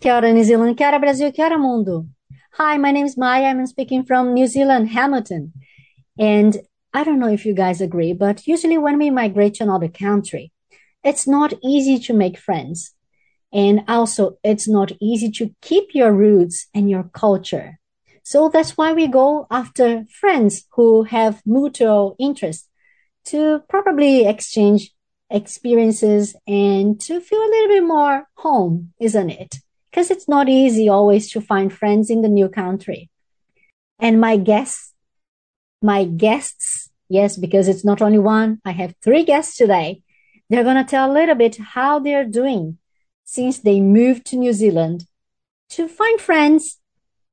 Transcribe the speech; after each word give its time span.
Kia 0.00 0.14
ora, 0.14 0.32
New 0.32 0.44
Zealand. 0.44 0.76
Kia 0.76 0.88
ora, 0.88 1.00
Brasil. 1.00 1.32
Kia 1.32 1.46
ora, 1.46 1.58
mundo. 1.58 2.06
Hi, 2.52 2.76
my 2.78 2.92
name 2.92 3.06
is 3.06 3.16
Maya. 3.16 3.46
I'm 3.46 3.66
speaking 3.66 4.04
from 4.04 4.32
New 4.32 4.46
Zealand, 4.46 4.90
Hamilton. 4.90 5.52
And 6.16 6.56
I 6.94 7.02
don't 7.02 7.18
know 7.18 7.32
if 7.32 7.44
you 7.44 7.52
guys 7.52 7.80
agree, 7.80 8.12
but 8.12 8.46
usually 8.46 8.78
when 8.78 8.96
we 8.98 9.10
migrate 9.10 9.54
to 9.54 9.64
another 9.64 9.88
country, 9.88 10.52
it's 11.02 11.26
not 11.26 11.52
easy 11.64 11.98
to 11.98 12.12
make 12.12 12.38
friends. 12.38 12.94
And 13.52 13.82
also, 13.88 14.38
it's 14.44 14.68
not 14.68 14.92
easy 15.00 15.32
to 15.32 15.52
keep 15.62 15.88
your 15.94 16.12
roots 16.12 16.68
and 16.72 16.88
your 16.88 17.10
culture. 17.12 17.80
So 18.22 18.48
that's 18.48 18.76
why 18.76 18.92
we 18.92 19.08
go 19.08 19.48
after 19.50 20.04
friends 20.20 20.64
who 20.74 21.02
have 21.04 21.42
mutual 21.44 22.14
interest 22.20 22.68
to 23.26 23.62
probably 23.68 24.28
exchange 24.28 24.92
experiences 25.28 26.36
and 26.46 27.00
to 27.00 27.20
feel 27.20 27.40
a 27.40 27.50
little 27.50 27.68
bit 27.68 27.84
more 27.84 28.28
home, 28.36 28.92
isn't 29.00 29.30
it? 29.30 29.56
Because 29.90 30.10
it's 30.10 30.28
not 30.28 30.48
easy 30.48 30.88
always 30.88 31.30
to 31.30 31.40
find 31.40 31.72
friends 31.72 32.10
in 32.10 32.22
the 32.22 32.28
new 32.28 32.48
country. 32.48 33.10
And 33.98 34.20
my 34.20 34.36
guests, 34.36 34.92
my 35.82 36.04
guests, 36.04 36.90
yes, 37.08 37.36
because 37.36 37.68
it's 37.68 37.84
not 37.84 38.02
only 38.02 38.18
one, 38.18 38.60
I 38.64 38.72
have 38.72 38.94
three 39.02 39.24
guests 39.24 39.56
today. 39.56 40.02
They're 40.50 40.64
going 40.64 40.82
to 40.82 40.88
tell 40.88 41.10
a 41.10 41.12
little 41.12 41.34
bit 41.34 41.58
how 41.58 41.98
they're 41.98 42.24
doing 42.24 42.78
since 43.24 43.58
they 43.58 43.80
moved 43.80 44.26
to 44.26 44.36
New 44.36 44.52
Zealand 44.52 45.06
to 45.70 45.88
find 45.88 46.20
friends 46.20 46.78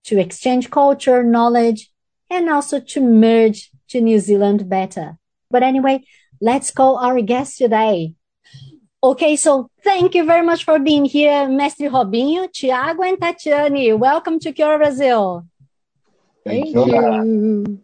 to 0.05 0.19
exchange 0.19 0.69
culture, 0.69 1.23
knowledge, 1.23 1.89
and 2.29 2.49
also 2.49 2.79
to 2.79 3.01
merge 3.01 3.71
to 3.89 4.01
New 4.01 4.19
Zealand 4.19 4.69
better. 4.69 5.17
But 5.49 5.63
anyway, 5.63 6.03
let's 6.41 6.71
call 6.71 6.97
our 6.97 7.21
guest 7.21 7.57
today. 7.57 8.15
Okay, 9.05 9.35
so 9.35 9.69
thank 9.83 10.15
you 10.15 10.25
very 10.25 10.43
much 10.43 10.63
for 10.63 10.79
being 10.79 11.05
here, 11.05 11.47
Mestre 11.47 11.91
Robinho, 11.91 12.51
Tiago, 12.51 13.03
and 13.03 13.19
Tatiane. 13.19 13.99
Welcome 13.99 14.39
to 14.39 14.51
Kia 14.51 14.65
ora 14.65 14.77
Brasil. 14.79 15.45
Thank, 16.43 16.73
thank 16.73 16.87
you. 16.87 17.81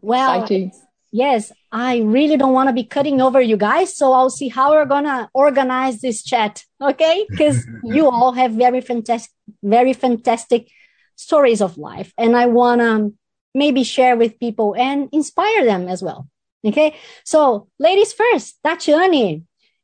Well, 0.00 0.34
Exciting. 0.34 0.70
yes, 1.10 1.50
I 1.72 1.98
really 2.02 2.36
don't 2.36 2.52
want 2.52 2.68
to 2.68 2.72
be 2.72 2.84
cutting 2.84 3.20
over 3.20 3.40
you 3.40 3.56
guys, 3.56 3.96
so 3.96 4.12
I'll 4.12 4.30
see 4.30 4.46
how 4.46 4.70
we're 4.70 4.84
gonna 4.84 5.28
organize 5.34 6.00
this 6.00 6.22
chat. 6.22 6.62
Okay, 6.80 7.26
because 7.28 7.66
you 7.82 8.08
all 8.08 8.30
have 8.30 8.52
very 8.52 8.82
fantastic, 8.82 9.32
very 9.64 9.94
fantastic 9.94 10.68
stories 11.16 11.60
of 11.60 11.76
life. 11.76 12.12
And 12.16 12.36
I 12.36 12.46
want 12.46 12.80
to 12.82 13.12
maybe 13.52 13.82
share 13.82 14.16
with 14.16 14.38
people 14.38 14.76
and 14.78 15.08
inspire 15.10 15.64
them 15.64 15.88
as 15.88 16.04
well. 16.04 16.28
Okay. 16.64 16.94
So 17.24 17.66
ladies 17.80 18.12
first, 18.12 18.62
Tatiane, 18.64 19.42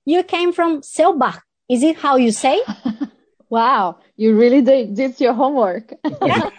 you 0.08 0.22
came 0.22 0.52
from 0.52 0.80
Selbach. 0.80 1.40
Is 1.68 1.82
it 1.82 1.96
how 1.96 2.16
you 2.16 2.32
say? 2.32 2.62
wow. 3.50 3.98
You 4.16 4.36
really 4.36 4.62
did, 4.62 4.94
did 4.94 5.20
your 5.20 5.34
homework. 5.34 5.92
Yeah. 6.22 6.48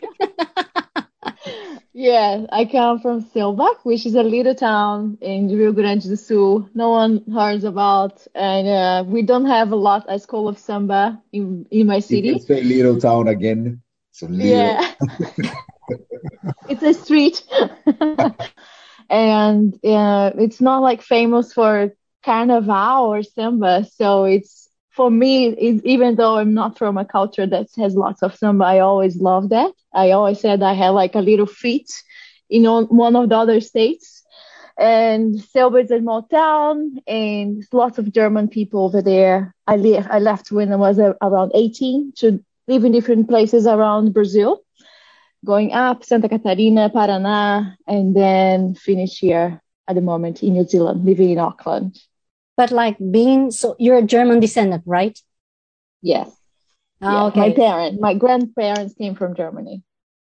yeah, 1.94 2.46
I 2.52 2.66
come 2.66 3.00
from 3.00 3.24
Selbach, 3.24 3.80
which 3.84 4.06
is 4.06 4.14
a 4.14 4.22
little 4.22 4.54
town 4.54 5.18
in 5.20 5.50
Rio 5.50 5.72
Grande 5.72 6.04
do 6.04 6.16
Sul. 6.16 6.70
No 6.76 6.90
one 6.90 7.24
hears 7.26 7.64
about, 7.64 8.26
and 8.36 8.68
uh, 8.68 9.04
we 9.08 9.24
don't 9.24 9.48
have 9.48 9.72
a 9.72 9.76
lot 9.76 10.06
a 10.08 10.20
school 10.20 10.48
of 10.48 10.60
samba 10.60 11.20
in 11.34 11.66
in 11.72 11.88
my 11.88 12.00
city. 12.00 12.28
You 12.28 12.36
can 12.36 12.46
say 12.46 12.64
little 12.64 13.00
town 13.00 13.28
again. 13.28 13.82
It's 14.12 14.22
yeah. 14.30 14.94
it's 16.70 16.84
a 16.84 16.94
street. 16.94 17.42
and 19.10 19.74
uh, 19.84 20.32
it's 20.38 20.62
not 20.62 20.84
like 20.84 21.02
famous 21.02 21.52
for 21.52 21.92
carnival 22.30 23.10
or 23.10 23.24
samba. 23.24 23.84
So 23.92 24.26
it's 24.26 24.70
for 24.92 25.10
me, 25.10 25.48
it, 25.48 25.82
even 25.84 26.16
though 26.16 26.38
I'm 26.38 26.54
not 26.54 26.78
from 26.78 26.96
a 26.98 27.04
culture 27.06 27.48
that 27.48 27.68
has 27.78 27.96
lots 27.96 28.22
of 28.22 28.36
samba, 28.36 28.66
I 28.66 28.80
always 28.80 29.16
love 29.18 29.50
that. 29.50 29.72
I 29.96 30.12
always 30.12 30.40
said 30.40 30.62
I 30.62 30.74
had 30.74 30.90
like 30.90 31.16
a 31.16 31.22
little 31.22 31.48
feet 31.48 31.90
in 32.48 32.66
one 32.66 33.16
of 33.16 33.30
the 33.30 33.36
other 33.36 33.60
states. 33.62 34.24
And 34.78 35.36
Selbach 35.40 35.86
is 35.86 35.92
a 35.92 36.00
small 36.00 36.24
town, 36.24 37.00
and 37.08 37.64
lots 37.74 37.98
of 37.98 38.14
German 38.14 38.48
people 38.48 38.86
over 38.86 39.02
there. 39.02 39.54
I, 39.68 39.76
le- 39.76 40.08
I 40.10 40.20
left 40.20 40.52
when 40.52 40.72
I 40.72 40.78
was 40.78 41.00
around 41.00 41.52
18 41.56 42.14
to 42.18 42.44
live 42.68 42.86
in 42.86 42.92
different 42.92 43.28
places 43.28 43.66
around 43.66 44.14
Brazil, 44.14 44.62
going 45.44 45.74
up 45.74 46.06
Santa 46.06 46.30
Catarina, 46.30 46.90
Paraná, 46.92 47.76
and 47.88 48.16
then 48.16 48.76
finish 48.76 49.18
here 49.18 49.62
at 49.88 49.96
the 49.96 50.02
moment 50.02 50.44
in 50.44 50.54
New 50.54 50.66
Zealand, 50.66 51.04
living 51.04 51.32
in 51.32 51.40
Auckland. 51.40 52.00
But 52.60 52.72
like 52.72 52.98
being, 53.00 53.52
so 53.52 53.78
you're 53.80 54.00
a 54.00 54.04
German 54.04 54.42
descendant, 54.42 54.84
right? 54.86 55.18
Yes. 56.02 56.28
Oh, 57.02 57.10
yeah. 57.10 57.24
Okay. 57.28 57.40
My 57.40 57.52
parents, 57.56 58.02
my 58.02 58.14
grandparents 58.14 58.94
came 58.96 59.16
from 59.16 59.34
Germany. 59.34 59.82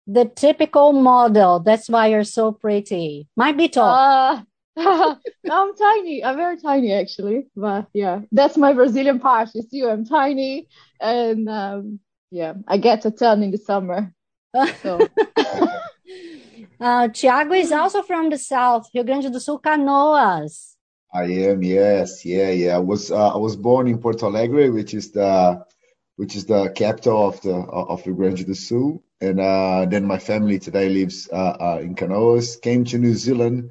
The 0.07 0.25
typical 0.25 0.95
model. 0.95 1.61
That's 1.61 1.87
why 1.87 2.07
you're 2.07 2.25
so 2.25 2.51
pretty. 2.51 3.29
Might 3.37 3.59
be 3.59 3.69
tall. 3.69 3.93
Uh, 3.93 4.41
I'm 5.51 5.77
tiny. 5.77 6.25
I'm 6.25 6.37
very 6.37 6.57
tiny 6.57 6.95
actually, 6.95 7.45
but 7.55 7.89
yeah, 7.93 8.23
that's 8.33 8.56
my 8.56 8.73
Brazilian 8.73 9.21
part. 9.21 9.51
You 9.55 9.61
see, 9.61 9.85
I'm 9.85 10.06
tiny, 10.06 10.67
and 11.03 11.47
um, 11.47 12.01
yeah, 12.31 12.55
I 12.67 12.79
get 12.79 13.05
a 13.05 13.11
ton 13.11 13.43
in 13.43 13.51
the 13.51 13.59
summer. 13.59 14.15
So. 14.81 15.06
uh, 16.81 17.09
Tiago 17.09 17.53
is 17.53 17.71
also 17.71 18.01
from 18.01 18.31
the 18.31 18.39
south, 18.39 18.89
Rio 18.95 19.05
Grande 19.05 19.31
do 19.31 19.39
Sul, 19.39 19.61
Canoas. 19.61 20.74
I 21.15 21.27
am, 21.47 21.63
yes, 21.63 22.25
yeah, 22.25 22.51
yeah. 22.51 22.75
I 22.75 22.81
was 22.81 23.13
uh, 23.13 23.35
I 23.35 23.37
was 23.37 23.55
born 23.55 23.87
in 23.87 23.99
Porto 23.99 24.27
Alegre, 24.27 24.73
which 24.73 24.95
is 24.95 25.13
the 25.13 25.65
which 26.17 26.35
is 26.35 26.47
the 26.47 26.71
capital 26.71 27.29
of 27.29 27.41
the 27.41 27.55
of 27.55 28.05
Rio 28.05 28.17
Grande 28.17 28.45
do 28.45 28.55
Sul, 28.55 29.01
and 29.21 29.39
uh, 29.39 29.87
then 29.89 30.07
my 30.07 30.19
family 30.19 30.59
today 30.59 30.89
lives 30.89 31.29
uh, 31.33 31.57
uh 31.61 31.79
in 31.81 31.95
Canoas. 31.95 32.61
Came 32.61 32.85
to 32.87 32.99
New 32.99 33.15
Zealand 33.15 33.71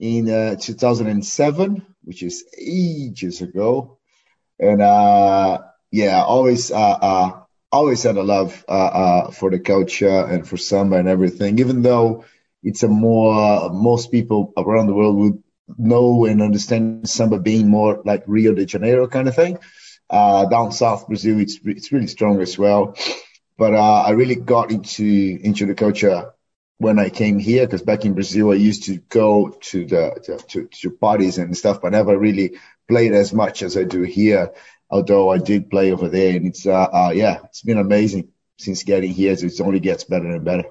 in 0.00 0.28
uh, 0.28 0.56
2007, 0.56 1.86
which 2.02 2.24
is 2.24 2.44
ages 2.58 3.42
ago, 3.42 3.98
and 4.58 4.82
uh, 4.82 5.58
yeah, 5.92 6.24
always 6.24 6.72
always 6.72 8.02
had 8.02 8.16
a 8.16 8.24
love 8.24 8.52
for 9.34 9.50
the 9.52 9.60
culture 9.60 10.26
and 10.26 10.48
for 10.48 10.56
samba 10.56 10.96
and 10.96 11.06
everything, 11.06 11.60
even 11.60 11.82
though 11.82 12.24
it's 12.64 12.82
a 12.82 12.88
more, 12.88 13.70
most 13.70 14.10
people 14.10 14.52
around 14.56 14.88
the 14.88 14.94
world 14.94 15.16
would 15.16 15.42
know 15.78 16.24
and 16.26 16.42
understand 16.42 17.08
samba 17.08 17.38
being 17.38 17.68
more 17.68 18.02
like 18.04 18.24
Rio 18.26 18.54
de 18.54 18.66
Janeiro 18.66 19.06
kind 19.08 19.28
of 19.28 19.34
thing. 19.34 19.58
Uh, 20.10 20.46
down 20.46 20.72
south 20.72 21.06
Brazil, 21.06 21.40
it's, 21.40 21.58
it's 21.64 21.92
really 21.92 22.06
strong 22.06 22.40
as 22.40 22.58
well. 22.58 22.94
But 23.56 23.74
uh, 23.74 24.02
I 24.02 24.10
really 24.10 24.34
got 24.34 24.70
into, 24.70 25.04
into 25.04 25.66
the 25.66 25.74
culture 25.74 26.32
when 26.78 26.98
I 26.98 27.10
came 27.10 27.38
here, 27.38 27.66
because 27.66 27.82
back 27.82 28.04
in 28.04 28.14
Brazil, 28.14 28.50
I 28.50 28.54
used 28.54 28.84
to 28.84 28.96
go 28.96 29.50
to 29.50 29.86
the, 29.86 30.40
to, 30.48 30.66
to 30.66 30.90
parties 30.90 31.38
and 31.38 31.56
stuff, 31.56 31.80
but 31.80 31.92
never 31.92 32.18
really 32.18 32.58
played 32.88 33.12
as 33.12 33.32
much 33.32 33.62
as 33.62 33.76
I 33.76 33.84
do 33.84 34.02
here 34.02 34.52
although 34.92 35.30
I 35.30 35.38
did 35.38 35.70
play 35.70 35.90
over 35.90 36.08
there, 36.08 36.36
and 36.36 36.46
it's 36.46 36.66
uh, 36.66 36.88
uh, 36.92 37.12
yeah, 37.14 37.38
it's 37.44 37.62
been 37.62 37.78
amazing 37.78 38.28
since 38.58 38.84
getting 38.84 39.10
here. 39.10 39.34
So 39.36 39.46
it 39.46 39.60
only 39.60 39.80
gets 39.80 40.04
better 40.04 40.28
and 40.28 40.44
better. 40.44 40.64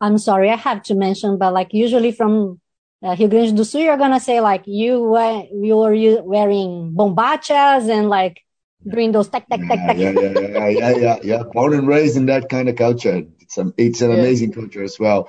I'm 0.00 0.18
sorry, 0.18 0.50
I 0.50 0.56
have 0.56 0.82
to 0.84 0.94
mention, 0.94 1.38
but 1.38 1.52
like 1.52 1.72
usually 1.72 2.12
from 2.12 2.60
uh, 3.02 3.16
Rio 3.18 3.28
Grande 3.28 3.56
do 3.56 3.64
Sul, 3.64 3.82
you're 3.82 3.96
gonna 3.96 4.20
say 4.20 4.40
like 4.40 4.66
you 4.66 5.14
uh, 5.14 5.42
you 5.52 5.76
were 5.76 6.22
wearing 6.22 6.92
bombachas 6.94 7.88
and 7.88 8.08
like 8.08 8.42
doing 8.86 9.12
those 9.12 9.28
tech 9.28 9.48
tech 9.48 9.60
tech 9.68 9.78
tech. 9.86 9.96
Yeah, 9.96 10.12
yeah, 10.12 10.38
yeah, 10.38 10.68
yeah, 10.68 10.96
yeah, 10.96 11.18
yeah. 11.22 11.42
Born 11.52 11.74
and 11.74 11.88
raised 11.88 12.16
in 12.16 12.26
that 12.26 12.48
kind 12.48 12.68
of 12.68 12.76
culture. 12.76 13.22
It's 13.40 13.58
a, 13.58 13.72
it's 13.76 14.00
an 14.00 14.10
yeah. 14.10 14.18
amazing 14.18 14.52
culture 14.52 14.82
as 14.82 14.98
well. 14.98 15.28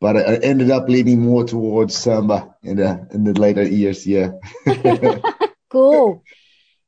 But 0.00 0.16
I 0.16 0.36
ended 0.42 0.70
up 0.70 0.88
leaning 0.88 1.20
more 1.20 1.44
towards 1.44 1.96
samba 1.96 2.56
in 2.62 2.76
the 2.76 3.06
in 3.12 3.22
the 3.22 3.38
later 3.38 3.62
years. 3.62 4.04
Yeah. 4.04 4.32
cool. 5.70 6.24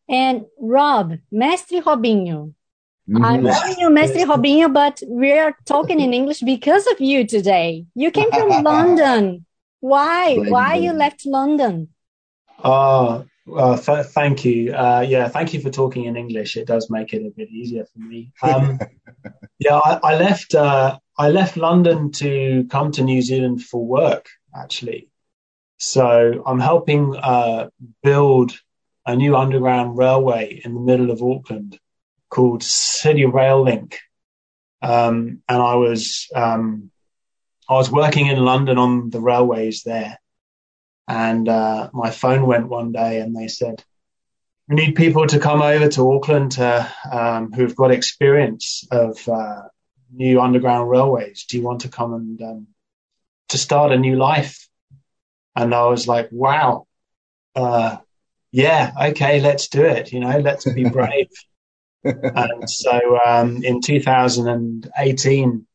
And 0.08 0.46
Rob, 0.60 1.14
Mestre 1.30 1.80
Robinho. 1.80 2.54
Mm-hmm. 3.08 3.24
I'm 3.24 3.46
calling 3.46 3.78
you 3.78 3.90
Mestre 3.90 4.26
Robinho, 4.26 4.72
but 4.72 5.00
we're 5.06 5.56
talking 5.64 6.00
in 6.00 6.12
English 6.12 6.40
because 6.40 6.86
of 6.88 7.00
you 7.00 7.26
today. 7.26 7.86
You 7.94 8.10
came 8.10 8.30
from 8.30 8.48
London. 8.64 9.46
Why? 9.84 10.36
Why 10.36 10.76
you 10.76 10.92
left 10.92 11.26
London? 11.26 11.90
Uh, 12.58 13.24
Well, 13.46 13.76
th- 13.76 14.06
thank 14.06 14.42
you. 14.42 14.72
Uh, 14.72 15.04
yeah, 15.06 15.28
thank 15.28 15.52
you 15.52 15.60
for 15.60 15.68
talking 15.68 16.06
in 16.06 16.16
English. 16.16 16.56
It 16.56 16.66
does 16.66 16.88
make 16.88 17.12
it 17.12 17.26
a 17.26 17.30
bit 17.36 17.50
easier 17.50 17.84
for 17.84 17.98
me. 17.98 18.32
Um, 18.42 18.78
yeah, 19.58 19.76
I, 19.76 20.00
I 20.02 20.16
left. 20.16 20.54
Uh, 20.54 20.98
I 21.18 21.28
left 21.28 21.58
London 21.58 22.12
to 22.12 22.66
come 22.70 22.92
to 22.92 23.04
New 23.04 23.20
Zealand 23.20 23.62
for 23.62 23.84
work, 23.84 24.30
actually. 24.56 25.10
So 25.76 26.42
I'm 26.46 26.60
helping 26.60 27.14
uh, 27.14 27.68
build 28.02 28.58
a 29.04 29.14
new 29.14 29.36
underground 29.36 29.98
railway 29.98 30.62
in 30.64 30.72
the 30.72 30.80
middle 30.80 31.10
of 31.10 31.22
Auckland 31.22 31.78
called 32.30 32.62
City 32.62 33.26
Rail 33.26 33.62
Link. 33.62 33.98
Um, 34.80 35.42
and 35.46 35.60
I 35.60 35.74
was 35.74 36.26
um, 36.34 36.90
I 37.68 37.74
was 37.74 37.90
working 37.90 38.26
in 38.26 38.44
London 38.44 38.78
on 38.78 39.10
the 39.10 39.20
railways 39.20 39.82
there, 39.82 40.18
and 41.08 41.48
uh, 41.48 41.90
my 41.92 42.10
phone 42.10 42.46
went 42.46 42.68
one 42.68 42.92
day, 42.92 43.20
and 43.20 43.34
they 43.34 43.48
said, 43.48 43.82
"We 44.68 44.76
need 44.76 44.96
people 44.96 45.26
to 45.26 45.38
come 45.38 45.62
over 45.62 45.88
to 45.88 46.12
Auckland 46.12 46.52
to, 46.52 46.92
um, 47.10 47.52
who've 47.52 47.76
got 47.76 47.90
experience 47.90 48.86
of 48.90 49.26
uh, 49.28 49.62
new 50.12 50.40
underground 50.40 50.90
railways. 50.90 51.44
Do 51.44 51.56
you 51.56 51.62
want 51.62 51.82
to 51.82 51.88
come 51.88 52.12
and 52.12 52.42
um, 52.42 52.66
to 53.48 53.58
start 53.58 53.92
a 53.92 53.98
new 53.98 54.16
life?" 54.16 54.68
And 55.56 55.74
I 55.74 55.86
was 55.86 56.06
like, 56.06 56.28
"Wow, 56.30 56.86
uh, 57.56 57.96
yeah, 58.52 58.92
okay, 59.10 59.40
let's 59.40 59.68
do 59.68 59.84
it. 59.84 60.12
You 60.12 60.20
know, 60.20 60.38
let's 60.38 60.70
be 60.70 60.88
brave." 60.90 61.28
and 62.04 62.68
so 62.68 63.18
um, 63.24 63.62
in 63.64 63.80
2018, 63.80 65.66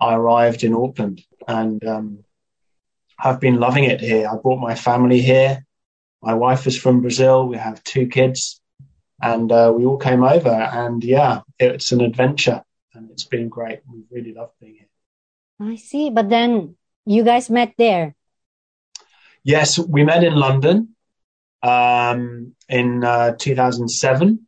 I 0.00 0.14
arrived 0.14 0.62
in 0.64 0.74
Auckland 0.74 1.22
and 1.48 1.84
um, 1.84 2.24
I've 3.18 3.40
been 3.40 3.58
loving 3.58 3.84
it 3.84 4.00
here. 4.00 4.28
I 4.28 4.36
brought 4.36 4.60
my 4.60 4.74
family 4.74 5.20
here. 5.20 5.64
My 6.22 6.34
wife 6.34 6.66
is 6.66 6.78
from 6.78 7.00
Brazil. 7.00 7.46
We 7.46 7.56
have 7.56 7.82
two 7.84 8.06
kids 8.06 8.60
and 9.20 9.50
uh, 9.50 9.72
we 9.74 9.84
all 9.84 9.98
came 9.98 10.22
over 10.22 10.50
and 10.50 11.02
yeah, 11.02 11.40
it's 11.58 11.92
an 11.92 12.00
adventure 12.00 12.62
and 12.94 13.10
it's 13.10 13.24
been 13.24 13.48
great. 13.48 13.80
We 13.90 14.02
really 14.10 14.34
love 14.34 14.50
being 14.60 14.74
here. 14.74 15.68
I 15.68 15.76
see. 15.76 16.10
But 16.10 16.28
then 16.28 16.76
you 17.06 17.22
guys 17.22 17.48
met 17.48 17.74
there. 17.78 18.14
Yes, 19.42 19.78
we 19.78 20.04
met 20.04 20.24
in 20.24 20.34
London 20.34 20.96
um, 21.62 22.54
in 22.68 23.04
uh, 23.04 23.36
2007. 23.38 24.46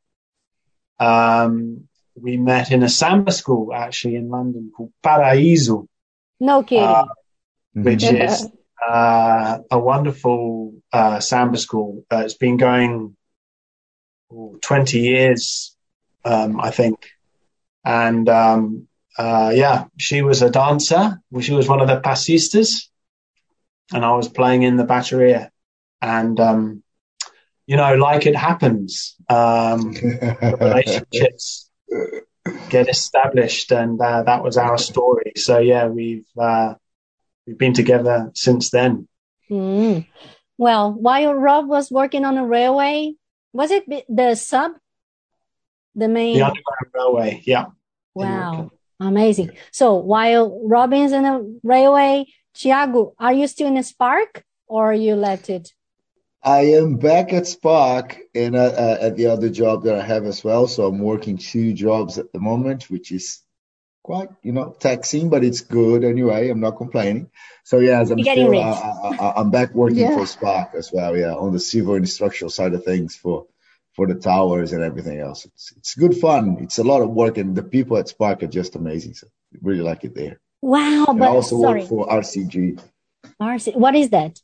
Um, 1.00 1.88
we 2.23 2.37
met 2.37 2.70
in 2.70 2.82
a 2.82 2.88
samba 2.88 3.32
school 3.32 3.73
actually 3.73 4.17
in 4.17 4.29
London 4.29 4.70
called 4.75 4.93
Paraíso. 5.05 5.87
No 6.41 6.62
kidding. 6.62 6.85
Uh, 6.85 7.05
which 7.75 8.05
is 8.05 8.49
uh, 8.87 9.59
a 9.70 9.79
wonderful 9.79 10.75
uh, 10.93 11.20
samba 11.20 11.59
school. 11.59 12.05
Uh, 12.11 12.23
it's 12.25 12.35
been 12.35 12.56
going 12.56 13.17
oh, 14.32 14.59
20 14.62 14.99
years, 14.99 15.76
um, 16.25 16.61
I 16.61 16.70
think. 16.70 17.11
And 17.85 18.29
um, 18.29 18.88
uh, 19.17 19.53
yeah, 19.55 19.87
she 19.97 20.23
was 20.23 20.43
a 20.43 20.50
dancer. 20.50 21.20
She 21.41 21.53
was 21.53 21.69
one 21.69 21.81
of 21.81 21.88
the 21.88 22.00
passistas. 22.00 22.88
And 23.93 24.05
I 24.05 24.12
was 24.15 24.29
playing 24.29 24.62
in 24.62 24.76
the 24.76 24.85
bateria. 24.85 25.50
And 26.00 26.38
um, 26.38 26.82
you 27.67 27.76
know, 27.76 27.94
like 27.97 28.26
it 28.26 28.37
happens, 28.37 29.15
um, 29.29 29.93
relationships 30.43 31.68
get 32.69 32.88
established, 32.88 33.73
and 33.73 34.00
uh, 34.00 34.23
that 34.23 34.43
was 34.43 34.56
our 34.56 34.79
story. 34.79 35.32
So 35.37 35.58
yeah, 35.58 35.87
we've 35.87 36.26
uh, 36.38 36.75
we've 37.46 37.58
been 37.58 37.75
together 37.75 38.31
since 38.35 38.70
then. 38.70 39.08
Mm. 39.50 40.06
Well, 40.56 40.93
while 40.93 41.35
Rob 41.35 41.69
was 41.69 41.90
working 41.90 42.25
on 42.25 42.37
a 42.37 42.46
railway, 42.46 43.14
was 43.52 43.70
it 43.70 43.85
the 44.08 44.35
sub, 44.35 44.73
the 45.94 46.08
main 46.08 46.35
the 46.35 46.43
underground 46.43 46.90
railway? 46.94 47.43
Yeah. 47.44 47.67
Wow, 48.14 48.70
amazing. 48.99 49.50
So 49.70 49.94
while 49.94 50.61
Robin's 50.64 51.12
in 51.12 51.25
a 51.25 51.43
railway, 51.62 52.26
Tiago, 52.55 53.14
are 53.19 53.32
you 53.32 53.46
still 53.46 53.69
in 53.69 53.76
a 53.76 53.84
Spark, 53.84 54.44
or 54.67 54.93
you 54.93 55.14
let 55.14 55.49
it? 55.49 55.73
I 56.48 56.60
am 56.80 56.96
back 56.96 57.34
at 57.34 57.46
Spark 57.46 58.16
and 58.34 58.56
uh, 58.56 58.72
uh, 58.84 58.98
at 59.02 59.16
the 59.16 59.26
other 59.26 59.50
job 59.50 59.82
that 59.82 59.96
I 59.96 60.02
have 60.02 60.24
as 60.24 60.42
well. 60.42 60.66
So 60.66 60.86
I'm 60.86 60.98
working 60.98 61.36
two 61.36 61.74
jobs 61.74 62.16
at 62.16 62.32
the 62.32 62.40
moment, 62.40 62.88
which 62.88 63.12
is 63.12 63.42
quite, 64.02 64.30
you 64.42 64.52
know, 64.52 64.74
taxing, 64.80 65.28
but 65.28 65.44
it's 65.44 65.60
good 65.60 66.04
anyway. 66.04 66.48
I'm 66.48 66.60
not 66.60 66.78
complaining. 66.78 67.30
So 67.64 67.80
yeah, 67.80 68.00
as 68.00 68.10
I'm 68.10 68.22
still, 68.22 68.58
uh, 68.58 69.34
I, 69.36 69.40
am 69.42 69.50
back 69.50 69.74
working 69.74 69.98
yeah. 69.98 70.16
for 70.16 70.24
Spark 70.24 70.70
as 70.74 70.90
well. 70.90 71.14
Yeah, 71.14 71.34
on 71.34 71.52
the 71.52 71.60
civil 71.60 71.96
and 71.96 72.08
structural 72.08 72.50
side 72.50 72.72
of 72.72 72.82
things 72.82 73.14
for 73.14 73.44
for 73.92 74.06
the 74.06 74.14
towers 74.14 74.72
and 74.72 74.82
everything 74.82 75.20
else. 75.20 75.44
It's 75.44 75.72
it's 75.72 75.94
good 75.96 76.16
fun. 76.16 76.56
It's 76.60 76.78
a 76.78 76.84
lot 76.84 77.02
of 77.02 77.10
work, 77.10 77.36
and 77.36 77.54
the 77.54 77.62
people 77.62 77.98
at 77.98 78.08
Spark 78.08 78.42
are 78.42 78.54
just 78.60 78.74
amazing. 78.74 79.12
So 79.12 79.26
really 79.60 79.82
like 79.82 80.04
it 80.04 80.14
there. 80.14 80.40
Wow! 80.62 81.04
And 81.08 81.18
but 81.18 81.28
I 81.28 81.28
also 81.28 81.60
sorry. 81.60 81.80
work 81.80 81.90
for 81.90 82.08
RCG. 82.08 82.80
RC, 83.38 83.76
what 83.76 83.94
is 83.94 84.08
that? 84.10 84.40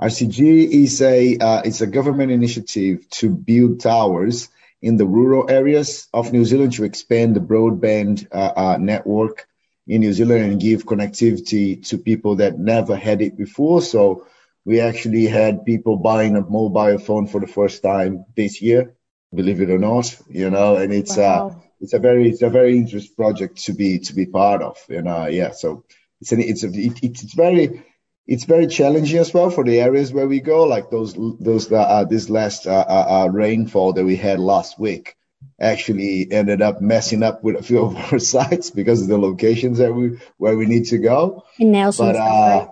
RCG 0.00 0.70
is 0.70 1.02
a 1.02 1.36
uh, 1.38 1.62
it's 1.64 1.80
a 1.80 1.86
government 1.86 2.30
initiative 2.30 3.08
to 3.10 3.30
build 3.30 3.80
towers 3.80 4.48
in 4.80 4.96
the 4.96 5.06
rural 5.06 5.50
areas 5.50 6.08
of 6.14 6.32
New 6.32 6.44
Zealand 6.44 6.74
to 6.74 6.84
expand 6.84 7.34
the 7.34 7.40
broadband 7.40 8.28
uh, 8.30 8.52
uh, 8.56 8.76
network 8.78 9.48
in 9.88 10.00
New 10.02 10.12
Zealand 10.12 10.44
and 10.44 10.60
give 10.60 10.86
connectivity 10.86 11.84
to 11.88 11.98
people 11.98 12.36
that 12.36 12.58
never 12.58 12.94
had 12.94 13.22
it 13.22 13.36
before. 13.36 13.82
So 13.82 14.26
we 14.64 14.80
actually 14.80 15.26
had 15.26 15.64
people 15.64 15.96
buying 15.96 16.36
a 16.36 16.42
mobile 16.42 16.98
phone 16.98 17.26
for 17.26 17.40
the 17.40 17.46
first 17.48 17.82
time 17.82 18.24
this 18.36 18.62
year, 18.62 18.94
believe 19.34 19.60
it 19.60 19.70
or 19.70 19.78
not, 19.78 20.16
you 20.28 20.50
know, 20.50 20.76
and 20.76 20.92
it's 20.92 21.18
uh, 21.18 21.22
wow. 21.22 21.48
uh 21.48 21.60
it's 21.80 21.92
a 21.92 21.98
very 21.98 22.28
it's 22.28 22.42
a 22.42 22.50
very 22.50 22.76
interesting 22.76 23.14
project 23.16 23.64
to 23.64 23.72
be 23.72 23.98
to 24.00 24.14
be 24.14 24.26
part 24.26 24.62
of, 24.62 24.78
you 24.88 25.02
know. 25.02 25.26
Yeah, 25.26 25.52
so 25.52 25.84
it's 26.20 26.32
an 26.32 26.40
it's 26.40 26.62
a 26.62 26.68
it, 26.68 27.02
it's 27.02 27.34
very 27.34 27.84
it's 28.28 28.44
very 28.44 28.66
challenging 28.66 29.18
as 29.18 29.32
well 29.32 29.48
for 29.48 29.64
the 29.64 29.80
areas 29.80 30.12
where 30.12 30.28
we 30.28 30.40
go, 30.40 30.64
like 30.64 30.90
those 30.90 31.14
those 31.40 31.72
uh, 31.72 31.80
uh 31.80 32.04
this 32.04 32.28
last 32.28 32.66
uh, 32.66 32.84
uh, 32.86 33.06
uh, 33.24 33.28
rainfall 33.32 33.94
that 33.94 34.04
we 34.04 34.16
had 34.16 34.38
last 34.38 34.78
week 34.78 35.16
actually 35.58 36.30
ended 36.30 36.60
up 36.60 36.80
messing 36.82 37.22
up 37.22 37.42
with 37.42 37.56
a 37.56 37.62
few 37.62 37.80
of 37.86 37.96
our 37.96 38.18
sites 38.18 38.70
because 38.70 39.00
of 39.02 39.08
the 39.08 39.18
locations 39.18 39.78
that 39.78 39.94
we 39.94 40.18
where 40.36 40.56
we 40.56 40.66
need 40.66 40.84
to 40.88 40.98
go. 40.98 41.44
In 41.58 41.72
Nelson, 41.72 42.06
but 42.06 42.16
uh, 42.16 42.68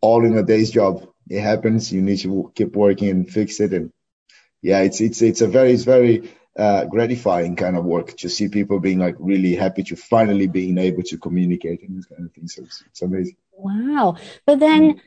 all 0.00 0.24
in 0.24 0.36
a 0.36 0.42
day's 0.42 0.70
job. 0.70 1.06
It 1.28 1.42
happens. 1.42 1.92
You 1.92 2.00
need 2.00 2.20
to 2.20 2.50
keep 2.54 2.74
working 2.74 3.10
and 3.10 3.30
fix 3.30 3.60
it. 3.60 3.74
And 3.74 3.92
yeah, 4.62 4.80
it's 4.80 5.02
it's 5.02 5.20
it's 5.20 5.42
a 5.42 5.46
very 5.46 5.72
it's 5.72 5.84
very 5.84 6.32
uh, 6.56 6.86
gratifying 6.86 7.54
kind 7.54 7.76
of 7.76 7.84
work 7.84 8.16
to 8.16 8.30
see 8.30 8.48
people 8.48 8.80
being 8.80 8.98
like 8.98 9.16
really 9.18 9.54
happy 9.54 9.82
to 9.82 9.96
finally 9.96 10.46
being 10.46 10.78
able 10.78 11.02
to 11.02 11.18
communicate 11.18 11.82
and 11.82 11.98
this 11.98 12.06
kind 12.06 12.24
of 12.24 12.32
thing. 12.32 12.48
So 12.48 12.62
it's, 12.62 12.82
it's 12.86 13.02
amazing. 13.02 13.36
Wow. 13.58 14.16
But 14.46 14.60
then 14.60 14.94
mm. 14.94 15.00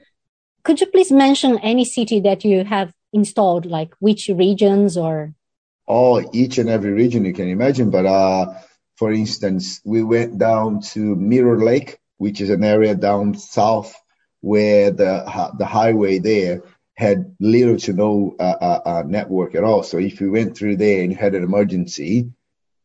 could 0.64 0.82
you 0.82 0.88
please 0.88 1.12
mention 1.12 1.58
any 1.60 1.86
city 1.86 2.20
that 2.22 2.44
you 2.44 2.66
have 2.66 2.94
installed, 3.14 3.66
like 3.66 3.94
which 4.00 4.28
regions 4.28 4.98
or? 4.98 5.34
Oh, 5.88 6.30
each 6.34 6.58
and 6.58 6.70
every 6.70 6.92
region 6.92 7.26
you 7.26 7.34
can 7.34 7.48
imagine. 7.48 7.90
But 7.90 8.06
uh, 8.06 8.54
for 8.98 9.12
instance, 9.12 9.82
we 9.86 10.04
went 10.04 10.38
down 10.38 10.82
to 10.94 11.16
Mirror 11.16 11.64
Lake, 11.64 12.00
which 12.18 12.42
is 12.42 12.50
an 12.50 12.64
area 12.64 12.94
down 12.94 13.36
south 13.36 13.96
where 14.42 14.92
the 14.92 15.52
the 15.58 15.66
highway 15.66 16.20
there 16.20 16.64
had 16.96 17.36
little 17.40 17.78
to 17.78 17.94
no 17.94 18.36
uh, 18.40 18.58
uh, 18.62 18.82
uh 18.86 19.04
network 19.08 19.56
at 19.56 19.64
all. 19.64 19.84
So 19.84 19.98
if 19.98 20.20
you 20.20 20.32
went 20.32 20.58
through 20.58 20.78
there 20.78 21.02
and 21.02 21.12
you 21.12 21.18
had 21.18 21.36
an 21.36 21.44
emergency, 21.44 22.32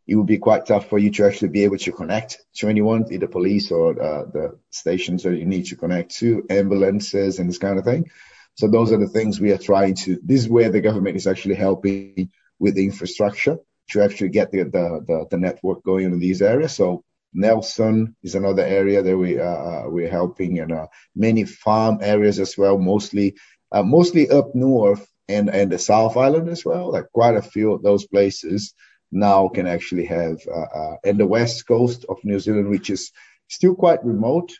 it 0.06 0.14
would 0.14 0.26
be 0.26 0.38
quite 0.38 0.66
tough 0.66 0.88
for 0.88 0.98
you 0.98 1.10
to 1.10 1.26
actually 1.26 1.48
be 1.48 1.64
able 1.64 1.78
to 1.78 1.92
connect 1.92 2.44
to 2.54 2.68
anyone, 2.68 3.04
either 3.10 3.26
police 3.26 3.72
or 3.72 4.00
uh, 4.00 4.24
the 4.26 4.58
stations 4.70 5.24
that 5.24 5.36
you 5.36 5.46
need 5.46 5.66
to 5.66 5.76
connect 5.76 6.14
to, 6.16 6.46
ambulances 6.48 7.38
and 7.38 7.48
this 7.48 7.58
kind 7.58 7.78
of 7.78 7.84
thing. 7.84 8.08
So 8.54 8.68
those 8.68 8.92
are 8.92 8.98
the 8.98 9.08
things 9.08 9.40
we 9.40 9.52
are 9.52 9.58
trying 9.58 9.94
to. 9.96 10.18
This 10.22 10.42
is 10.42 10.48
where 10.48 10.70
the 10.70 10.80
government 10.80 11.16
is 11.16 11.26
actually 11.26 11.56
helping 11.56 12.30
with 12.58 12.74
the 12.74 12.84
infrastructure 12.84 13.58
to 13.90 14.02
actually 14.02 14.30
get 14.30 14.50
the 14.50 14.64
the, 14.64 15.04
the, 15.06 15.26
the 15.30 15.38
network 15.38 15.82
going 15.82 16.04
in 16.04 16.18
these 16.18 16.40
areas. 16.40 16.74
So 16.74 17.04
Nelson 17.34 18.16
is 18.22 18.34
another 18.34 18.62
area 18.62 19.02
that 19.02 19.16
we 19.16 19.38
uh, 19.38 19.44
uh 19.44 19.84
we're 19.88 20.08
helping, 20.08 20.60
and 20.60 20.72
uh, 20.72 20.86
many 21.14 21.44
farm 21.44 21.98
areas 22.00 22.38
as 22.38 22.56
well, 22.56 22.78
mostly 22.78 23.34
uh, 23.72 23.82
mostly 23.82 24.30
up 24.30 24.54
north 24.54 25.06
and 25.28 25.50
and 25.50 25.70
the 25.70 25.78
South 25.78 26.16
Island 26.16 26.48
as 26.48 26.64
well. 26.64 26.92
Like 26.92 27.12
quite 27.12 27.36
a 27.36 27.42
few 27.42 27.72
of 27.72 27.82
those 27.82 28.06
places 28.06 28.72
now 29.12 29.48
can 29.48 29.66
actually 29.66 30.04
have, 30.06 30.40
uh, 30.46 30.78
uh, 30.78 30.96
and 31.04 31.18
the 31.18 31.26
west 31.26 31.66
coast 31.66 32.04
of 32.08 32.18
New 32.24 32.38
Zealand, 32.38 32.68
which 32.68 32.90
is 32.90 33.12
still 33.48 33.74
quite 33.74 34.04
remote, 34.04 34.52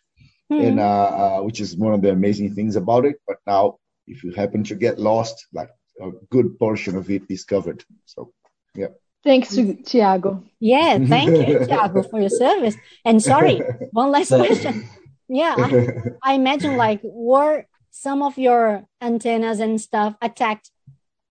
mm-hmm. 0.50 0.64
and 0.64 0.80
uh, 0.80 0.82
uh, 0.82 1.40
which 1.42 1.60
is 1.60 1.76
one 1.76 1.94
of 1.94 2.02
the 2.02 2.10
amazing 2.10 2.54
things 2.54 2.76
about 2.76 3.04
it. 3.04 3.16
But 3.26 3.38
now, 3.46 3.78
if 4.06 4.22
you 4.24 4.32
happen 4.32 4.64
to 4.64 4.74
get 4.74 4.98
lost, 4.98 5.46
like 5.52 5.70
a 6.00 6.10
good 6.30 6.58
portion 6.58 6.96
of 6.96 7.10
it 7.10 7.22
is 7.28 7.44
covered. 7.44 7.84
So, 8.04 8.32
yeah. 8.74 8.88
Thanks, 9.24 9.56
Tiago. 9.86 10.44
Yeah, 10.60 10.98
thank 11.06 11.48
you, 11.48 11.66
Tiago, 11.66 12.02
for 12.04 12.20
your 12.20 12.30
service. 12.30 12.76
And 13.04 13.20
sorry, 13.20 13.60
one 13.90 14.12
last 14.12 14.28
question. 14.28 14.88
Yeah, 15.28 15.56
I, 15.58 15.96
I 16.22 16.32
imagine 16.34 16.76
like 16.76 17.00
were 17.02 17.66
some 17.90 18.22
of 18.22 18.38
your 18.38 18.86
antennas 19.00 19.58
and 19.58 19.80
stuff 19.80 20.14
attacked 20.22 20.70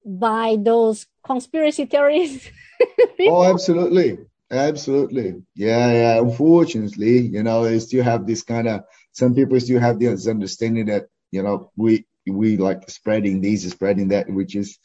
by 0.05 0.57
those 0.59 1.07
conspiracy 1.25 1.85
theories? 1.85 2.49
oh, 3.21 3.43
absolutely. 3.43 4.19
Absolutely. 4.51 5.41
Yeah, 5.55 5.91
yeah. 5.91 6.19
Unfortunately, 6.19 7.19
you 7.19 7.43
know, 7.43 7.65
I 7.65 7.79
still 7.79 8.03
have 8.03 8.27
this 8.27 8.43
kind 8.43 8.67
of 8.67 8.81
some 9.11 9.33
people 9.33 9.59
still 9.59 9.79
have 9.79 9.99
this 9.99 10.27
understanding 10.27 10.85
that, 10.87 11.07
you 11.31 11.41
know, 11.41 11.71
we 11.75 12.05
we 12.27 12.57
like 12.57 12.89
spreading 12.89 13.41
this, 13.41 13.69
spreading 13.69 14.09
that, 14.09 14.29
which 14.29 14.55
is 14.55 14.77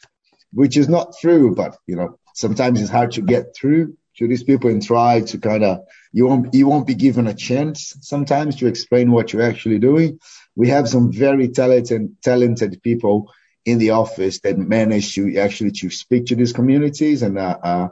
which 0.53 0.77
is 0.77 0.89
not 0.89 1.15
true, 1.21 1.55
but 1.55 1.77
you 1.87 1.97
know, 1.97 2.19
sometimes 2.35 2.81
it's 2.81 2.91
hard 2.91 3.13
to 3.13 3.23
get 3.23 3.55
through 3.55 3.97
to 4.17 4.27
these 4.27 4.43
people 4.43 4.71
and 4.71 4.83
try 4.83 5.21
to 5.21 5.39
kind 5.39 5.65
of 5.65 5.81
you 6.13 6.27
won't 6.27 6.55
you 6.55 6.67
won't 6.67 6.87
be 6.87 6.95
given 6.95 7.27
a 7.27 7.35
chance 7.35 7.97
sometimes 8.01 8.57
to 8.57 8.67
explain 8.67 9.13
what 9.13 9.33
you're 9.33 9.43
actually 9.43 9.79
doing. 9.79 10.19
We 10.57 10.69
have 10.69 10.89
some 10.89 11.13
very 11.13 11.49
talented 11.49 12.17
talented 12.23 12.83
people 12.83 13.31
in 13.71 13.79
the 13.79 13.91
office 13.91 14.41
that 14.41 14.59
manage 14.59 15.15
to 15.15 15.37
actually 15.39 15.71
to 15.73 15.91
speak 15.91 16.27
to 16.27 16.37
these 16.37 16.53
communities 16.53 17.23
and 17.23 17.39
uh, 17.39 17.59
uh, 17.63 17.89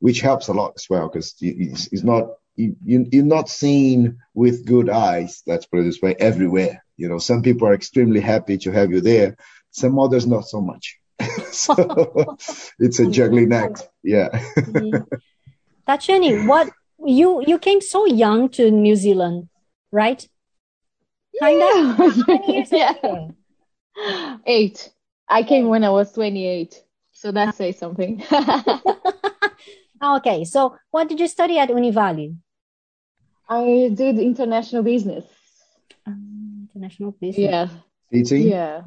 which 0.00 0.20
helps 0.20 0.48
a 0.48 0.52
lot 0.52 0.72
as 0.76 0.86
well 0.90 1.08
because 1.08 1.34
it's, 1.40 1.88
it's, 1.92 2.02
not 2.02 2.28
you, 2.56 2.76
you're 2.84 3.24
not 3.24 3.48
seen 3.48 4.18
with 4.34 4.66
good 4.66 4.88
eyes 4.90 5.42
let's 5.46 5.66
put 5.66 5.80
it 5.80 5.84
this 5.84 6.02
way 6.02 6.14
everywhere 6.18 6.84
you 6.96 7.08
know 7.08 7.18
some 7.18 7.42
people 7.42 7.66
are 7.66 7.74
extremely 7.74 8.20
happy 8.20 8.58
to 8.58 8.70
have 8.70 8.90
you 8.90 9.00
there 9.00 9.36
some 9.70 9.98
others 9.98 10.26
not 10.26 10.46
so 10.46 10.60
much 10.60 10.98
so 11.50 11.74
it's 12.78 13.00
a 13.00 13.10
juggling 13.10 13.52
act 13.52 13.88
yeah 14.02 14.28
mm-hmm. 14.56 15.02
What 15.86 16.70
you 17.04 17.44
you 17.46 17.58
came 17.58 17.80
so 17.80 18.06
young 18.06 18.48
to 18.50 18.70
New 18.70 18.96
Zealand, 18.96 19.48
right? 19.92 20.26
Kind 21.40 21.58
yeah. 21.58 21.96
of. 21.98 22.72
yeah. 22.72 24.36
Eight. 24.46 24.93
I 25.28 25.42
came 25.42 25.68
when 25.68 25.84
I 25.84 25.90
was 25.90 26.12
28. 26.12 26.82
So 27.12 27.32
that 27.32 27.54
says 27.54 27.78
something. 27.78 28.22
okay. 30.02 30.44
So 30.44 30.76
what 30.90 31.08
did 31.08 31.20
you 31.20 31.28
study 31.28 31.58
at 31.58 31.70
Univali? 31.70 32.36
I 33.48 33.90
did 33.94 34.18
international 34.18 34.82
business. 34.82 35.24
Um, 36.06 36.68
international 36.74 37.12
business. 37.12 37.38
Yeah. 37.38 37.68
Fitting? 38.10 38.48
Yeah. 38.48 38.82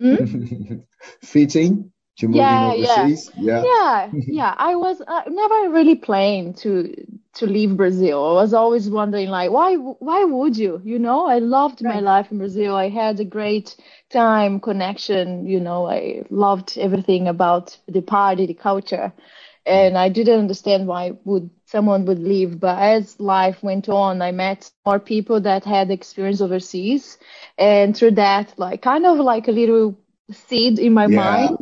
Hmm? 0.00 0.76
Fitting? 1.22 1.92
to 2.18 2.28
moving 2.28 2.40
yeah, 2.40 2.72
overseas? 2.72 3.30
Yeah. 3.36 3.62
yeah, 3.64 4.10
yeah. 4.12 4.54
I 4.56 4.74
was 4.76 5.00
uh, 5.00 5.22
never 5.28 5.70
really 5.70 5.94
planning 5.94 6.54
to 6.54 6.94
to 7.34 7.46
leave 7.46 7.76
Brazil. 7.76 8.24
I 8.30 8.32
was 8.42 8.54
always 8.54 8.88
wondering, 8.90 9.28
like, 9.28 9.50
why 9.50 9.76
why 9.76 10.24
would 10.24 10.56
you? 10.56 10.80
You 10.84 10.98
know, 10.98 11.26
I 11.26 11.38
loved 11.38 11.82
right. 11.82 11.94
my 11.94 12.00
life 12.00 12.30
in 12.30 12.38
Brazil. 12.38 12.74
I 12.74 12.88
had 12.88 13.20
a 13.20 13.24
great 13.24 13.76
time, 14.10 14.60
connection. 14.60 15.46
You 15.46 15.60
know, 15.60 15.86
I 15.88 16.24
loved 16.30 16.76
everything 16.78 17.28
about 17.28 17.76
the 17.88 18.02
party, 18.02 18.46
the 18.46 18.54
culture, 18.54 19.12
and 19.66 19.96
I 19.96 20.08
didn't 20.08 20.40
understand 20.40 20.86
why 20.86 21.12
would 21.24 21.50
someone 21.66 22.04
would 22.06 22.18
leave. 22.18 22.60
But 22.60 22.78
as 22.78 23.18
life 23.20 23.62
went 23.62 23.88
on, 23.88 24.20
I 24.22 24.32
met 24.32 24.70
more 24.84 24.98
people 24.98 25.40
that 25.40 25.64
had 25.64 25.90
experience 25.90 26.40
overseas, 26.40 27.18
and 27.58 27.96
through 27.96 28.12
that, 28.12 28.54
like, 28.58 28.82
kind 28.82 29.06
of 29.06 29.18
like 29.18 29.48
a 29.48 29.52
little 29.52 29.96
seed 30.30 30.78
in 30.78 30.92
my 30.94 31.06
yeah. 31.06 31.16
mind 31.16 31.58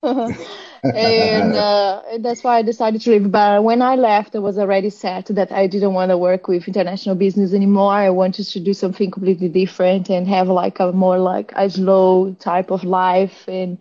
and 0.02 1.54
uh, 1.54 2.02
that's 2.20 2.44
why 2.44 2.58
I 2.58 2.62
decided 2.62 3.00
to 3.00 3.10
leave. 3.10 3.30
But 3.32 3.64
when 3.64 3.82
I 3.82 3.96
left, 3.96 4.36
I 4.36 4.38
was 4.38 4.56
already 4.56 4.90
set 4.90 5.26
that 5.26 5.50
I 5.50 5.66
didn't 5.66 5.92
want 5.92 6.10
to 6.10 6.18
work 6.18 6.46
with 6.46 6.68
international 6.68 7.16
business 7.16 7.52
anymore. 7.52 7.92
I 7.92 8.10
wanted 8.10 8.46
to 8.46 8.60
do 8.60 8.72
something 8.72 9.10
completely 9.10 9.48
different 9.48 10.08
and 10.08 10.28
have 10.28 10.48
like 10.48 10.78
a 10.78 10.92
more 10.92 11.18
like 11.18 11.52
a 11.56 11.68
slow 11.68 12.34
type 12.38 12.70
of 12.70 12.84
life 12.84 13.48
and 13.48 13.78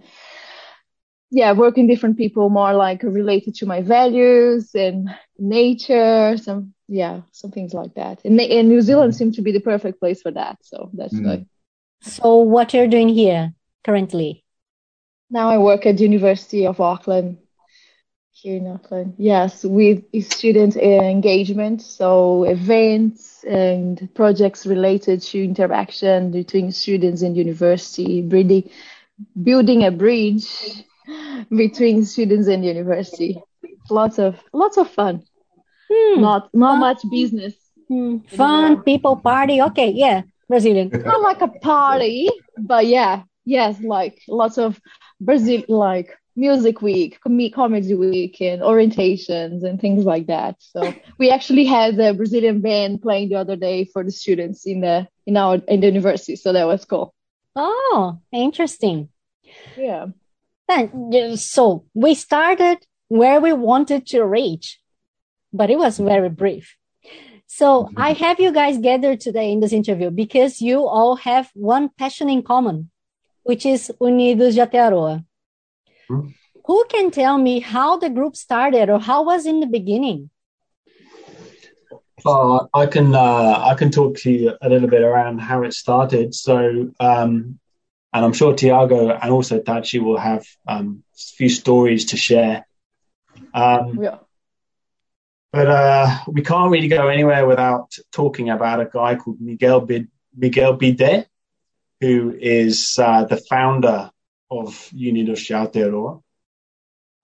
yeah, 1.29 1.51
working 1.51 1.87
with 1.87 1.95
different 1.95 2.17
people 2.17 2.49
more 2.49 2.73
like 2.73 3.03
related 3.03 3.53
to 3.55 3.65
my 3.65 3.81
values 3.81 4.73
and 4.73 5.09
nature, 5.37 6.37
some 6.37 6.73
yeah, 6.87 7.21
some 7.31 7.51
things 7.51 7.73
like 7.73 7.93
that. 7.95 8.23
And, 8.23 8.39
and 8.39 8.69
New 8.69 8.81
Zealand 8.81 9.15
seemed 9.15 9.35
to 9.35 9.41
be 9.41 9.51
the 9.51 9.59
perfect 9.59 9.99
place 9.99 10.21
for 10.21 10.31
that. 10.31 10.57
So 10.61 10.89
that's 10.93 11.13
mm. 11.13 11.23
good. 11.23 11.45
So 12.01 12.37
what 12.37 12.73
you're 12.73 12.87
doing 12.87 13.09
here 13.09 13.53
currently? 13.83 14.45
Now 15.29 15.49
I 15.49 15.57
work 15.57 15.85
at 15.85 15.97
the 15.97 16.03
University 16.03 16.65
of 16.65 16.79
Auckland 16.79 17.37
here 18.31 18.57
in 18.57 18.67
Auckland. 18.67 19.15
Yes, 19.17 19.63
with 19.63 20.03
student 20.23 20.77
engagement, 20.77 21.81
so 21.81 22.43
events 22.43 23.43
and 23.43 24.09
projects 24.13 24.65
related 24.65 25.21
to 25.23 25.43
interaction 25.43 26.31
between 26.31 26.71
students 26.71 27.23
and 27.23 27.35
university, 27.35 28.21
building, 28.21 28.69
building 29.43 29.83
a 29.83 29.91
bridge 29.91 30.83
between 31.55 32.05
students 32.05 32.47
and 32.47 32.63
university. 32.63 33.41
Lots 33.89 34.19
of 34.19 34.39
lots 34.53 34.77
of 34.77 34.89
fun. 34.89 35.23
Hmm. 35.91 36.21
Not 36.21 36.49
not 36.53 36.73
fun. 36.73 36.79
much 36.79 37.01
business. 37.09 37.53
Hmm. 37.87 38.17
Fun, 38.27 38.83
people 38.83 39.15
party. 39.15 39.61
Okay, 39.61 39.91
yeah, 39.91 40.21
Brazilian. 40.47 40.89
Not 40.89 41.21
like 41.21 41.41
a 41.41 41.47
party, 41.47 42.29
but 42.57 42.85
yeah, 42.85 43.23
yes, 43.45 43.79
like 43.81 44.21
lots 44.27 44.57
of 44.57 44.79
Brazil, 45.19 45.63
like 45.67 46.17
music 46.35 46.81
week, 46.81 47.19
com- 47.21 47.49
comedy 47.49 47.95
week, 47.95 48.39
and 48.41 48.61
orientations 48.61 49.63
and 49.63 49.81
things 49.81 50.05
like 50.05 50.27
that. 50.27 50.55
So 50.59 50.93
we 51.17 51.31
actually 51.31 51.65
had 51.65 51.99
a 51.99 52.13
Brazilian 52.13 52.61
band 52.61 53.01
playing 53.01 53.29
the 53.29 53.35
other 53.35 53.55
day 53.55 53.85
for 53.85 54.03
the 54.03 54.11
students 54.11 54.65
in 54.65 54.81
the 54.81 55.07
in 55.25 55.35
our 55.35 55.55
in 55.67 55.81
the 55.81 55.87
university. 55.87 56.35
So 56.35 56.53
that 56.53 56.67
was 56.67 56.85
cool. 56.85 57.13
Oh, 57.55 58.19
interesting. 58.31 59.09
Yeah. 59.75 60.07
Then 60.67 61.37
so 61.37 61.85
we 61.93 62.13
started 62.13 62.77
where 63.07 63.39
we 63.39 63.53
wanted 63.53 64.05
to 64.07 64.23
reach, 64.23 64.79
but 65.51 65.69
it 65.69 65.77
was 65.77 65.97
very 65.97 66.29
brief. 66.29 66.75
So 67.47 67.85
mm-hmm. 67.85 68.01
I 68.01 68.13
have 68.13 68.39
you 68.39 68.51
guys 68.51 68.77
gathered 68.77 69.21
today 69.21 69.51
in 69.51 69.61
this 69.61 69.71
interview 69.71 70.11
because 70.11 70.61
you 70.61 70.85
all 70.85 71.15
have 71.15 71.49
one 71.53 71.89
passion 71.97 72.29
in 72.29 72.43
common 72.43 72.91
which 73.47 73.65
is 73.65 73.91
Unidos 74.01 74.55
de 74.55 74.61
Aotearoa. 74.61 75.25
Hmm. 76.07 76.27
Who 76.65 76.85
can 76.89 77.11
tell 77.11 77.37
me 77.37 77.61
how 77.61 77.97
the 77.97 78.09
group 78.09 78.35
started 78.35 78.89
or 78.89 78.99
how 78.99 79.23
was 79.23 79.45
in 79.45 79.61
the 79.61 79.67
beginning? 79.67 80.29
Uh, 82.25 82.65
I 82.73 82.87
can 82.87 83.15
uh, 83.15 83.61
I 83.71 83.75
can 83.75 83.89
talk 83.89 84.17
to 84.17 84.31
you 84.31 84.57
a 84.61 84.67
little 84.67 84.89
bit 84.89 85.01
around 85.01 85.39
how 85.39 85.63
it 85.63 85.73
started. 85.73 86.35
So, 86.35 86.91
um, 86.99 87.59
and 88.13 88.25
I'm 88.25 88.33
sure 88.33 88.53
Tiago 88.53 89.11
and 89.11 89.31
also 89.31 89.61
Tachi 89.61 90.01
will 90.01 90.17
have 90.17 90.45
um, 90.67 91.03
a 91.13 91.35
few 91.37 91.49
stories 91.49 92.05
to 92.05 92.17
share. 92.17 92.65
Um, 93.53 93.99
yeah. 94.01 94.17
But 95.53 95.67
uh, 95.67 96.17
we 96.27 96.41
can't 96.41 96.71
really 96.71 96.89
go 96.89 97.07
anywhere 97.07 97.45
without 97.47 97.95
talking 98.11 98.49
about 98.49 98.81
a 98.81 98.89
guy 98.91 99.15
called 99.15 99.39
Miguel 99.39 99.79
Bid- 99.79 100.11
Miguel 100.35 100.73
Bidet, 100.73 101.29
who 102.01 102.35
is 102.39 102.99
uh, 102.99 103.25
the 103.25 103.37
founder 103.37 104.11
of 104.49 104.69
Unidos 104.93 105.47
de 105.47 105.53
Aotearoa. 105.53 106.21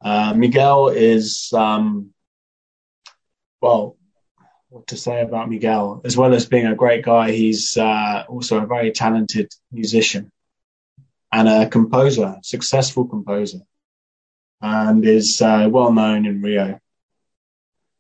Uh, 0.02 0.34
Miguel 0.34 0.90
is, 0.90 1.54
um, 1.54 2.14
well, 3.62 3.98
what 4.70 4.88
to 4.88 4.98
say 4.98 5.22
about 5.22 5.50
Miguel? 5.50 6.02
As 6.04 6.18
well 6.18 6.34
as 6.34 6.48
being 6.48 6.66
a 6.66 6.76
great 6.76 7.06
guy, 7.06 7.32
he's 7.32 7.78
uh, 7.78 8.26
also 8.28 8.60
a 8.60 8.66
very 8.66 8.92
talented 8.92 9.54
musician 9.72 10.32
and 11.32 11.48
a 11.48 11.70
composer, 11.70 12.38
successful 12.42 13.06
composer, 13.06 13.60
and 14.62 15.06
is 15.06 15.42
uh, 15.42 15.68
well 15.72 15.94
known 15.94 16.26
in 16.26 16.42
Rio. 16.42 16.80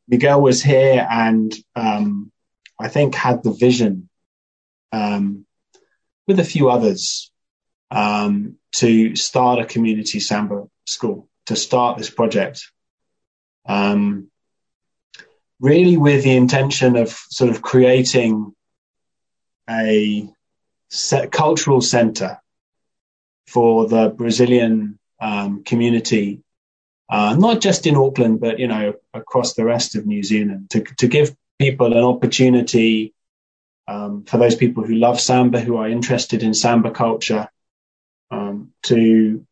Miguel 0.08 0.42
was 0.42 0.62
here 0.62 1.08
and 1.10 1.53
um, 1.75 2.32
I 2.80 2.89
think 2.89 3.15
had 3.15 3.44
the 3.44 3.53
vision 3.53 4.10
um, 4.92 5.46
with 6.27 6.39
a 6.39 6.44
few 6.44 6.70
others 6.70 7.32
um, 7.92 8.58
to 8.74 9.15
start 9.15 9.60
a 9.60 9.65
community 9.65 10.20
samba 10.20 10.63
school, 10.86 11.27
to 11.46 11.56
start 11.56 11.98
this 11.98 12.10
project. 12.10 12.72
Um, 13.65 14.30
really 15.60 15.96
with 15.96 16.24
the 16.24 16.36
intention 16.36 16.98
of 16.98 17.10
sort 17.10 17.50
of 17.50 17.62
creating 17.62 18.53
a 19.70 20.30
cultural 21.32 21.82
center 21.82 22.39
for 23.48 23.88
the 23.88 24.10
Brazilian 24.10 25.00
um, 25.22 25.63
community, 25.63 26.42
uh, 27.10 27.36
not 27.38 27.62
just 27.62 27.88
in 27.88 27.96
Auckland, 27.96 28.39
but 28.42 28.60
you 28.60 28.68
know 28.68 28.94
across 29.13 29.53
the 29.53 29.63
rest 29.63 29.96
of 29.96 30.06
New 30.06 30.24
Zealand, 30.24 30.70
to 30.72 30.82
to 30.98 31.08
give 31.08 31.36
people 31.60 31.94
an 31.94 32.03
opportunity 32.03 33.13
um, 33.88 34.24
for 34.24 34.38
those 34.38 34.56
people 34.56 34.84
who 34.84 34.96
love 34.96 35.20
samba, 35.20 35.60
who 35.60 35.78
are 35.78 35.90
interested 35.90 36.44
in 36.44 36.54
samba 36.54 36.92
culture, 36.92 37.50
um, 38.32 38.72
to 38.84 39.46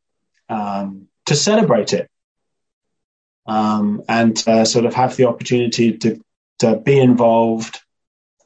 um, 0.50 1.08
to 1.26 1.36
celebrate 1.36 1.94
it 1.94 2.10
um, 3.46 4.04
and 4.08 4.38
sort 4.38 4.86
of 4.86 4.94
have 4.94 5.16
the 5.16 5.26
opportunity 5.26 5.98
to 5.98 6.22
to 6.60 6.76
be 6.76 7.00
involved, 7.00 7.82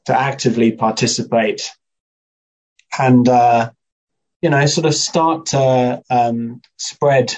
to 0.05 0.17
actively 0.17 0.71
participate, 0.71 1.71
and 2.97 3.27
uh, 3.27 3.69
you 4.41 4.49
know, 4.49 4.65
sort 4.67 4.85
of 4.85 4.93
start 4.93 5.47
to 5.47 6.01
um, 6.09 6.61
spread 6.77 7.33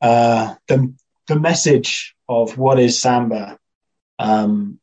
uh, 0.00 0.54
the 0.66 0.94
the 1.26 1.38
message 1.38 2.14
of 2.28 2.56
what 2.56 2.78
is 2.78 3.00
samba 3.00 3.58
um, 4.18 4.80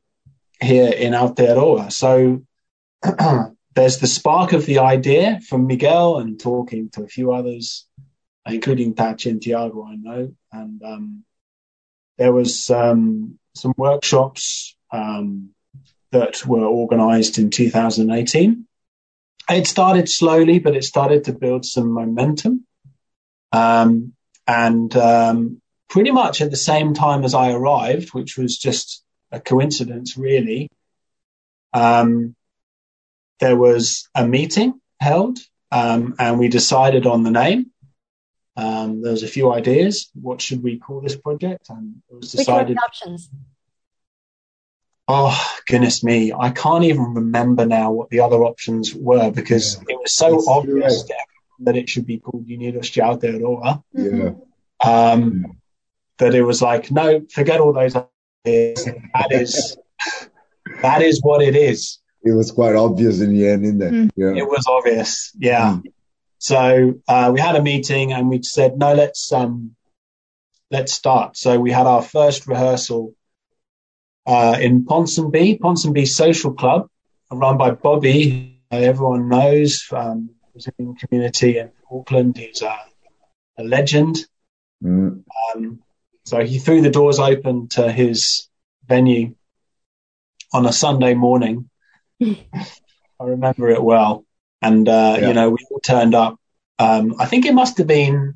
here 0.62 0.92
in 0.92 1.14
Aotearoa. 1.14 1.92
So 1.92 2.45
there's 3.76 3.98
the 4.00 4.08
spark 4.08 4.54
of 4.54 4.66
the 4.66 4.80
idea 4.80 5.40
from 5.48 5.68
Miguel 5.68 6.18
and 6.18 6.40
talking 6.40 6.90
to 6.92 7.04
a 7.04 7.08
few 7.08 7.34
others, 7.34 7.86
including 8.46 8.96
Tachi 8.96 9.32
and 9.32 9.42
Tiago, 9.42 9.86
I 9.86 9.96
know. 9.96 10.34
And 10.52 10.82
um, 10.84 11.24
there 12.18 12.32
was 12.32 12.70
um, 12.70 13.38
some 13.54 13.74
workshops 13.78 14.76
um, 14.92 15.50
that 16.12 16.46
were 16.46 16.66
organized 16.66 17.38
in 17.38 17.50
2018. 17.50 18.66
It 19.50 19.68
started 19.68 20.10
slowly, 20.10 20.60
but 20.60 20.76
it 20.76 20.84
started 20.84 21.26
to 21.26 21.34
build 21.34 21.66
some 21.66 21.92
momentum. 21.92 22.66
Um, 23.52 24.14
and 24.48 24.96
um, 24.96 25.62
pretty 25.90 26.12
much 26.12 26.42
at 26.42 26.52
the 26.52 26.58
same 26.58 26.94
time 26.94 27.24
as 27.24 27.34
I 27.34 27.52
arrived, 27.52 28.14
which 28.14 28.38
was 28.38 28.58
just 28.58 29.04
a 29.32 29.40
coincidence, 29.40 30.18
really, 30.18 30.70
um, 31.74 32.36
there 33.40 33.56
was 33.56 34.08
a 34.16 34.26
meeting 34.28 34.80
held, 35.00 35.40
um, 35.72 36.16
and 36.20 36.40
we 36.40 36.48
decided 36.48 37.06
on 37.06 37.24
the 37.24 37.32
name. 37.32 37.72
Um, 38.58 39.02
there 39.02 39.12
was 39.12 39.24
a 39.24 39.28
few 39.28 39.52
ideas. 39.52 40.10
What 40.14 40.42
should 40.42 40.64
we 40.64 40.78
call 40.78 41.02
this 41.02 41.16
project? 41.16 41.68
And 41.70 42.02
it 42.10 42.16
was 42.16 42.32
decided. 42.32 42.70
Which 42.70 42.78
were 42.78 42.86
options? 42.86 43.30
Oh 45.08 45.56
goodness 45.68 46.04
me! 46.04 46.34
I 46.34 46.50
can't 46.50 46.84
even 46.84 47.14
remember 47.14 47.66
now 47.66 47.92
what 47.92 48.10
the 48.10 48.22
other 48.22 48.44
options 48.44 48.96
were 48.96 49.30
because 49.30 49.76
yeah. 49.76 49.96
it 49.96 50.00
was 50.00 50.14
so 50.14 50.32
That's 50.32 50.48
obvious 50.48 51.04
that 51.60 51.76
it 51.76 51.90
should 51.90 52.08
be 52.08 52.18
called 52.18 52.48
Unidos 52.48 52.92
de 52.92 53.02
Aotearoa. 53.02 53.84
Yeah. 53.94 54.32
Um, 54.84 55.58
that 56.18 56.34
it 56.34 56.44
was 56.44 56.62
like, 56.62 56.92
no, 56.92 57.22
forget 57.32 57.60
all 57.60 57.74
those 57.74 57.96
ideas. 57.96 58.86
That 58.86 59.32
is 59.32 59.78
that 60.82 61.02
is 61.02 61.22
what 61.22 61.42
it 61.42 61.56
is. 61.56 62.00
It 62.26 62.32
was 62.32 62.52
quite 62.52 62.76
obvious 62.76 63.22
in 63.22 63.34
the 63.34 63.48
end, 63.48 63.64
isn't 63.66 63.82
it? 63.82 63.94
Mm. 63.94 64.10
Yeah. 64.16 64.42
It 64.42 64.48
was 64.48 64.66
obvious, 64.68 65.32
yeah. 65.38 65.74
Mm. 65.74 65.84
So 66.40 66.96
uh, 67.08 67.32
we 67.34 67.40
had 67.40 67.56
a 67.56 67.62
meeting 67.62 68.14
and 68.14 68.30
we 68.30 68.42
said, 68.42 68.78
no, 68.78 68.94
let's 68.94 69.32
um, 69.32 69.76
let's 70.72 70.92
start. 70.92 71.38
So 71.38 71.60
we 71.60 71.72
had 71.72 71.86
our 71.86 72.02
first 72.02 72.48
rehearsal 72.48 73.14
uh, 74.26 74.58
in 74.60 74.86
Ponsonby, 74.86 75.60
Ponsonby 75.60 76.08
Social 76.08 76.54
Club, 76.54 76.90
run 77.32 77.58
by 77.58 77.72
Bobby. 77.72 78.60
Everyone 78.72 79.30
knows 79.30 79.88
um, 79.92 80.32
Brazilian 80.52 80.96
community 80.96 81.60
in 81.60 81.72
Auckland. 81.92 82.38
He's 82.38 82.62
a, 82.62 82.76
a 83.58 83.64
legend. 83.64 84.18
Mm. 84.84 85.24
Um, 85.56 85.80
so 86.26 86.44
he 86.44 86.58
threw 86.58 86.82
the 86.82 86.90
doors 86.90 87.20
open 87.20 87.68
to 87.70 87.92
his 87.92 88.50
venue 88.88 89.36
on 90.52 90.66
a 90.66 90.74
Sunday 90.74 91.14
morning. 91.14 91.70
I 93.20 93.24
remember 93.24 93.70
it 93.70 93.84
well. 93.84 94.26
And, 94.62 94.88
uh, 94.88 95.18
yeah. 95.20 95.28
you 95.28 95.34
know, 95.34 95.50
we 95.50 95.58
all 95.70 95.80
turned 95.80 96.16
up. 96.16 96.40
Um, 96.80 97.16
I 97.20 97.26
think 97.26 97.46
it 97.46 97.54
must 97.54 97.78
have 97.78 97.88
been 97.88 98.36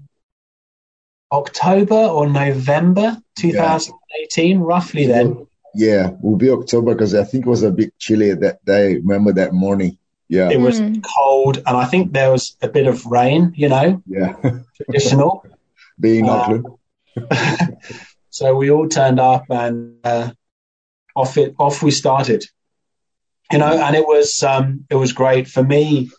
October 1.31 1.95
or 1.95 2.27
November 2.27 3.17
2018, 3.37 4.59
yeah. 4.59 4.65
roughly 4.65 5.05
then. 5.07 5.47
Yeah, 5.75 6.09
it 6.09 6.21
will 6.21 6.37
be 6.37 6.49
October 6.49 6.93
because 6.93 7.13
I 7.13 7.23
think 7.23 7.45
it 7.45 7.49
was 7.49 7.63
a 7.63 7.71
bit 7.71 7.97
chilly 7.99 8.33
that 8.33 8.63
day. 8.65 8.95
Remember 8.95 9.33
that 9.33 9.53
morning? 9.53 9.97
Yeah. 10.27 10.49
It 10.49 10.59
was 10.59 10.79
mm. 10.79 11.03
cold, 11.17 11.57
and 11.57 11.75
I 11.75 11.85
think 11.85 12.13
there 12.13 12.31
was 12.31 12.55
a 12.61 12.67
bit 12.67 12.87
of 12.87 13.05
rain, 13.05 13.53
you 13.55 13.69
know? 13.69 14.01
Yeah. 14.05 14.35
traditional. 14.75 15.45
Being 15.99 16.29
uh, 16.29 16.31
Auckland. 16.31 16.65
so 18.29 18.55
we 18.55 18.71
all 18.71 18.87
turned 18.87 19.19
up 19.19 19.45
and 19.49 19.97
uh, 20.03 20.31
off 21.15 21.37
it 21.37 21.55
off 21.59 21.83
we 21.83 21.91
started. 21.91 22.45
You 23.51 23.57
know, 23.57 23.71
and 23.71 23.95
it 23.95 24.05
was 24.05 24.43
um, 24.43 24.85
it 24.89 24.95
was 24.95 25.13
great 25.13 25.47
for 25.47 25.63
me 25.63 26.11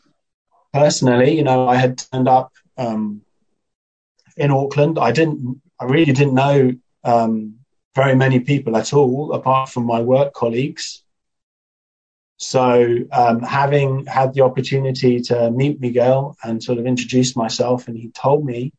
personally. 0.72 1.36
You 1.36 1.44
know, 1.44 1.68
I 1.68 1.76
had 1.76 1.98
turned 1.98 2.28
up 2.28 2.52
um, 2.76 3.22
in 4.36 4.50
Auckland. 4.50 4.98
I 4.98 5.12
didn't, 5.12 5.60
I 5.78 5.84
really 5.84 6.12
didn't 6.12 6.34
know 6.34 6.72
um, 7.04 7.56
very 7.94 8.16
many 8.16 8.40
people 8.40 8.76
at 8.76 8.92
all, 8.92 9.32
apart 9.32 9.68
from 9.68 9.84
my 9.84 10.00
work 10.00 10.32
colleagues. 10.32 11.04
So, 12.38 12.96
um, 13.12 13.42
having 13.42 14.06
had 14.06 14.32
the 14.32 14.40
opportunity 14.40 15.20
to 15.20 15.50
meet 15.50 15.80
Miguel 15.80 16.36
and 16.42 16.62
sort 16.62 16.78
of 16.78 16.86
introduce 16.86 17.36
myself, 17.36 17.86
and 17.86 17.96
he 17.96 18.10
told 18.10 18.44
me 18.44 18.72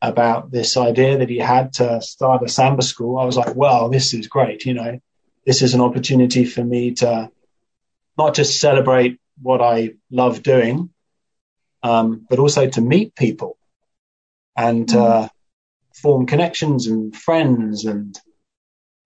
about 0.00 0.50
this 0.50 0.76
idea 0.76 1.18
that 1.18 1.28
he 1.28 1.38
had 1.38 1.74
to 1.74 2.00
start 2.00 2.42
a 2.42 2.48
samba 2.48 2.82
school, 2.82 3.18
I 3.18 3.24
was 3.24 3.36
like, 3.36 3.54
well, 3.54 3.88
this 3.88 4.14
is 4.14 4.26
great. 4.26 4.64
You 4.64 4.74
know, 4.74 5.00
this 5.44 5.60
is 5.60 5.74
an 5.74 5.80
opportunity 5.80 6.44
for 6.44 6.62
me 6.62 6.92
to 6.94 7.30
not 8.16 8.34
just 8.34 8.60
celebrate 8.60 9.20
what 9.40 9.60
I 9.60 9.94
love 10.10 10.42
doing, 10.42 10.90
um, 11.82 12.26
but 12.28 12.38
also 12.38 12.68
to 12.68 12.80
meet 12.80 13.14
people 13.14 13.56
and 14.56 14.86
mm. 14.86 14.96
uh, 14.96 15.28
form 15.94 16.26
connections 16.26 16.86
and 16.86 17.14
friends 17.14 17.84
and, 17.84 18.18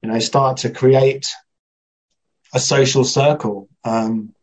you 0.03 0.11
know, 0.11 0.19
start 0.19 0.59
to 0.59 0.71
create 0.71 1.29
a 2.55 2.61
social 2.61 3.05
circle. 3.05 3.69
Um, 3.85 4.35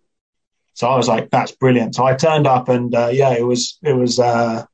so 0.74 0.88
I 0.88 0.98
was 0.98 1.08
like, 1.08 1.30
that's 1.30 1.52
brilliant. 1.52 1.96
So 1.96 2.06
I 2.06 2.16
turned 2.16 2.48
up 2.48 2.70
and, 2.70 2.94
uh, 2.96 3.10
yeah, 3.12 3.34
it 3.34 3.46
was, 3.46 3.78
it 3.84 3.94
was, 3.94 4.20
uh, 4.20 4.66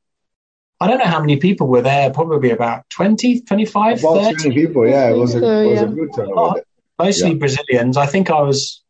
I 0.82 0.86
don't 0.86 0.98
know 0.98 1.04
how 1.04 1.20
many 1.20 1.36
people 1.36 1.66
were 1.66 1.82
there, 1.82 2.10
probably 2.10 2.50
about 2.50 2.88
20, 2.88 3.42
25, 3.42 3.98
about 3.98 4.24
30 4.36 4.54
people. 4.54 4.88
Yeah, 4.88 5.10
it 5.10 5.16
was 5.16 5.34
a, 5.34 5.38
it 5.38 5.70
was 5.70 5.82
a 5.82 5.86
good 5.86 6.08
turnout. 6.14 6.60
Mostly 6.98 7.30
yeah. 7.30 7.34
Brazilians. 7.34 7.96
I 7.98 8.06
think 8.06 8.30
I 8.30 8.40
was 8.40 8.82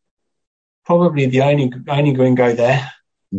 probably 0.91 1.27
the 1.27 1.43
only, 1.43 1.73
only 1.89 2.13
gringo 2.13 2.53
there, 2.55 2.93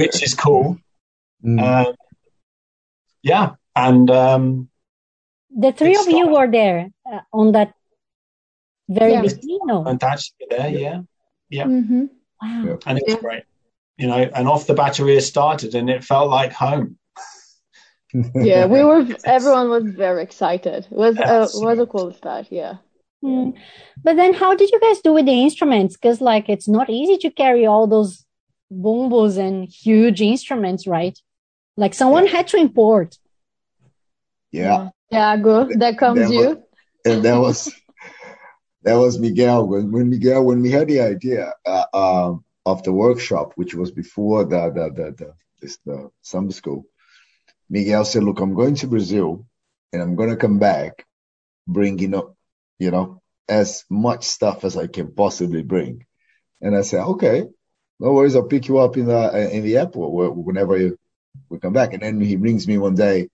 which 0.00 0.22
is 0.22 0.34
cool. 0.34 0.78
Mm. 1.44 1.60
Um, 1.60 1.94
yeah. 3.22 3.54
And, 3.76 4.10
um, 4.10 4.68
the 5.54 5.72
three 5.72 5.96
of 5.96 6.08
you 6.08 6.28
were 6.28 6.50
there 6.50 6.88
uh, 7.04 7.20
on 7.32 7.52
that 7.52 7.74
very 8.88 9.12
yeah. 9.12 9.20
beginning. 9.20 9.58
No? 9.66 9.84
And 9.84 10.00
that's 10.00 10.32
there. 10.48 10.70
Yeah. 10.70 11.02
Yeah. 11.50 11.66
Mm-hmm. 11.66 12.04
Wow. 12.40 12.78
And 12.86 12.98
it 12.98 13.04
was 13.06 13.16
great 13.16 13.44
you 13.98 14.06
know, 14.08 14.16
and 14.16 14.48
off 14.48 14.66
the 14.66 14.74
bateria 14.74 15.20
started 15.20 15.74
and 15.74 15.90
it 15.90 16.02
felt 16.02 16.30
like 16.30 16.52
home. 16.52 16.98
yeah, 18.34 18.66
we 18.66 18.82
were. 18.82 19.06
Everyone 19.24 19.70
was 19.70 19.84
very 19.84 20.22
excited. 20.22 20.86
It 20.90 20.96
was 20.96 21.18
uh, 21.18 21.48
was 21.54 21.78
a 21.78 21.86
cool 21.86 22.12
start. 22.12 22.48
Yeah. 22.50 22.76
Mm. 23.22 23.54
But 24.02 24.16
then, 24.16 24.34
how 24.34 24.54
did 24.54 24.70
you 24.70 24.80
guys 24.80 25.00
do 25.00 25.12
with 25.12 25.26
the 25.26 25.42
instruments? 25.42 25.96
Because 25.96 26.20
like, 26.20 26.48
it's 26.48 26.68
not 26.68 26.90
easy 26.90 27.16
to 27.18 27.30
carry 27.30 27.66
all 27.66 27.86
those 27.86 28.24
bombos 28.72 29.38
and 29.38 29.68
huge 29.68 30.20
instruments, 30.20 30.86
right? 30.86 31.18
Like, 31.76 31.94
someone 31.94 32.26
had 32.26 32.48
to 32.48 32.56
import. 32.56 33.16
Yeah. 34.50 34.90
Yeah, 35.10 35.36
go. 35.36 35.68
That 35.76 35.98
comes 35.98 36.20
that 36.20 36.32
you. 36.32 36.48
Was, 36.48 36.56
and 37.04 37.22
that 37.24 37.36
was 37.36 37.72
that 38.82 38.94
was 38.94 39.18
Miguel. 39.18 39.68
When 39.68 39.92
when 39.92 40.08
Miguel 40.08 40.44
when 40.44 40.62
we 40.62 40.70
had 40.70 40.88
the 40.88 41.00
idea, 41.00 41.52
uh, 41.66 41.84
um, 41.92 42.44
of 42.64 42.82
the 42.82 42.92
workshop, 42.92 43.52
which 43.56 43.74
was 43.74 43.90
before 43.90 44.44
the 44.44 44.70
the 44.70 44.90
the 44.90 45.10
the, 45.12 45.34
this, 45.60 45.78
the 45.84 46.10
samba 46.22 46.52
school, 46.52 46.86
Miguel 47.68 48.04
said, 48.04 48.24
"Look, 48.24 48.40
I'm 48.40 48.54
going 48.54 48.74
to 48.76 48.86
Brazil, 48.86 49.46
and 49.92 50.00
I'm 50.00 50.16
gonna 50.16 50.36
come 50.36 50.58
back, 50.58 51.04
bringing 51.66 52.14
up, 52.14 52.34
you 52.82 52.90
know, 52.90 53.22
as 53.48 53.84
much 53.90 54.24
stuff 54.24 54.64
as 54.64 54.76
I 54.76 54.86
can 54.86 55.12
possibly 55.12 55.62
bring." 55.62 56.06
And 56.60 56.76
I 56.76 56.82
said, 56.82 57.04
"Okay, 57.14 57.46
no 58.00 58.12
worries. 58.12 58.36
I'll 58.36 58.52
pick 58.54 58.68
you 58.68 58.78
up 58.78 58.96
in 58.96 59.06
the 59.06 59.22
in 59.56 59.62
the 59.64 59.78
airport 59.78 60.36
whenever 60.36 60.76
you 60.76 60.98
we 61.48 61.58
come 61.58 61.72
back." 61.72 61.92
And 61.94 62.02
then 62.02 62.20
he 62.20 62.36
brings 62.36 62.66
me 62.66 62.78
one 62.78 62.94
day, 62.94 63.28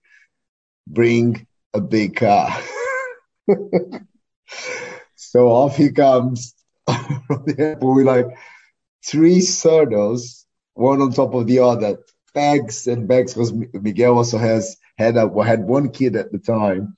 bring 0.87 1.47
a 1.73 1.81
big 1.81 2.15
car. 2.15 2.49
so 5.15 5.49
off 5.49 5.77
he 5.77 5.91
comes 5.91 6.55
from 7.27 7.43
the 7.45 7.55
airport. 7.59 7.95
with 7.95 8.05
like 8.05 8.27
three 9.05 9.41
circles, 9.41 10.45
one 10.73 11.01
on 11.01 11.11
top 11.11 11.33
of 11.33 11.47
the 11.47 11.59
other, 11.59 11.97
bags 12.33 12.87
and 12.87 13.07
bags, 13.07 13.33
because 13.33 13.53
Miguel 13.53 14.17
also 14.17 14.37
has 14.37 14.77
had 14.97 15.17
a, 15.17 15.43
had 15.43 15.63
one 15.63 15.89
kid 15.89 16.15
at 16.15 16.31
the 16.31 16.39
time, 16.39 16.97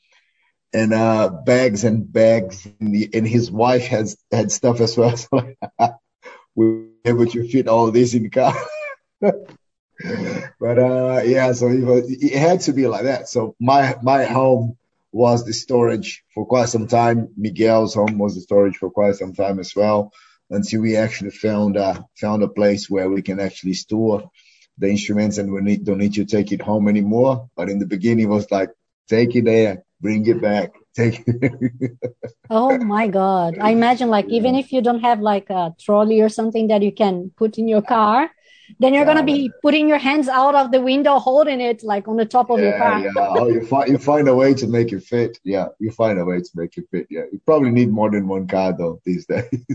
and 0.73 0.93
uh, 0.93 1.29
bags 1.29 1.83
and 1.83 2.11
bags, 2.11 2.67
and, 2.79 2.95
the, 2.95 3.09
and 3.13 3.27
his 3.27 3.51
wife 3.51 3.87
has 3.87 4.17
had 4.31 4.51
stuff 4.51 4.79
as 4.79 4.97
well. 4.97 5.17
So 5.17 5.53
we 6.55 6.87
able 7.05 7.27
to 7.27 7.47
fit 7.47 7.67
all 7.67 7.91
this 7.91 8.13
in 8.13 8.23
the 8.23 8.29
car. 8.29 8.55
but 9.19 10.79
uh, 10.79 11.21
yeah, 11.25 11.51
so 11.53 11.67
it, 11.67 11.83
was, 11.83 12.11
it 12.11 12.37
had 12.37 12.61
to 12.61 12.73
be 12.73 12.87
like 12.87 13.03
that. 13.03 13.27
So 13.27 13.55
my 13.59 13.95
my 14.01 14.25
home 14.25 14.77
was 15.11 15.45
the 15.45 15.53
storage 15.53 16.23
for 16.33 16.45
quite 16.45 16.69
some 16.69 16.87
time. 16.87 17.29
Miguel's 17.35 17.93
home 17.93 18.17
was 18.17 18.35
the 18.35 18.41
storage 18.41 18.77
for 18.77 18.89
quite 18.89 19.15
some 19.15 19.33
time 19.33 19.59
as 19.59 19.75
well 19.75 20.13
until 20.49 20.81
we 20.81 20.95
actually 20.97 21.31
found 21.31 21.77
a 21.77 22.05
found 22.15 22.43
a 22.43 22.47
place 22.47 22.89
where 22.89 23.09
we 23.09 23.21
can 23.21 23.39
actually 23.39 23.73
store 23.73 24.29
the 24.77 24.89
instruments 24.89 25.37
and 25.37 25.51
we 25.51 25.61
need, 25.61 25.85
don't 25.85 25.97
need 25.97 26.13
to 26.13 26.25
take 26.25 26.51
it 26.51 26.61
home 26.61 26.87
anymore. 26.87 27.49
But 27.55 27.69
in 27.69 27.79
the 27.79 27.85
beginning, 27.85 28.25
it 28.25 28.29
was 28.29 28.49
like 28.51 28.69
take 29.07 29.35
it 29.35 29.45
there, 29.45 29.83
bring 30.01 30.25
it 30.27 30.41
back, 30.41 30.73
take 30.95 31.23
it. 31.27 31.91
oh 32.49 32.77
my 32.79 33.07
god! 33.07 33.57
I 33.59 33.71
imagine 33.71 34.09
like 34.09 34.25
yeah. 34.27 34.37
even 34.37 34.55
if 34.55 34.71
you 34.73 34.81
don't 34.81 35.01
have 35.01 35.19
like 35.19 35.49
a 35.49 35.75
trolley 35.79 36.21
or 36.21 36.29
something 36.29 36.67
that 36.67 36.81
you 36.81 36.91
can 36.91 37.31
put 37.37 37.57
in 37.57 37.67
your 37.67 37.81
car, 37.81 38.31
then 38.79 38.93
you're 38.93 39.05
gonna 39.05 39.23
be 39.23 39.51
putting 39.61 39.87
your 39.87 39.97
hands 39.97 40.27
out 40.27 40.55
of 40.55 40.71
the 40.71 40.81
window, 40.81 41.19
holding 41.19 41.61
it 41.61 41.83
like 41.83 42.07
on 42.07 42.17
the 42.17 42.25
top 42.25 42.49
of 42.49 42.59
yeah, 42.59 42.65
your 42.65 42.77
car. 42.77 42.99
yeah. 42.99 43.11
Oh, 43.17 43.47
you 43.47 43.65
find 43.65 43.89
you 43.89 43.97
find 43.97 44.27
a 44.27 44.35
way 44.35 44.53
to 44.55 44.67
make 44.67 44.91
it 44.91 45.03
fit. 45.03 45.37
Yeah, 45.43 45.67
you 45.79 45.91
find 45.91 46.19
a 46.19 46.25
way 46.25 46.39
to 46.39 46.49
make 46.55 46.77
it 46.77 46.85
fit. 46.91 47.07
Yeah, 47.09 47.23
you 47.31 47.39
probably 47.45 47.71
need 47.71 47.89
more 47.89 48.09
than 48.09 48.27
one 48.27 48.47
car 48.47 48.75
though 48.77 49.01
these 49.05 49.25
days. 49.33 49.65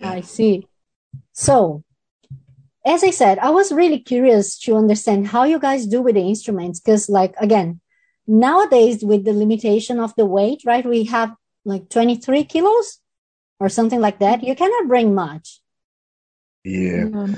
I 0.00 0.20
see. 0.20 0.68
So, 1.32 1.82
as 2.84 3.02
I 3.04 3.10
said, 3.10 3.38
I 3.38 3.50
was 3.50 3.72
really 3.72 3.98
curious 3.98 4.58
to 4.60 4.76
understand 4.76 5.28
how 5.28 5.44
you 5.44 5.58
guys 5.58 5.86
do 5.86 6.02
with 6.02 6.14
the 6.14 6.22
instruments 6.22 6.80
because, 6.80 7.08
like, 7.08 7.34
again, 7.38 7.80
nowadays 8.28 9.02
with 9.02 9.24
the 9.24 9.32
limitation 9.32 9.98
of 9.98 10.14
the 10.14 10.26
weight, 10.26 10.62
right? 10.64 10.84
We 10.84 11.04
have 11.04 11.34
like 11.64 11.88
23 11.88 12.44
kilos 12.44 13.00
or 13.58 13.68
something 13.68 14.00
like 14.00 14.20
that. 14.20 14.44
You 14.44 14.54
cannot 14.54 14.86
bring 14.86 15.14
much. 15.14 15.60
Yeah. 16.62 17.04
Mm-hmm. 17.04 17.34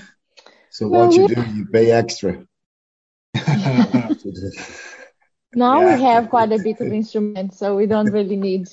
So 0.70 0.88
what 0.88 1.14
you 1.14 1.28
do, 1.28 1.42
you 1.54 1.66
pay 1.66 1.92
extra. 1.92 2.44
now 5.54 5.80
yeah. 5.80 5.96
we 5.96 6.02
have 6.02 6.28
quite 6.28 6.52
a 6.52 6.58
bit 6.58 6.80
of 6.80 6.92
instruments, 6.92 7.58
so 7.58 7.76
we 7.76 7.86
don't 7.86 8.10
really 8.10 8.36
need. 8.36 8.68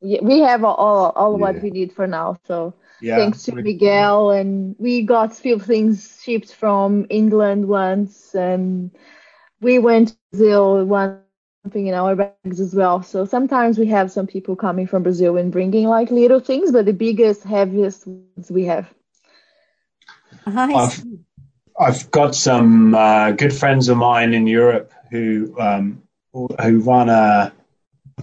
We 0.00 0.40
have 0.40 0.64
all 0.64 1.10
all 1.10 1.32
yeah. 1.32 1.38
what 1.38 1.62
we 1.62 1.70
need 1.70 1.92
for 1.92 2.06
now. 2.06 2.36
So 2.46 2.74
yeah. 3.00 3.16
thanks 3.16 3.44
to 3.44 3.54
Miguel, 3.54 4.30
and 4.30 4.76
we 4.78 5.02
got 5.02 5.34
few 5.34 5.58
things 5.58 6.20
shipped 6.22 6.54
from 6.54 7.06
England 7.08 7.66
once, 7.66 8.34
and 8.34 8.90
we 9.60 9.78
went 9.78 10.08
to 10.08 10.16
Brazil 10.30 10.84
one 10.84 11.10
something 11.10 11.27
in 11.74 11.94
our 11.94 12.16
bags 12.16 12.60
as 12.60 12.74
well. 12.74 13.02
So 13.02 13.24
sometimes 13.24 13.78
we 13.78 13.86
have 13.86 14.10
some 14.10 14.26
people 14.26 14.56
coming 14.56 14.86
from 14.86 15.02
Brazil 15.02 15.36
and 15.36 15.52
bringing 15.52 15.86
like 15.86 16.10
little 16.10 16.40
things, 16.40 16.72
but 16.72 16.86
the 16.86 16.92
biggest, 16.92 17.44
heaviest 17.44 18.06
ones 18.06 18.50
we 18.50 18.64
have. 18.64 18.88
I've, 20.46 21.04
I've 21.78 22.10
got 22.10 22.34
some 22.34 22.94
uh, 22.94 23.32
good 23.32 23.52
friends 23.52 23.88
of 23.88 23.96
mine 23.96 24.32
in 24.34 24.46
Europe 24.46 24.92
who 25.10 25.54
um, 25.58 26.02
who 26.32 26.80
run 26.80 27.08
a 27.08 27.52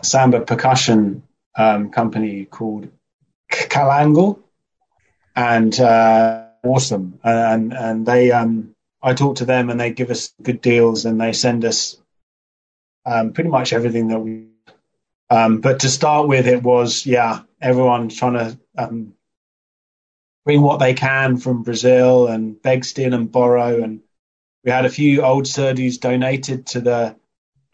samba 0.02 0.41
percussion 0.41 1.24
um, 1.56 1.89
company 1.91 2.45
called 2.45 2.89
Calangle, 3.52 4.39
and 5.36 5.80
uh, 5.80 6.45
awesome. 6.63 7.19
And 7.24 7.74
and 7.74 8.06
they 8.06 8.32
um, 8.32 8.76
I 9.02 9.13
talk 9.13 9.38
to 9.38 9.45
them 9.45 9.69
and 9.69 9.80
they 9.80 9.91
give 9.91 10.10
us 10.10 10.34
good 10.41 10.62
deals 10.62 11.06
and 11.06 11.19
they 11.21 11.34
send 11.34 11.63
us 11.65 11.98
um, 13.05 13.33
pretty 13.33 13.49
much 13.49 13.73
everything 13.73 14.07
that 14.09 14.19
we. 14.19 14.47
Um, 15.29 15.61
but 15.61 15.79
to 15.79 15.89
start 15.89 16.27
with, 16.27 16.47
it 16.47 16.61
was 16.61 17.05
yeah, 17.05 17.41
everyone 17.61 18.09
trying 18.09 18.33
to 18.33 18.59
um, 18.77 19.13
bring 20.45 20.61
what 20.61 20.79
they 20.79 20.93
can 20.93 21.37
from 21.37 21.63
Brazil 21.63 22.27
and 22.27 22.61
beg, 22.61 22.85
steal, 22.85 23.13
and 23.13 23.31
borrow. 23.31 23.81
And 23.81 24.01
we 24.63 24.71
had 24.71 24.85
a 24.85 24.89
few 24.89 25.23
old 25.23 25.45
surdos 25.45 25.99
donated 25.99 26.67
to 26.67 26.81
the 26.81 27.15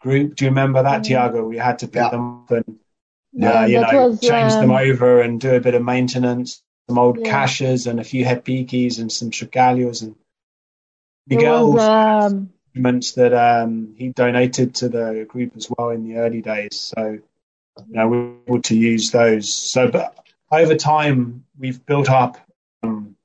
group. 0.00 0.36
Do 0.36 0.44
you 0.44 0.50
remember 0.50 0.82
that, 0.82 1.02
mm-hmm. 1.02 1.08
Tiago? 1.08 1.44
We 1.46 1.58
had 1.58 1.80
to 1.80 1.86
pick 1.86 2.02
yeah. 2.02 2.10
them 2.10 2.42
up 2.42 2.50
and 2.50 2.78
yeah, 3.32 3.60
uh, 3.60 3.66
you 3.66 3.80
know 3.80 4.08
was, 4.08 4.20
change 4.20 4.52
um, 4.52 4.60
them 4.60 4.70
over 4.70 5.20
and 5.20 5.40
do 5.40 5.54
a 5.54 5.60
bit 5.60 5.74
of 5.74 5.82
maintenance. 5.82 6.62
Some 6.88 6.98
old 6.98 7.18
yeah. 7.18 7.44
caixas 7.44 7.86
and 7.86 8.00
a 8.00 8.04
few 8.04 8.24
repiques 8.24 8.98
and 8.98 9.10
some 9.10 9.30
chocalhos 9.30 10.02
and 10.02 10.16
Miguel's 11.26 11.80
um, 11.80 12.50
instruments 12.74 13.12
that 13.12 13.34
um, 13.34 13.94
he 13.96 14.08
donated 14.08 14.74
to 14.76 14.88
the 14.88 15.26
group 15.28 15.56
as 15.56 15.68
well 15.76 15.90
in 15.90 16.04
the 16.04 16.16
early 16.16 16.40
days. 16.40 16.92
So 16.96 17.18
you 17.86 17.94
know 17.94 18.08
we 18.08 18.18
were 18.18 18.34
able 18.48 18.62
to 18.62 18.76
use 18.76 19.10
those. 19.10 19.52
So, 19.52 19.88
but 19.88 20.16
over 20.50 20.74
time 20.74 21.44
we've 21.58 21.84
built 21.84 22.10
up 22.10 22.38
um, 22.82 23.16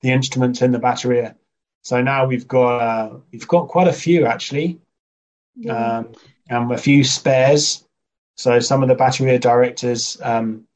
the 0.00 0.10
instruments 0.10 0.62
in 0.62 0.72
the 0.72 0.78
bateria. 0.78 1.34
So 1.82 2.00
now 2.00 2.26
we've 2.26 2.48
got 2.48 2.78
uh, 2.78 3.16
we've 3.30 3.48
got 3.48 3.68
quite 3.68 3.88
a 3.88 3.92
few 3.92 4.26
actually, 4.26 4.80
yeah. 5.56 5.98
um, 5.98 6.12
and 6.48 6.72
a 6.72 6.78
few 6.78 7.04
spares. 7.04 7.84
So 8.36 8.58
some 8.60 8.82
of 8.82 8.88
the 8.88 8.96
bateria 8.96 9.38
directors, 9.38 10.18
um, 10.22 10.66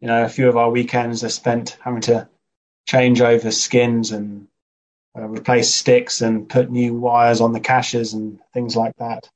you 0.00 0.08
know, 0.08 0.24
a 0.24 0.28
few 0.28 0.48
of 0.48 0.56
our 0.56 0.70
weekends 0.70 1.24
are 1.24 1.30
spent 1.30 1.78
having 1.80 2.02
to 2.02 2.28
change 2.86 3.20
over 3.20 3.50
skins 3.50 4.12
and 4.12 4.46
uh, 5.16 5.28
replace 5.28 5.74
sticks 5.74 6.20
and 6.20 6.48
put 6.48 6.70
new 6.70 6.94
wires 6.94 7.40
on 7.40 7.52
the 7.52 7.60
caixas 7.60 8.14
and 8.14 8.38
things 8.52 8.76
like 8.76 8.94
that. 8.98 9.28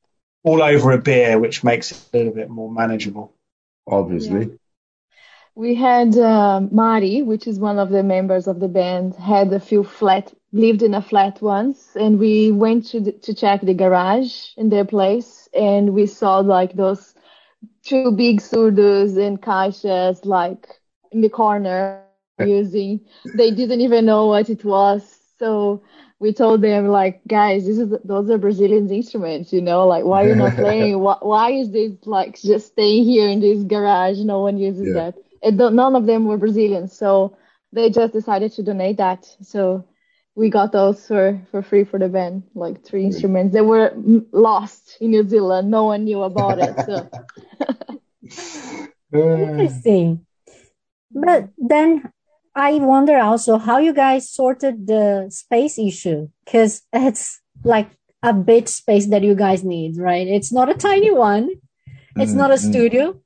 All 0.43 0.63
over 0.63 0.93
a 0.93 0.99
beer, 0.99 1.39
which 1.39 1.63
makes 1.63 1.93
it 1.93 1.99
a 2.13 2.17
little 2.17 2.33
bit 2.33 2.49
more 2.49 2.71
manageable. 2.71 3.35
Obviously. 3.87 4.41
Yeah 4.41 4.55
we 5.61 5.75
had 5.75 6.17
uh, 6.17 6.61
Mari, 6.71 7.23
which 7.23 7.47
is 7.47 7.59
one 7.59 7.79
of 7.79 7.91
the 7.91 8.03
members 8.03 8.47
of 8.47 8.61
the 8.61 8.69
band, 8.69 9.15
had 9.17 9.53
a 9.53 9.61
few 9.61 9.85
flat, 9.85 10.33
lived 10.53 10.83
in 10.83 10.95
a 10.95 11.03
flat 11.03 11.43
once, 11.43 11.97
and 11.97 12.19
we 12.19 12.51
went 12.51 12.87
to 12.87 13.01
the, 13.01 13.13
to 13.13 13.35
check 13.35 13.61
the 13.61 13.75
garage 13.75 14.55
in 14.57 14.71
their 14.71 14.87
place, 14.87 15.51
and 15.53 15.93
we 15.93 16.07
saw 16.07 16.39
like 16.39 16.75
those 16.75 17.15
two 17.83 18.13
big 18.13 18.41
surdos 18.41 19.19
and 19.19 19.43
caixas 19.43 20.25
like 20.25 20.67
in 21.13 21.21
the 21.21 21.29
corner 21.29 22.05
using. 22.39 23.01
They 23.35 23.51
didn't 23.51 23.83
even 23.83 24.07
know 24.07 24.27
what 24.27 24.49
it 24.49 24.65
was, 24.65 25.20
so 25.41 25.83
we 26.21 26.35
told 26.35 26.61
them 26.61 26.89
like, 26.89 27.23
guys, 27.27 27.67
this 27.67 27.79
is 27.79 27.93
those 28.05 28.29
are 28.29 28.39
Brazilian 28.39 28.89
instruments, 28.91 29.53
you 29.53 29.63
know, 29.63 29.87
like 29.87 30.05
why 30.05 30.25
are 30.25 30.29
you 30.29 30.35
not 30.37 30.55
playing? 30.65 31.01
why, 31.01 31.17
why 31.21 31.51
is 31.51 31.73
this 31.73 31.93
like 32.05 32.41
just 32.41 32.69
staying 32.69 33.05
here 33.05 33.29
in 33.29 33.41
this 33.41 33.65
garage? 33.65 34.19
No 34.19 34.41
one 34.41 34.59
uses 34.59 34.89
yeah. 34.89 35.11
that 35.11 35.15
it, 35.43 35.55
none 35.55 35.97
of 35.97 36.07
them 36.07 36.27
were 36.27 36.37
Brazilians, 36.37 36.97
so 36.97 37.37
they 37.73 37.89
just 37.89 38.13
decided 38.13 38.53
to 38.53 38.63
donate 38.63 38.99
that. 38.99 39.27
So 39.41 39.87
we 40.35 40.51
got 40.51 40.73
those 40.73 41.07
for, 41.07 41.41
for 41.51 41.63
free 41.63 41.85
for 41.85 41.99
the 41.99 42.09
band, 42.09 42.43
like 42.55 42.85
three 42.85 43.05
instruments. 43.05 43.55
They 43.55 43.63
were 43.63 43.93
lost 44.33 44.99
in 45.01 45.11
New 45.11 45.27
Zealand. 45.27 45.71
No 45.71 45.85
one 45.85 46.05
knew 46.05 46.23
about 46.23 46.59
it. 46.59 46.77
So. 46.87 47.11
Uh. 49.13 49.19
Interesting. 49.19 50.25
But 51.11 51.49
then 51.59 52.13
I 52.61 52.75
wonder 52.75 53.19
also 53.19 53.59
how 53.59 53.79
you 53.79 53.93
guys 53.93 54.31
sorted 54.31 54.87
the 54.87 55.27
space 55.31 55.79
issue 55.79 56.29
because 56.45 56.83
it's 56.93 57.41
like 57.65 57.91
a 58.23 58.33
big 58.33 58.69
space 58.69 59.07
that 59.07 59.23
you 59.23 59.35
guys 59.35 59.65
need, 59.65 59.97
right? 59.97 60.27
It's 60.27 60.53
not 60.53 60.69
a 60.69 60.75
tiny 60.75 61.11
one. 61.11 61.51
It's 62.17 62.33
mm-hmm. 62.33 62.39
not 62.39 62.51
a 62.51 62.55
mm-hmm. 62.55 62.71
studio 62.71 63.21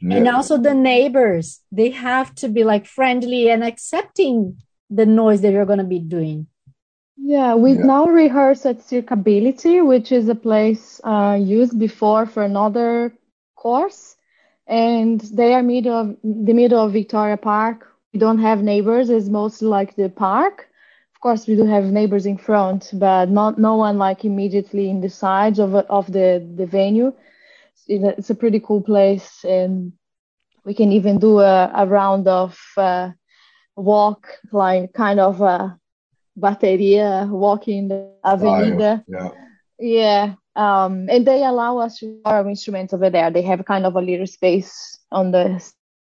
yeah. 0.00 0.16
and 0.16 0.28
also 0.28 0.56
the 0.56 0.74
neighbors 0.74 1.60
they 1.70 1.90
have 1.90 2.34
to 2.36 2.48
be 2.48 2.64
like 2.64 2.86
friendly 2.86 3.50
and 3.50 3.62
accepting 3.62 4.56
the 4.88 5.06
noise 5.06 5.40
that 5.42 5.52
you're 5.52 5.66
going 5.66 5.78
to 5.78 5.84
be 5.84 5.98
doing 5.98 6.46
yeah 7.16 7.54
we 7.54 7.72
yeah. 7.72 7.84
now 7.84 8.04
rehearse 8.06 8.64
at 8.66 8.78
circability 8.78 9.86
which 9.86 10.10
is 10.12 10.28
a 10.28 10.34
place 10.34 11.00
uh, 11.04 11.38
used 11.40 11.78
before 11.78 12.26
for 12.26 12.42
another 12.42 13.14
course 13.56 14.16
and 14.66 15.20
they 15.20 15.52
are 15.52 15.62
middle 15.62 15.94
of 15.94 16.16
the 16.22 16.54
middle 16.54 16.84
of 16.84 16.92
victoria 16.92 17.36
park 17.36 17.86
we 18.12 18.18
don't 18.18 18.38
have 18.38 18.62
neighbors 18.62 19.10
it's 19.10 19.28
mostly 19.28 19.68
like 19.68 19.94
the 19.96 20.08
park 20.08 20.68
of 21.14 21.20
course 21.20 21.46
we 21.46 21.56
do 21.56 21.64
have 21.64 21.84
neighbors 21.84 22.26
in 22.26 22.38
front 22.38 22.90
but 22.94 23.28
not 23.28 23.58
no 23.58 23.76
one 23.76 23.98
like 23.98 24.24
immediately 24.24 24.88
in 24.90 25.00
the 25.00 25.08
sides 25.08 25.58
of 25.58 25.74
of 25.74 26.06
the 26.12 26.46
the 26.56 26.66
venue 26.66 27.12
it's 27.90 28.30
a 28.30 28.34
pretty 28.34 28.60
cool 28.60 28.80
place, 28.80 29.44
and 29.44 29.92
we 30.64 30.74
can 30.74 30.92
even 30.92 31.18
do 31.18 31.40
a, 31.40 31.70
a 31.74 31.86
round 31.86 32.28
of 32.28 32.58
uh, 32.76 33.10
walk, 33.76 34.28
like 34.52 34.92
kind 34.92 35.20
of 35.20 35.40
a 35.40 35.78
bateria 36.38 37.28
walking 37.28 37.88
the 37.88 38.12
avenida. 38.24 39.04
yeah. 39.08 39.28
Yeah. 39.78 40.34
Um, 40.56 41.08
and 41.08 41.26
they 41.26 41.42
allow 41.42 41.78
us 41.78 41.98
to 41.98 42.20
our 42.24 42.46
instruments 42.48 42.92
over 42.92 43.08
there. 43.08 43.30
They 43.30 43.42
have 43.42 43.64
kind 43.64 43.86
of 43.86 43.96
a 43.96 44.00
little 44.00 44.26
space 44.26 44.98
on 45.10 45.30
the 45.30 45.64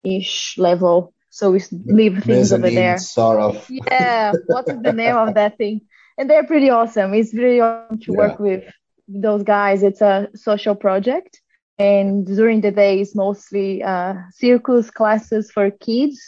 ish 0.03 0.57
level. 0.57 1.13
So 1.31 1.51
we 1.51 1.63
leave 1.85 2.23
things 2.23 2.53
over 2.53 2.69
there. 2.69 2.97
Sort 2.99 3.39
of. 3.39 3.67
Yeah. 3.69 4.33
what 4.45 4.67
is 4.67 4.81
the 4.81 4.93
name 4.93 5.15
of 5.15 5.33
that 5.39 5.57
thing? 5.57 5.81
And 6.17 6.29
they're 6.29 6.45
pretty 6.45 6.69
awesome. 6.69 7.13
It's 7.15 7.33
really 7.33 7.61
awesome 7.61 7.97
to 7.99 8.11
yeah. 8.11 8.17
work 8.17 8.39
with 8.39 8.63
those 9.07 9.41
guys. 9.41 9.81
It's 9.81 10.01
a 10.01 10.27
social 10.35 10.75
project 10.75 11.41
and 11.81 12.27
during 12.27 12.61
the 12.61 12.71
day 12.71 12.99
is 13.01 13.15
mostly 13.15 13.81
uh, 13.81 14.13
circus 14.35 14.91
classes 14.91 15.51
for 15.51 15.71
kids 15.71 16.19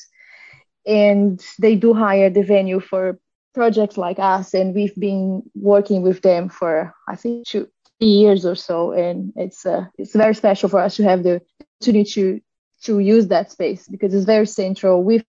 and 0.85 1.45
they 1.59 1.75
do 1.75 1.93
hire 1.93 2.29
the 2.29 2.43
venue 2.43 2.79
for 2.79 3.19
projects 3.53 3.97
like 3.97 4.17
us 4.17 4.53
and 4.55 4.73
we've 4.73 4.95
been 4.95 5.43
working 5.53 6.01
with 6.01 6.21
them 6.23 6.49
for 6.49 6.91
i 7.07 7.15
think 7.15 7.45
two 7.45 7.67
years 7.99 8.45
or 8.45 8.55
so 8.55 8.91
and 8.91 9.31
it's 9.35 9.65
uh, 9.65 9.85
it's 9.99 10.15
very 10.15 10.33
special 10.33 10.67
for 10.67 10.79
us 10.79 10.95
to 10.95 11.03
have 11.03 11.21
the 11.21 11.39
opportunity 11.79 12.09
to 12.11 12.41
to 12.83 12.99
use 12.99 13.27
that 13.27 13.51
space 13.51 13.87
because 13.87 14.13
it's 14.13 14.25
very 14.25 14.45
central 14.45 15.03
with 15.03 15.23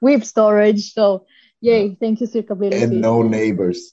with 0.00 0.24
storage. 0.24 0.92
So 0.92 1.26
yay, 1.60 1.96
thank 2.00 2.20
you, 2.20 2.26
Circability. 2.26 2.82
And 2.82 3.00
no 3.00 3.22
neighbors. 3.22 3.92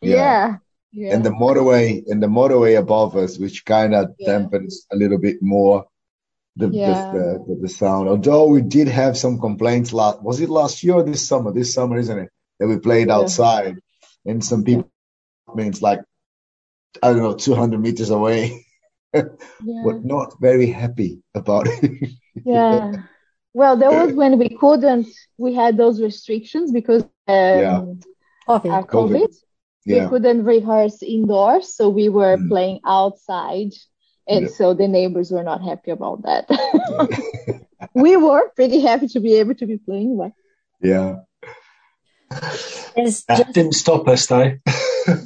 Yeah. 0.00 0.56
yeah. 0.92 1.14
And 1.14 1.24
the 1.24 1.30
motorway 1.30 2.04
and 2.06 2.22
the 2.22 2.28
motorway 2.28 2.78
above 2.78 3.16
us, 3.16 3.38
which 3.38 3.64
kind 3.64 3.94
of 3.94 4.14
yeah. 4.18 4.30
dampens 4.30 4.74
a 4.92 4.96
little 4.96 5.18
bit 5.18 5.38
more 5.40 5.86
the, 6.56 6.68
yeah. 6.68 7.12
the, 7.12 7.44
the, 7.46 7.58
the 7.62 7.68
sound. 7.68 8.08
Although 8.08 8.46
we 8.48 8.62
did 8.62 8.88
have 8.88 9.16
some 9.16 9.40
complaints 9.40 9.92
last 9.92 10.22
was 10.22 10.40
it 10.40 10.48
last 10.48 10.82
year 10.82 10.94
or 10.94 11.02
this 11.02 11.26
summer? 11.26 11.52
This 11.52 11.74
summer, 11.74 11.98
isn't 11.98 12.18
it? 12.18 12.30
That 12.58 12.68
we 12.68 12.78
played 12.78 13.10
outside 13.10 13.78
and 14.26 14.44
some 14.44 14.64
people 14.64 14.90
I 15.50 15.54
mean 15.54 15.68
it's 15.68 15.82
like 15.82 16.00
I 17.02 17.08
don't 17.12 17.22
know, 17.22 17.34
two 17.34 17.54
hundred 17.54 17.80
meters 17.80 18.10
away. 18.10 18.64
but 19.12 20.04
not 20.04 20.34
very 20.40 20.66
happy 20.66 21.22
about 21.34 21.66
it. 21.68 22.10
yeah. 22.44 22.92
Well, 23.54 23.76
there 23.76 23.90
was 23.90 24.12
when 24.14 24.38
we 24.38 24.50
couldn't, 24.50 25.08
we 25.36 25.54
had 25.54 25.76
those 25.76 26.00
restrictions 26.00 26.70
because 26.70 27.02
um, 27.02 27.10
yeah. 27.28 27.82
COVID. 28.48 28.86
COVID. 28.86 28.88
COVID. 28.88 29.34
Yeah. 29.84 30.04
We 30.04 30.10
couldn't 30.10 30.44
rehearse 30.44 31.02
indoors, 31.02 31.74
so 31.74 31.88
we 31.88 32.08
were 32.08 32.36
mm. 32.36 32.48
playing 32.48 32.80
outside, 32.84 33.72
and 34.28 34.42
yeah. 34.42 34.52
so 34.52 34.74
the 34.74 34.86
neighbors 34.86 35.30
were 35.30 35.42
not 35.42 35.62
happy 35.62 35.90
about 35.90 36.22
that. 36.24 36.46
we 37.94 38.16
were 38.16 38.50
pretty 38.54 38.80
happy 38.80 39.08
to 39.08 39.20
be 39.20 39.36
able 39.36 39.54
to 39.54 39.66
be 39.66 39.78
playing, 39.78 40.18
but 40.18 40.32
yeah. 40.82 41.16
It's 42.96 43.24
that 43.24 43.38
just, 43.38 43.52
didn't 43.54 43.74
stop 43.74 44.06
us 44.08 44.26
though. 44.26 44.58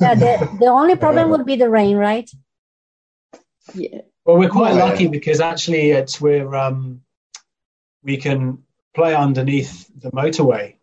yeah, 0.00 0.14
the, 0.14 0.56
the 0.60 0.66
only 0.66 0.94
problem 0.94 1.30
would 1.30 1.44
be 1.44 1.56
the 1.56 1.68
rain, 1.68 1.96
right? 1.96 2.30
Yeah. 3.74 4.02
Well, 4.24 4.38
we're 4.38 4.48
quite 4.48 4.76
yeah. 4.76 4.84
lucky 4.84 5.08
because 5.08 5.40
actually 5.40 5.90
it's 5.90 6.20
we're 6.20 6.54
um, 6.54 7.02
we 8.02 8.16
can 8.16 8.62
play 8.94 9.14
underneath 9.14 9.90
the 10.00 10.10
motorway. 10.10 10.76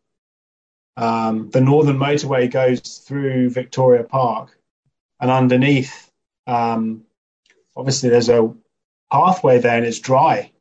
Um, 0.98 1.50
the 1.50 1.62
northern 1.62 1.98
motorway 1.98 2.52
goes 2.52 2.82
through 2.82 3.52
Victoria 3.52 4.04
Park, 4.04 4.58
and 5.20 5.32
underneath, 5.32 6.12
um, 6.46 7.06
obviously, 7.76 8.10
there's 8.10 8.30
a 8.30 8.54
pathway 9.12 9.60
there, 9.60 9.78
and 9.78 9.86
it's 9.86 10.00
dry, 10.00 10.52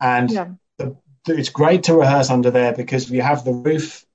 and 0.00 0.30
yeah. 0.30 0.48
the, 0.78 0.96
it's 1.26 1.50
great 1.50 1.84
to 1.84 1.94
rehearse 1.94 2.30
under 2.30 2.50
there 2.50 2.72
because 2.72 3.10
we 3.10 3.18
have 3.18 3.44
the 3.44 3.52
roof 3.52 4.06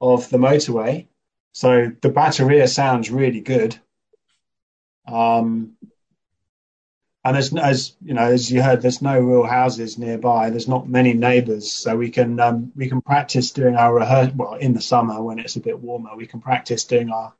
of 0.00 0.30
the 0.30 0.38
motorway, 0.38 1.06
so 1.52 1.90
the 2.00 2.10
bateria 2.10 2.68
sounds 2.68 3.10
really 3.10 3.40
good. 3.40 3.76
Um, 5.08 5.76
and 7.24 7.34
there's 7.34 7.54
as 7.56 7.96
you 8.04 8.12
know 8.12 8.24
as 8.24 8.50
you 8.50 8.62
heard 8.62 8.82
there's 8.82 9.00
no 9.00 9.18
real 9.18 9.44
houses 9.44 9.96
nearby. 9.96 10.50
There's 10.50 10.68
not 10.68 10.88
many 10.88 11.14
neighbors. 11.14 11.72
So 11.72 11.96
we 11.96 12.10
can 12.10 12.38
um, 12.38 12.72
we 12.76 12.88
can 12.88 13.00
practice 13.00 13.50
doing 13.50 13.76
our 13.76 13.94
rehearsal 13.94 14.34
well 14.36 14.54
in 14.54 14.74
the 14.74 14.82
summer 14.82 15.22
when 15.22 15.38
it's 15.38 15.56
a 15.56 15.60
bit 15.60 15.78
warmer 15.80 16.14
we 16.16 16.26
can 16.26 16.40
practice 16.42 16.84
doing 16.84 17.10
our 17.10 17.32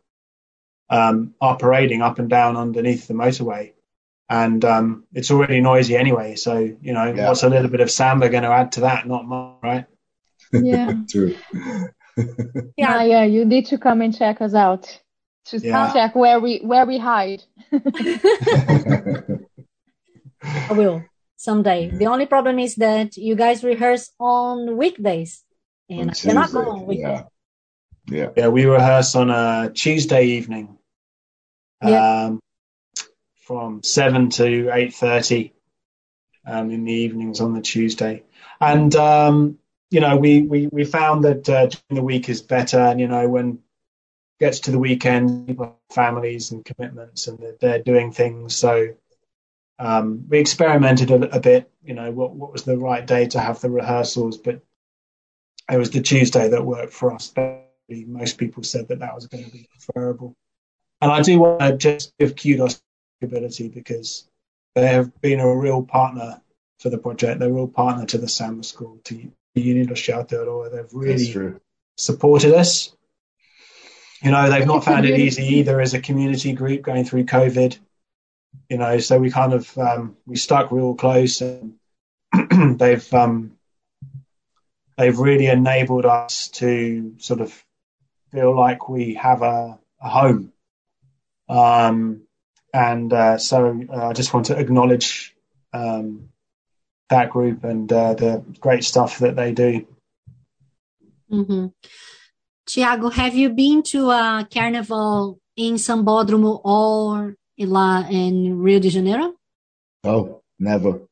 um, 0.88 1.34
our 1.40 1.56
parading 1.56 2.00
up 2.00 2.18
and 2.18 2.30
down 2.30 2.56
underneath 2.56 3.06
the 3.06 3.14
motorway. 3.14 3.72
And 4.30 4.64
um, 4.64 5.04
it's 5.12 5.30
already 5.30 5.60
noisy 5.60 5.96
anyway. 5.96 6.36
So 6.36 6.58
you 6.58 6.92
know 6.94 7.12
yeah. 7.12 7.28
what's 7.28 7.42
a 7.42 7.50
little 7.50 7.68
bit 7.68 7.80
of 7.80 7.90
samba 7.90 8.30
going 8.30 8.44
to 8.44 8.48
add 8.48 8.72
to 8.72 8.80
that? 8.80 9.06
Not 9.06 9.26
much 9.26 9.56
right? 9.62 9.86
Yeah. 10.52 10.94
True. 11.08 11.36
Yeah 12.76 13.02
yeah 13.02 13.24
you 13.24 13.44
need 13.44 13.66
to 13.66 13.76
come 13.76 14.00
and 14.00 14.16
check 14.16 14.40
us 14.40 14.54
out. 14.54 15.00
To 15.46 15.58
yeah. 15.58 15.92
check 15.92 16.14
where 16.14 16.38
we 16.38 16.60
where 16.60 16.86
we 16.86 16.96
hide 16.96 17.42
I 20.44 20.72
will 20.72 21.04
someday. 21.36 21.90
The 21.90 22.06
only 22.06 22.26
problem 22.26 22.58
is 22.58 22.76
that 22.76 23.16
you 23.16 23.34
guys 23.34 23.64
rehearse 23.64 24.10
on 24.18 24.76
weekdays, 24.76 25.42
and 25.88 26.10
I 26.10 26.14
cannot 26.14 26.52
go 26.52 26.70
on 26.70 26.86
weekdays. 26.86 27.22
Yeah. 28.08 28.18
yeah, 28.18 28.30
yeah. 28.36 28.48
We 28.48 28.64
rehearse 28.66 29.14
on 29.14 29.30
a 29.30 29.70
Tuesday 29.72 30.24
evening, 30.24 30.78
yeah. 31.82 32.24
um, 32.24 32.40
from 33.40 33.82
seven 33.82 34.30
to 34.30 34.70
eight 34.72 34.94
thirty, 34.94 35.52
um, 36.46 36.70
in 36.70 36.84
the 36.84 36.92
evenings 36.92 37.40
on 37.40 37.54
the 37.54 37.62
Tuesday, 37.62 38.22
and 38.60 38.94
um, 38.96 39.58
you 39.90 40.00
know 40.00 40.16
we 40.16 40.42
we 40.42 40.66
we 40.66 40.84
found 40.84 41.24
that 41.24 41.48
uh, 41.48 41.66
during 41.66 41.96
the 41.96 42.02
week 42.02 42.28
is 42.28 42.42
better, 42.42 42.78
and 42.78 43.00
you 43.00 43.08
know 43.08 43.28
when 43.28 43.60
gets 44.40 44.60
to 44.60 44.72
the 44.72 44.78
weekend, 44.78 45.46
people 45.46 45.66
have 45.66 45.74
families 45.94 46.50
and 46.50 46.64
commitments, 46.64 47.28
and 47.28 47.38
they're, 47.38 47.56
they're 47.60 47.82
doing 47.82 48.12
things 48.12 48.56
so 48.56 48.94
um, 49.78 50.26
we 50.28 50.38
experimented 50.38 51.10
a, 51.10 51.36
a, 51.36 51.40
bit, 51.40 51.70
you 51.82 51.94
know, 51.94 52.10
what, 52.12 52.34
what 52.34 52.52
was 52.52 52.62
the 52.62 52.78
right 52.78 53.04
day 53.04 53.26
to 53.28 53.40
have 53.40 53.60
the 53.60 53.70
rehearsals, 53.70 54.38
but 54.38 54.60
it 55.70 55.76
was 55.76 55.90
the 55.90 56.00
Tuesday 56.00 56.48
that 56.48 56.64
worked 56.64 56.92
for 56.92 57.12
us. 57.12 57.32
Most 57.88 58.38
people 58.38 58.62
said 58.62 58.88
that 58.88 59.00
that 59.00 59.14
was 59.14 59.26
going 59.26 59.44
to 59.44 59.50
be 59.50 59.68
preferable. 59.70 60.36
And 61.00 61.10
I 61.10 61.22
do 61.22 61.38
want 61.38 61.60
to 61.60 61.76
just 61.76 62.16
give 62.18 62.36
kudos 62.36 62.76
to 62.76 62.82
Ability 63.22 63.68
because 63.68 64.28
they 64.74 64.86
have 64.86 65.20
been 65.20 65.40
a 65.40 65.56
real 65.56 65.82
partner 65.82 66.40
for 66.78 66.90
the 66.90 66.98
project. 66.98 67.40
They're 67.40 67.48
a 67.48 67.52
real 67.52 67.68
partner 67.68 68.06
to 68.06 68.18
the 68.18 68.28
Samba 68.28 68.62
School, 68.62 69.00
to 69.04 69.30
Unido 69.54 69.94
Aotearoa. 69.94 70.72
They've 70.72 70.92
really 70.92 71.54
supported 71.96 72.54
us. 72.54 72.94
You 74.22 74.30
know, 74.30 74.48
they've 74.48 74.66
not 74.66 74.84
found 74.84 75.04
it 75.04 75.18
easy 75.18 75.44
either 75.56 75.80
as 75.80 75.94
a 75.94 76.00
community 76.00 76.52
group 76.52 76.82
going 76.82 77.04
through 77.04 77.24
COVID 77.24 77.78
you 78.68 78.78
know, 78.78 78.98
so 78.98 79.18
we 79.18 79.30
kind 79.30 79.52
of 79.52 79.76
um, 79.78 80.16
we 80.26 80.36
stuck 80.36 80.72
real 80.72 80.94
close, 80.94 81.40
and 81.40 81.74
they've 82.78 83.14
um, 83.14 83.56
they've 84.96 85.18
really 85.18 85.46
enabled 85.46 86.06
us 86.06 86.48
to 86.48 87.14
sort 87.18 87.40
of 87.40 87.64
feel 88.32 88.56
like 88.56 88.88
we 88.88 89.14
have 89.14 89.42
a, 89.42 89.78
a 90.00 90.08
home. 90.08 90.52
Um, 91.48 92.22
and 92.72 93.12
uh, 93.12 93.38
so 93.38 93.80
uh, 93.92 94.08
I 94.08 94.12
just 94.12 94.34
want 94.34 94.46
to 94.46 94.58
acknowledge 94.58 95.34
um, 95.72 96.30
that 97.10 97.30
group 97.30 97.64
and 97.64 97.92
uh, 97.92 98.14
the 98.14 98.44
great 98.60 98.84
stuff 98.84 99.18
that 99.18 99.36
they 99.36 99.52
do. 99.52 99.86
Mm-hmm. 101.30 101.66
Tiago, 102.66 103.10
have 103.10 103.34
you 103.34 103.50
been 103.50 103.82
to 103.84 104.10
a 104.10 104.48
carnival 104.52 105.38
in 105.56 105.74
Sambódromo 105.74 106.60
or 106.64 107.36
lá 107.58 108.10
in 108.10 108.60
Rio 108.60 108.80
de 108.80 108.88
Janeiro? 108.88 109.34
No, 110.04 110.42
never. 110.58 111.02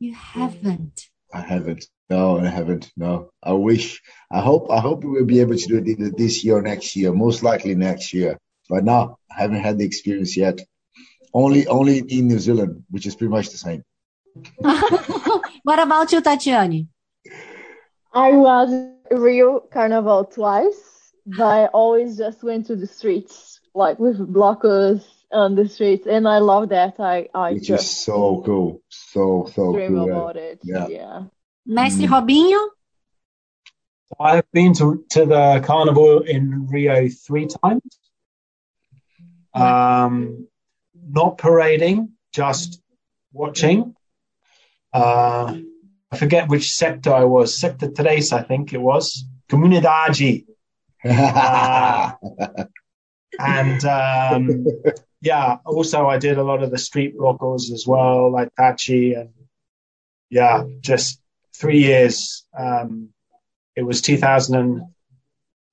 You 0.00 0.14
haven't. 0.14 1.08
I 1.32 1.40
haven't. 1.40 1.86
No, 2.10 2.38
I 2.38 2.48
haven't. 2.48 2.90
No, 2.96 3.30
I 3.42 3.52
wish. 3.52 4.02
I 4.30 4.40
hope. 4.40 4.70
I 4.70 4.80
hope 4.80 5.04
we 5.04 5.10
will 5.10 5.24
be 5.24 5.40
able 5.40 5.56
to 5.56 5.66
do 5.66 5.78
it 5.78 5.88
either 5.88 6.10
this 6.10 6.44
year 6.44 6.56
or 6.56 6.62
next 6.62 6.96
year. 6.96 7.12
Most 7.12 7.42
likely 7.42 7.74
next 7.74 8.12
year. 8.12 8.36
But 8.68 8.84
no, 8.84 9.18
I 9.30 9.40
haven't 9.40 9.62
had 9.62 9.78
the 9.78 9.84
experience 9.84 10.36
yet. 10.36 10.60
Only, 11.32 11.66
only 11.66 11.98
in 11.98 12.28
New 12.28 12.38
Zealand, 12.38 12.84
which 12.90 13.06
is 13.06 13.16
pretty 13.16 13.30
much 13.30 13.48
the 13.48 13.56
same. 13.56 13.82
what 15.62 15.78
about 15.78 16.12
you, 16.12 16.20
Tatiane? 16.20 16.88
I 18.12 18.32
was 18.32 18.68
Rio 19.10 19.60
Carnival 19.60 20.26
twice, 20.26 21.12
but 21.24 21.46
I 21.46 21.66
always 21.66 22.18
just 22.18 22.42
went 22.42 22.66
to 22.66 22.76
the 22.76 22.86
streets, 22.86 23.60
like 23.74 23.98
with 23.98 24.18
blocos 24.18 25.04
on 25.32 25.54
the 25.54 25.68
streets, 25.68 26.06
and 26.06 26.28
I 26.28 26.38
love 26.38 26.68
that. 26.70 27.00
I 27.00 27.28
I 27.34 27.52
which 27.54 27.64
just 27.64 27.84
is 27.84 28.04
so 28.04 28.42
cool, 28.44 28.82
so 28.88 29.50
so 29.54 29.72
dream 29.72 29.94
cool. 29.94 30.10
about 30.10 30.36
it. 30.36 30.60
Yeah. 30.62 30.86
yeah. 30.88 31.22
Mestre 31.66 32.06
mm. 32.06 32.10
Robinho. 32.10 32.68
I've 34.20 34.50
been 34.52 34.74
to 34.74 35.04
to 35.10 35.26
the 35.26 35.62
carnival 35.64 36.20
in 36.20 36.66
Rio 36.66 37.08
three 37.08 37.46
times. 37.46 37.98
Um, 39.54 40.48
not 40.94 41.38
parading, 41.38 42.10
just 42.32 42.80
watching. 43.32 43.94
Uh, 44.92 45.58
I 46.10 46.16
forget 46.16 46.48
which 46.48 46.72
sector 46.72 47.12
I 47.12 47.24
was. 47.24 47.58
Sector 47.58 47.90
tres, 47.90 48.32
I 48.32 48.42
think 48.42 48.72
it 48.72 48.80
was. 48.80 49.24
Comunidade. 49.48 50.46
uh, 51.04 52.12
and 53.38 53.84
um, 53.84 54.66
yeah, 55.22 55.58
also 55.64 56.08
I 56.08 56.18
did 56.18 56.36
a 56.36 56.42
lot 56.42 56.64
of 56.64 56.72
the 56.72 56.78
street 56.78 57.14
locals 57.16 57.70
as 57.70 57.86
well, 57.86 58.30
like 58.30 58.48
Tachi, 58.58 59.18
and 59.18 59.30
yeah, 60.28 60.64
just 60.80 61.20
three 61.54 61.78
years. 61.78 62.44
Um, 62.58 63.10
it 63.76 63.84
was 63.84 64.02
2000 64.02 64.54
and, 64.56 64.82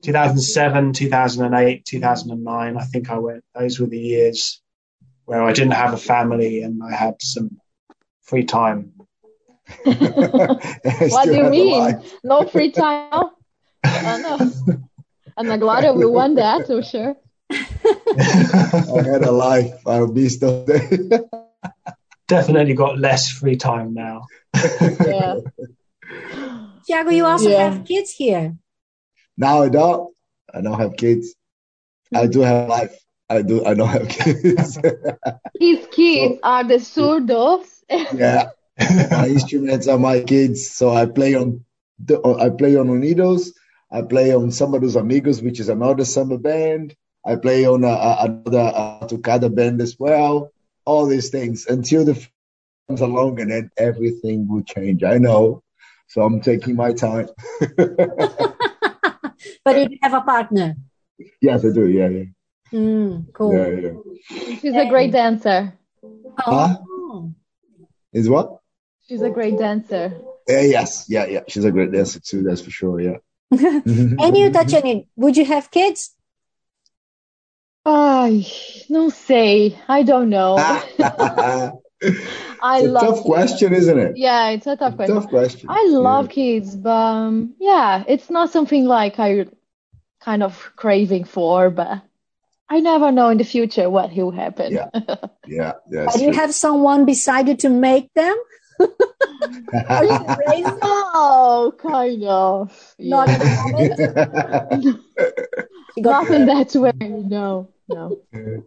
2007, 0.03 0.93
2008, 0.93 1.83
2009. 1.83 2.77
I 2.77 2.83
think 2.83 3.09
I 3.09 3.17
went. 3.17 3.43
Those 3.53 3.79
were 3.79 3.87
the 3.87 3.99
years 3.99 4.61
where 5.25 5.41
I 5.41 5.51
didn't 5.51 5.73
have 5.73 5.93
a 5.93 5.97
family 5.97 6.61
and 6.61 6.81
I 6.83 6.95
had 6.95 7.15
some 7.19 7.59
free 8.21 8.45
time. 8.45 8.93
what 9.83 11.25
do 11.25 11.35
you 11.35 11.49
mean? 11.49 12.01
No 12.23 12.47
free 12.47 12.71
time? 12.71 13.31
oh, 13.83 14.51
no. 14.63 14.77
And 15.37 15.61
Gloria 15.61 15.93
will 15.93 16.11
want 16.11 16.35
that, 16.35 16.67
for 16.67 16.83
sure. 16.83 17.15
I 18.19 19.03
had 19.03 19.23
a 19.23 19.31
life. 19.31 19.87
I 19.87 20.01
would 20.01 20.13
be 20.13 20.29
still 20.29 20.65
there. 20.65 20.89
Definitely 22.27 22.73
got 22.73 22.97
less 22.97 23.29
free 23.29 23.55
time 23.55 23.93
now. 23.93 24.25
yeah. 24.53 25.35
Tiago, 26.85 27.11
you 27.11 27.25
also 27.25 27.49
yeah. 27.49 27.69
have 27.69 27.85
kids 27.85 28.11
here. 28.11 28.55
Now 29.37 29.61
I 29.63 29.69
don't. 29.69 30.13
I 30.53 30.61
don't 30.61 30.79
have 30.79 30.95
kids. 30.95 31.35
I 32.13 32.27
do 32.27 32.41
have 32.41 32.67
life. 32.67 32.97
I 33.29 33.41
do. 33.43 33.63
I 33.63 33.73
don't 33.75 33.87
have 33.87 34.09
kids. 34.09 34.79
His 35.59 35.85
kids 35.91 36.35
so, 36.35 36.39
are 36.43 36.63
the 36.63 36.75
surdos. 36.75 37.83
yeah, 37.89 38.49
my 39.11 39.27
instruments 39.27 39.87
are 39.87 39.99
my 39.99 40.21
kids. 40.21 40.71
So 40.71 40.89
I 40.89 41.05
play 41.05 41.35
on. 41.35 41.63
I 42.23 42.49
play 42.49 42.75
on 42.75 42.87
Unidos. 42.87 43.49
I 43.91 44.01
play 44.01 44.33
on 44.33 44.51
Samba 44.51 44.79
dos 44.79 44.95
Amigos, 44.95 45.41
which 45.41 45.59
is 45.59 45.69
another 45.69 46.05
samba 46.05 46.37
band. 46.37 46.95
I 47.25 47.35
play 47.35 47.65
on 47.65 47.83
a, 47.83 47.87
a, 47.87 48.25
another 48.25 48.71
a 48.75 49.07
Tucada 49.07 49.53
band 49.53 49.81
as 49.81 49.97
well. 49.99 50.51
All 50.85 51.05
these 51.05 51.29
things 51.29 51.67
until 51.67 52.05
the 52.05 52.27
comes 52.87 53.01
along, 53.01 53.39
and 53.39 53.51
then 53.51 53.71
everything 53.77 54.47
will 54.47 54.63
change. 54.63 55.03
I 55.03 55.17
know, 55.17 55.61
so 56.07 56.23
I'm 56.23 56.41
taking 56.41 56.75
my 56.75 56.91
time. 56.93 57.29
but 57.77 57.85
you 59.65 59.97
have 60.01 60.13
a 60.13 60.21
partner. 60.21 60.75
Yes, 61.41 61.63
I 61.63 61.71
do. 61.71 61.87
Yeah, 61.87 62.09
yeah. 62.09 62.23
Mm, 62.73 63.33
cool. 63.33 63.53
Yeah, 63.53 63.67
yeah. 63.67 64.55
She's 64.59 64.75
a 64.75 64.87
great 64.87 65.11
dancer. 65.11 65.73
Huh? 66.37 66.77
Is 68.11 68.29
what? 68.29 68.59
She's 69.07 69.21
a 69.21 69.29
great 69.29 69.57
dancer. 69.57 70.19
Uh, 70.49 70.61
yes, 70.61 71.05
yeah, 71.09 71.25
yeah. 71.25 71.41
She's 71.47 71.65
a 71.65 71.71
great 71.71 71.91
dancer 71.91 72.19
too. 72.19 72.41
That's 72.41 72.61
for 72.61 72.71
sure. 72.71 72.99
Yeah. 72.99 73.17
and 73.51 74.37
you, 74.37 74.51
touch 74.51 74.67
Tatiane, 74.67 75.07
would 75.15 75.37
you 75.37 75.45
have 75.45 75.69
kids? 75.69 76.15
I 77.91 78.45
no 78.89 79.09
say. 79.09 79.77
I 79.87 80.03
don't 80.03 80.29
know. 80.29 80.57
I 82.61 82.79
it's 82.79 82.87
love 82.87 83.01
tough 83.01 83.15
kids. 83.15 83.25
question, 83.25 83.73
isn't 83.73 83.99
it? 83.99 84.17
Yeah, 84.17 84.49
it's 84.49 84.67
a 84.67 84.75
tough 84.75 84.95
question. 84.95 85.15
Tough 85.15 85.29
question. 85.29 85.69
I 85.69 85.87
love 85.89 86.27
yeah. 86.27 86.33
kids, 86.33 86.75
but 86.75 86.91
um, 86.91 87.55
yeah, 87.59 88.03
it's 88.07 88.29
not 88.29 88.51
something 88.51 88.85
like 88.85 89.19
I 89.19 89.47
kind 90.21 90.43
of 90.43 90.71
craving 90.75 91.23
for, 91.23 91.69
but 91.69 92.01
I 92.69 92.79
never 92.79 93.11
know 93.11 93.29
in 93.29 93.37
the 93.37 93.43
future 93.43 93.89
what 93.89 94.15
will 94.15 94.31
happen. 94.31 94.73
Yeah, 94.73 94.89
yeah, 95.47 95.73
yeah. 95.89 96.07
Do 96.15 96.23
you 96.23 96.33
have 96.33 96.53
someone 96.53 97.05
beside 97.05 97.47
you 97.47 97.57
to 97.57 97.69
make 97.69 98.13
them? 98.13 98.35
Are 99.89 100.05
you 100.05 100.19
crazy? 100.35 100.71
Oh, 100.81 101.73
kind 101.81 102.23
of. 102.23 102.95
Not 102.99 103.29
yeah. 106.05 106.11
Nothing 106.11 106.45
that 106.45 106.75
way. 106.75 106.91
No, 106.99 107.69
no. 107.87 108.19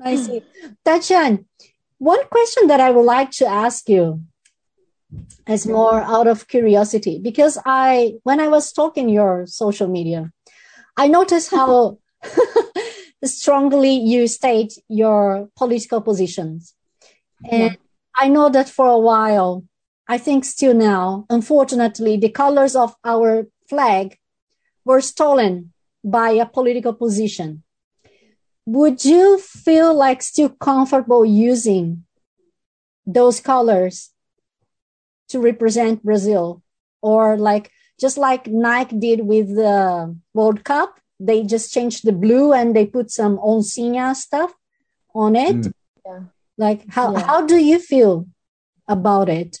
I 0.00 0.16
see. 0.16 0.42
Tachan, 0.84 1.46
one 1.98 2.24
question 2.26 2.66
that 2.66 2.80
I 2.80 2.90
would 2.90 3.04
like 3.04 3.30
to 3.32 3.46
ask 3.46 3.88
you 3.88 4.22
is 5.46 5.66
more 5.66 6.00
out 6.00 6.26
of 6.26 6.48
curiosity 6.48 7.18
because 7.22 7.58
I, 7.64 8.14
when 8.24 8.40
I 8.40 8.48
was 8.48 8.68
stalking 8.68 9.08
your 9.08 9.46
social 9.46 9.88
media, 9.88 10.32
I 10.96 11.08
noticed 11.08 11.50
how 11.50 11.98
strongly 13.24 13.94
you 13.94 14.26
state 14.26 14.74
your 14.88 15.48
political 15.56 16.00
positions. 16.00 16.74
And 17.50 17.76
I 18.16 18.28
know 18.28 18.48
that 18.48 18.68
for 18.68 18.86
a 18.88 18.98
while, 18.98 19.64
I 20.08 20.18
think 20.18 20.44
still 20.44 20.74
now, 20.74 21.26
unfortunately, 21.30 22.16
the 22.16 22.28
colors 22.28 22.76
of 22.76 22.94
our 23.04 23.46
flag 23.68 24.18
were 24.84 25.00
stolen 25.00 25.72
by 26.04 26.30
a 26.30 26.46
political 26.46 26.92
position 26.92 27.62
would 28.66 29.04
you 29.04 29.38
feel 29.38 29.94
like 29.94 30.22
still 30.22 30.48
comfortable 30.48 31.24
using 31.24 32.04
those 33.06 33.40
colors 33.40 34.10
to 35.28 35.40
represent 35.40 36.02
Brazil? 36.02 36.62
Or 37.00 37.36
like 37.36 37.70
just 37.98 38.16
like 38.16 38.46
Nike 38.46 38.96
did 38.96 39.26
with 39.26 39.48
the 39.54 40.16
World 40.34 40.64
Cup, 40.64 41.00
they 41.18 41.42
just 41.42 41.72
changed 41.72 42.04
the 42.04 42.12
blue 42.12 42.52
and 42.52 42.74
they 42.74 42.86
put 42.86 43.10
some 43.10 43.38
oncinha 43.38 44.14
stuff 44.14 44.52
on 45.14 45.34
it. 45.34 45.56
Mm. 45.56 45.72
Yeah. 46.06 46.20
Like 46.58 46.88
how 46.88 47.12
yeah. 47.12 47.26
how 47.26 47.46
do 47.46 47.56
you 47.56 47.78
feel 47.80 48.28
about 48.86 49.28
it? 49.28 49.60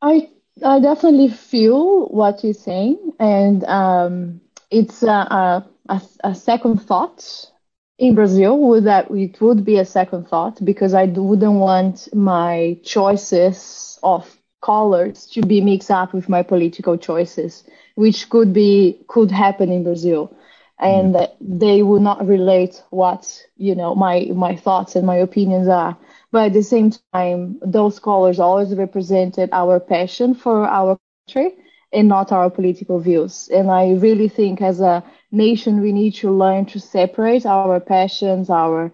I 0.00 0.28
I 0.64 0.80
definitely 0.80 1.28
feel 1.28 2.06
what 2.08 2.44
you're 2.44 2.52
saying, 2.54 3.12
and 3.18 3.64
um, 3.64 4.40
it's 4.70 5.02
a, 5.02 5.64
a, 5.88 6.02
a 6.24 6.34
second 6.34 6.78
thought 6.82 7.50
in 7.98 8.14
Brazil 8.14 8.58
would 8.58 8.84
that 8.84 9.10
it 9.10 9.40
would 9.40 9.64
be 9.64 9.78
a 9.78 9.84
second 9.84 10.28
thought 10.28 10.64
because 10.64 10.94
I 10.94 11.04
wouldn't 11.04 11.52
want 11.60 12.12
my 12.14 12.78
choices 12.82 13.98
of 14.02 14.38
colors 14.62 15.26
to 15.26 15.42
be 15.42 15.60
mixed 15.60 15.90
up 15.90 16.12
with 16.14 16.28
my 16.28 16.42
political 16.42 16.96
choices, 16.96 17.64
which 17.94 18.28
could 18.30 18.52
be 18.52 19.00
could 19.08 19.30
happen 19.30 19.70
in 19.70 19.84
Brazil, 19.84 20.34
and 20.78 21.14
mm. 21.14 21.28
they 21.40 21.82
would 21.82 22.02
not 22.02 22.26
relate 22.26 22.82
what 22.90 23.46
you 23.56 23.74
know 23.74 23.94
my 23.94 24.28
my 24.34 24.56
thoughts 24.56 24.96
and 24.96 25.06
my 25.06 25.16
opinions 25.16 25.68
are. 25.68 25.96
But 26.32 26.46
at 26.46 26.52
the 26.54 26.62
same 26.62 26.90
time, 26.90 27.58
those 27.62 27.98
colors 27.98 28.38
always 28.38 28.74
represented 28.74 29.50
our 29.52 29.80
passion 29.80 30.34
for 30.34 30.66
our 30.66 30.98
country 31.26 31.54
and 31.92 32.08
not 32.08 32.32
our 32.32 32.50
political 32.50 32.98
views. 33.00 33.48
And 33.52 33.70
I 33.70 33.92
really 33.94 34.28
think 34.28 34.60
as 34.62 34.80
a 34.80 35.02
nation, 35.32 35.80
we 35.80 35.92
need 35.92 36.14
to 36.16 36.30
learn 36.30 36.66
to 36.66 36.80
separate 36.80 37.46
our 37.46 37.80
passions, 37.80 38.50
our 38.50 38.92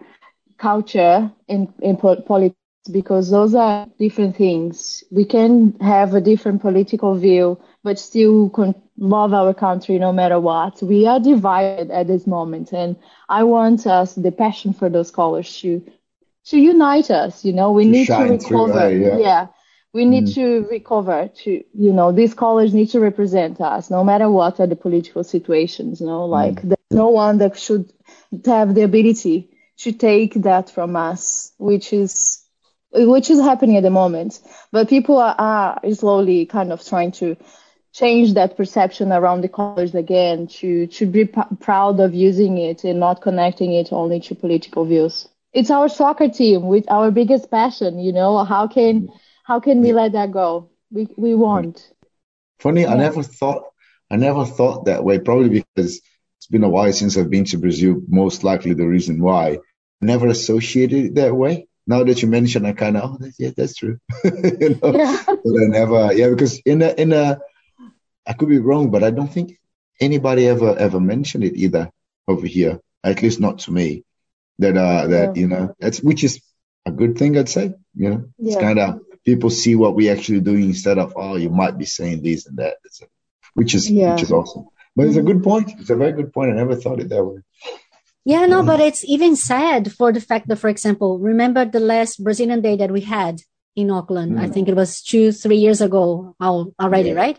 culture 0.59 1.31
in, 1.49 1.73
in 1.81 1.97
politics, 1.97 2.57
because 2.93 3.31
those 3.31 3.55
are 3.55 3.87
different 3.99 4.37
things. 4.37 5.05
We 5.11 5.25
can 5.25 5.75
have 5.81 6.15
a 6.15 6.21
different 6.21 6.61
political 6.63 7.15
view, 7.15 7.59
but 7.83 7.99
still 7.99 8.49
con- 8.51 8.75
love 8.99 9.33
our 9.35 9.53
country 9.55 9.99
no 9.99 10.13
matter 10.13 10.41
what. 10.41 10.83
We 10.83 11.07
are 11.07 11.21
divided 11.21 11.91
at 11.91 12.07
this 12.07 12.27
moment, 12.27 12.73
and 12.73 12.97
I 13.29 13.45
want 13.45 13.87
us, 13.87 14.15
the 14.15 14.33
passion 14.33 14.73
for 14.73 14.89
those 14.89 15.11
colors, 15.11 15.59
to 15.61 15.83
to 16.47 16.59
unite 16.59 17.11
us. 17.11 17.45
You 17.45 17.53
know, 17.53 17.73
we 17.73 17.85
to 17.85 17.91
need 17.91 18.07
to 18.07 18.17
recover. 18.17 18.91
yeah. 18.91 19.19
yeah 19.19 19.47
we 19.97 20.05
need 20.05 20.27
mm. 20.27 20.35
to 20.35 20.69
recover 20.69 21.31
to 21.35 21.65
you 21.73 21.93
know 21.93 22.13
these 22.13 22.35
colors 22.35 22.75
need 22.75 22.91
to 22.91 23.01
represent 23.01 23.61
us 23.63 23.91
no 23.91 24.05
matter 24.05 24.29
what 24.31 24.61
are 24.61 24.67
the 24.67 24.77
political 24.77 25.25
situations 25.25 26.01
you 26.01 26.07
know 26.07 26.25
mm. 26.27 26.29
like 26.29 26.57
mm. 26.57 26.69
there's 26.69 26.99
no 27.05 27.09
one 27.09 27.39
that 27.39 27.59
should 27.59 27.91
have 28.45 28.75
the 28.75 28.83
ability 28.83 29.49
to 29.79 29.93
take 29.93 30.35
that 30.35 30.69
from 30.71 30.97
us 30.97 31.53
which 31.57 31.95
is 31.95 32.43
which 32.93 33.31
is 33.31 33.41
happening 33.41 33.79
at 33.79 33.83
the 33.83 33.97
moment 34.03 34.41
but 34.71 34.89
people 34.89 35.17
are, 35.19 35.35
are 35.39 35.81
slowly 35.95 36.45
kind 36.45 36.73
of 36.73 36.87
trying 36.87 37.13
to 37.13 37.35
change 37.93 38.35
that 38.35 38.57
perception 38.59 39.13
around 39.13 39.41
the 39.41 39.49
colors 39.49 39.95
again 39.95 40.47
to 40.47 40.87
to 40.89 41.07
be 41.07 41.25
p- 41.25 41.57
proud 41.61 41.99
of 42.01 42.15
using 42.15 42.59
it 42.59 42.85
and 42.85 43.01
not 43.01 43.23
connecting 43.23 43.73
it 43.73 43.93
only 43.93 44.21
to 44.21 44.35
political 44.35 44.85
views 44.85 45.27
it's 45.57 45.71
our 45.71 45.89
soccer 45.89 46.29
team 46.29 46.69
with 46.69 46.85
our 46.91 47.11
biggest 47.11 47.51
passion 47.51 47.99
you 47.99 48.13
know 48.13 48.45
how 48.45 48.67
can 48.69 49.03
mm-hmm. 49.03 49.17
how 49.45 49.61
can 49.61 49.81
we 49.81 49.93
let 49.93 50.13
that 50.13 50.33
go? 50.33 50.71
We 50.91 51.09
we 51.17 51.35
won't. 51.35 51.93
Funny, 52.59 52.83
yeah. 52.83 52.93
I 52.93 52.97
never 52.97 53.23
thought 53.23 53.65
I 54.11 54.17
never 54.17 54.45
thought 54.45 54.85
that 54.87 55.05
way. 55.05 55.19
Probably 55.19 55.49
because 55.49 56.01
it's 56.39 56.47
been 56.49 56.65
a 56.65 56.69
while 56.69 56.93
since 56.93 57.17
I've 57.17 57.31
been 57.31 57.45
to 57.47 57.59
Brazil. 57.59 58.01
Most 58.09 58.45
likely 58.45 58.75
the 58.75 58.87
reason 58.87 59.21
why. 59.21 59.59
Never 60.01 60.29
associated 60.29 61.05
it 61.07 61.15
that 61.15 61.35
way. 61.35 61.69
Now 61.87 62.05
that 62.05 62.23
you 62.23 62.29
mention, 62.29 62.67
I 62.67 62.73
kind 62.73 62.97
of 62.97 63.19
oh 63.23 63.31
yeah, 63.39 63.51
that's 63.57 63.77
true. 63.77 63.99
you 64.25 64.79
know? 64.83 64.93
yeah. 64.95 65.23
But 65.27 65.57
I 65.63 65.67
never 65.69 66.13
yeah 66.13 66.31
because 66.31 66.59
in 66.65 66.83
a 66.83 66.91
in 66.91 67.13
a 67.13 67.41
I 68.27 68.33
could 68.33 68.49
be 68.49 68.59
wrong, 68.59 68.91
but 68.91 69.05
I 69.05 69.11
don't 69.11 69.33
think 69.33 69.59
anybody 70.01 70.49
ever 70.49 70.77
ever 70.77 71.01
mentioned 71.01 71.45
it 71.45 71.57
either 71.57 71.91
over 72.29 72.47
here. 72.47 72.81
At 73.05 73.23
least 73.23 73.41
not 73.41 73.61
to 73.61 73.73
me. 73.73 74.06
That 74.59 74.77
uh 74.77 75.07
that 75.09 75.37
yeah. 75.37 75.41
you 75.41 75.49
know 75.49 75.75
that's 75.79 76.01
which 76.01 76.25
is 76.25 76.41
a 76.87 76.91
good 76.91 77.19
thing 77.19 77.37
I'd 77.37 77.49
say. 77.49 77.75
You 77.95 78.11
know, 78.11 78.25
it's 78.39 78.57
kind 78.57 78.79
of 78.79 79.01
people 79.25 79.51
see 79.51 79.75
what 79.75 79.95
we 79.95 80.09
actually 80.09 80.41
doing 80.41 80.65
instead 80.65 80.99
of 80.99 81.13
oh 81.17 81.37
you 81.37 81.51
might 81.51 81.77
be 81.77 81.85
saying 81.85 82.23
this 82.23 82.47
and 82.47 82.59
that. 82.59 82.77
A, 83.03 83.07
which 83.55 83.75
is 83.75 83.91
yeah. 83.91 84.15
which 84.15 84.23
is 84.23 84.33
awesome. 84.33 84.69
But 84.95 85.09
it's 85.09 85.17
a 85.17 85.23
good 85.23 85.43
point. 85.43 85.73
It's 85.79 85.91
a 85.91 85.97
very 85.97 86.13
good 86.13 86.33
point. 86.33 86.53
I 86.53 86.55
never 86.55 86.75
thought 86.75 87.01
it 87.01 87.11
that 87.11 87.25
way. 87.25 87.43
Yeah 88.25 88.47
no 88.47 88.65
but 88.65 88.81
it's 88.81 89.05
even 89.05 89.37
sad 89.37 89.93
for 89.93 90.13
the 90.13 90.21
fact 90.21 90.49
that 90.49 90.57
for 90.57 90.69
example 90.69 91.19
remember 91.21 91.65
the 91.65 91.79
last 91.79 92.23
brazilian 92.23 92.61
day 92.61 92.77
that 92.77 92.91
we 92.91 93.03
had 93.03 93.41
in 93.77 93.89
auckland? 93.89 94.33
Mm. 94.33 94.41
i 94.41 94.49
think 94.49 94.69
it 94.69 94.75
was 94.75 95.01
two 95.01 95.31
three 95.31 95.59
years 95.59 95.81
ago 95.81 96.35
already 96.43 97.11
yeah. 97.11 97.23
right? 97.23 97.39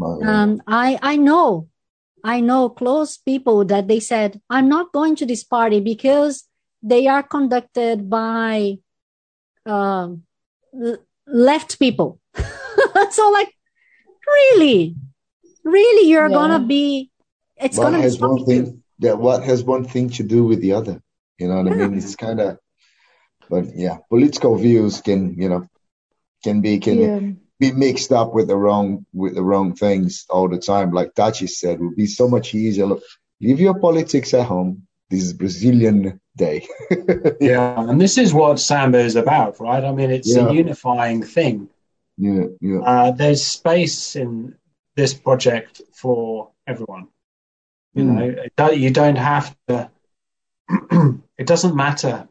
Um, 0.00 0.62
i 0.66 0.98
i 1.02 1.16
know 1.16 1.68
i 2.34 2.40
know 2.48 2.62
close 2.80 3.16
people 3.30 3.64
that 3.72 3.88
they 3.88 4.00
said 4.00 4.40
i'm 4.50 4.68
not 4.68 4.92
going 4.92 5.16
to 5.16 5.26
this 5.26 5.44
party 5.56 5.80
because 5.80 6.44
they 6.82 7.06
are 7.06 7.22
conducted 7.22 8.08
by 8.08 8.78
um, 9.66 10.22
left 11.26 11.78
people. 11.78 12.20
so 13.10 13.30
like, 13.30 13.52
really, 14.26 14.96
really, 15.64 16.08
you're 16.08 16.28
yeah. 16.28 16.34
gonna 16.34 16.60
be. 16.60 17.10
It's 17.56 17.78
gonna 17.78 18.02
be 18.02 18.16
one 18.16 18.44
thing. 18.44 18.82
Yeah, 18.98 19.12
what 19.14 19.42
has 19.44 19.62
one 19.62 19.84
thing 19.84 20.10
to 20.10 20.22
do 20.22 20.44
with 20.44 20.60
the 20.60 20.72
other? 20.72 21.00
You 21.38 21.48
know 21.48 21.62
what 21.62 21.66
yeah. 21.66 21.84
I 21.84 21.88
mean? 21.88 21.98
It's 21.98 22.16
kind 22.16 22.40
of, 22.40 22.58
but 23.48 23.66
yeah, 23.74 23.98
political 24.08 24.56
views 24.56 25.00
can 25.00 25.34
you 25.40 25.48
know 25.48 25.68
can 26.44 26.60
be 26.60 26.78
can 26.78 26.98
yeah. 26.98 27.32
Be 27.58 27.72
mixed 27.72 28.12
up 28.12 28.34
with 28.34 28.48
the 28.48 28.56
wrong 28.56 29.04
with 29.12 29.34
the 29.34 29.42
wrong 29.42 29.74
things 29.74 30.26
all 30.30 30.48
the 30.48 30.58
time. 30.58 30.92
Like 30.92 31.14
Tachi 31.14 31.48
said, 31.48 31.80
it 31.80 31.82
would 31.82 31.96
be 31.96 32.06
so 32.06 32.28
much 32.28 32.54
easier. 32.54 32.86
Look, 32.86 33.02
leave 33.40 33.60
your 33.60 33.78
politics 33.78 34.32
at 34.34 34.46
home. 34.46 34.86
This 35.10 35.22
is 35.22 35.32
Brazilian 35.32 36.20
day. 36.36 36.66
yeah, 37.40 37.80
and 37.80 38.00
this 38.00 38.18
is 38.18 38.32
what 38.32 38.60
samba 38.60 38.98
is 38.98 39.16
about, 39.16 39.58
right? 39.58 39.82
I 39.82 39.92
mean, 39.92 40.10
it's 40.10 40.34
yeah. 40.34 40.48
a 40.48 40.52
unifying 40.52 41.22
thing. 41.22 41.68
Yeah, 42.16 42.46
yeah. 42.60 42.78
Uh, 42.80 43.10
there's 43.12 43.44
space 43.44 44.16
in 44.16 44.56
this 44.96 45.14
project 45.14 45.80
for 45.94 46.50
everyone. 46.66 47.08
You 47.94 48.04
mm. 48.04 48.48
know, 48.58 48.70
you 48.70 48.90
don't 48.90 49.16
have 49.16 49.56
to. 49.68 49.90
it 51.38 51.46
doesn't 51.46 51.74
matter 51.74 52.28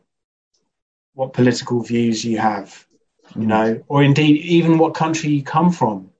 what 1.14 1.34
political 1.34 1.82
views 1.82 2.24
you 2.24 2.38
have 2.38 2.87
you 3.36 3.42
mm. 3.42 3.48
know, 3.48 3.84
or 3.88 4.04
indeed 4.04 4.38
even 4.38 4.78
what 4.78 4.94
country 4.94 5.30
you 5.30 5.44
come 5.44 5.72
from, 5.72 6.12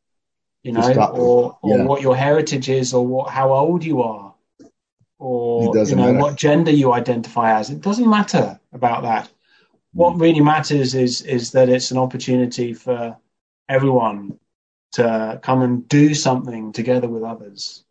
you 0.64 0.72
know, 0.72 0.94
or, 1.12 1.58
or 1.62 1.78
yeah. 1.78 1.84
what 1.84 2.02
your 2.02 2.16
heritage 2.16 2.70
is, 2.70 2.94
or 2.94 3.06
what 3.06 3.30
how 3.30 3.54
old 3.54 3.84
you 3.84 4.02
are, 4.04 4.34
or 5.20 5.76
you 5.76 5.96
know 5.96 6.12
matter. 6.14 6.20
what 6.20 6.36
gender 6.36 6.72
you 6.72 6.94
identify 6.94 7.58
as. 7.58 7.70
It 7.70 7.82
doesn't 7.82 8.10
matter 8.10 8.60
about 8.74 9.04
that. 9.04 9.30
What 9.94 10.16
mm. 10.16 10.22
really 10.22 10.42
matters 10.42 10.96
is 10.96 11.22
is 11.22 11.52
that 11.52 11.70
it's 11.70 11.92
an 11.92 11.98
opportunity 11.98 12.74
for 12.74 13.18
everyone 13.70 14.40
to 14.94 15.40
come 15.42 15.62
and 15.62 15.88
do 15.88 16.14
something 16.14 16.72
together 16.72 17.08
with 17.08 17.24
others, 17.24 17.84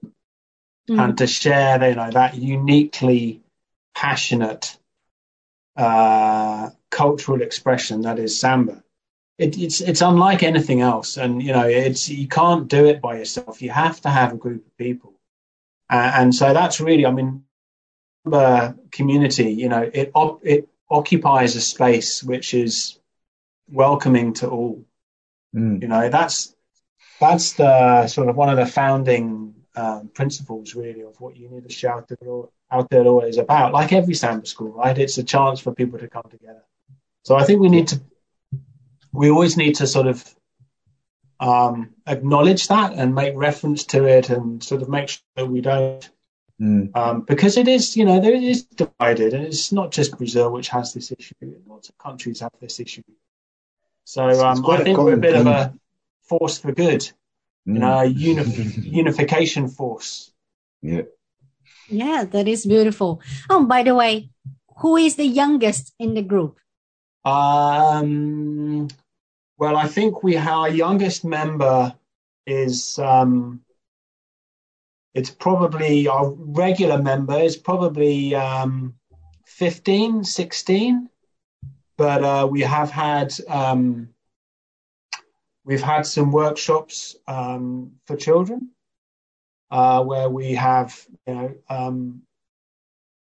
mm. 0.89 1.03
and 1.03 1.17
to 1.19 1.27
share, 1.27 1.89
you 1.89 1.95
know, 1.95 2.11
that 2.11 2.35
uniquely 2.35 3.43
passionate 3.95 4.77
uh, 5.77 6.71
cultural 6.91 7.43
expression 7.43 8.03
that 8.03 8.19
is 8.19 8.39
samba 8.39 8.83
it, 9.39 9.59
it's 9.59 9.80
it's 9.80 10.01
unlike 10.01 10.43
anything 10.43 10.80
else, 10.80 11.16
and 11.16 11.43
you 11.43 11.53
know 11.53 11.66
it's 11.66 12.09
you 12.09 12.28
can't 12.28 12.68
do 12.68 12.87
it 12.87 13.01
by 13.01 13.18
yourself. 13.18 13.61
You 13.61 13.70
have 13.70 14.01
to 14.03 14.09
have 14.09 14.32
a 14.32 14.37
group 14.37 14.66
of 14.66 14.76
people, 14.78 15.14
uh, 15.91 16.12
and 16.14 16.34
so 16.34 16.55
that's 16.55 16.80
really, 16.80 17.05
I 17.05 17.11
mean, 17.11 17.45
the 18.24 18.76
community. 18.91 19.51
You 19.53 19.68
know, 19.68 19.91
it 19.93 20.11
it 20.43 20.68
occupies 20.91 21.57
a 21.57 21.61
space 21.61 22.22
which 22.22 22.55
is 22.55 22.99
welcoming 23.70 24.32
to 24.34 24.49
all. 24.49 24.84
Mm. 25.55 25.82
You 25.82 25.89
know, 25.89 26.09
that's 26.09 26.55
that's 27.20 27.53
the 27.53 28.07
sort 28.07 28.28
of 28.28 28.37
one 28.37 28.49
of 28.49 28.57
the 28.57 28.66
founding 28.66 29.55
um, 29.74 30.09
principles, 30.14 30.74
really, 30.74 31.03
of 31.03 31.20
what 31.20 31.34
Unidos 31.34 32.49
Aotearoa 32.72 33.28
is 33.28 33.37
about. 33.37 33.74
Like 33.74 33.93
every 33.93 34.14
samba 34.14 34.47
school, 34.47 34.72
right? 34.72 34.97
It's 34.97 35.18
a 35.18 35.22
chance 35.22 35.61
for 35.61 35.72
people 35.72 35.99
to 35.99 36.09
come 36.09 36.24
together. 36.30 36.62
So 37.22 37.37
I 37.37 37.45
think 37.45 37.61
we 37.61 37.68
need 37.68 37.89
to 37.89 38.01
we 39.17 39.31
always 39.31 39.57
need 39.57 39.77
to 39.77 39.87
sort 39.87 40.07
of 40.07 40.37
um, 41.41 41.95
acknowledge 42.07 42.69
that 42.69 42.93
and 42.95 43.14
make 43.14 43.35
reference 43.37 43.85
to 43.85 44.05
it 44.05 44.31
and 44.31 44.62
sort 44.62 44.83
of 44.83 44.89
make 44.89 45.09
sure 45.09 45.23
that 45.37 45.47
we 45.47 45.61
don't 45.61 46.09
mm. 46.61 46.95
um, 46.97 47.23
because 47.23 47.57
it 47.57 47.69
is 47.69 47.97
you 47.97 48.05
know 48.05 48.21
there 48.21 48.35
is 48.35 48.64
divided 48.64 49.35
and 49.35 49.45
it's 49.45 49.73
not 49.73 49.91
just 49.91 50.17
Brazil 50.17 50.51
which 50.53 50.69
has 50.69 50.95
this 50.95 51.12
issue 51.12 51.35
lots 51.67 51.89
of 51.89 51.99
countries 51.99 52.41
have 52.41 52.53
this 52.61 52.81
issue. 52.81 53.03
So 54.05 54.23
um, 54.23 54.64
I 54.67 54.85
think 54.85 54.99
we're 54.99 55.14
a 55.14 55.19
bit 55.19 55.35
of 55.35 55.47
a 55.47 55.75
force 56.23 56.59
for 56.59 56.73
good 56.73 57.01
mm. 57.69 57.75
you 57.75 57.79
know 57.81 57.99
a 57.99 58.05
uni- 58.31 58.89
unification 59.03 59.69
force. 59.69 60.33
Yeah. 60.83 61.03
Yeah 61.89 62.25
that 62.25 62.49
is 62.49 62.64
beautiful. 62.64 63.21
Oh 63.51 63.64
by 63.64 63.83
the 63.83 63.95
way 63.95 64.31
who 64.79 64.97
is 64.97 65.17
the 65.17 65.27
youngest 65.27 65.95
in 65.99 66.14
the 66.14 66.23
group? 66.23 66.59
Um 67.25 68.89
well, 69.59 69.76
I 69.76 69.86
think 69.86 70.22
we 70.22 70.36
our 70.36 70.68
youngest 70.68 71.24
member 71.24 71.94
is 72.46 72.98
um, 72.98 73.61
it's 75.14 75.30
probably 75.30 76.07
our 76.09 76.30
regular 76.30 77.00
member 77.00 77.38
is 77.38 77.57
probably 77.57 78.34
um, 78.34 78.94
15, 79.46 80.24
16, 80.24 81.09
but 81.96 82.22
uh, 82.22 82.46
we 82.50 82.61
have 82.61 82.90
had 82.90 83.32
um, 83.48 84.11
we've 85.64 85.82
had 85.82 86.07
some 86.07 86.32
workshops 86.32 87.16
um, 87.26 87.92
for 88.07 88.14
children 88.16 88.70
uh, 89.70 90.04
where 90.04 90.28
we 90.28 90.52
have 90.52 91.07
you 91.26 91.34
know 91.34 91.54
um, 91.70 92.22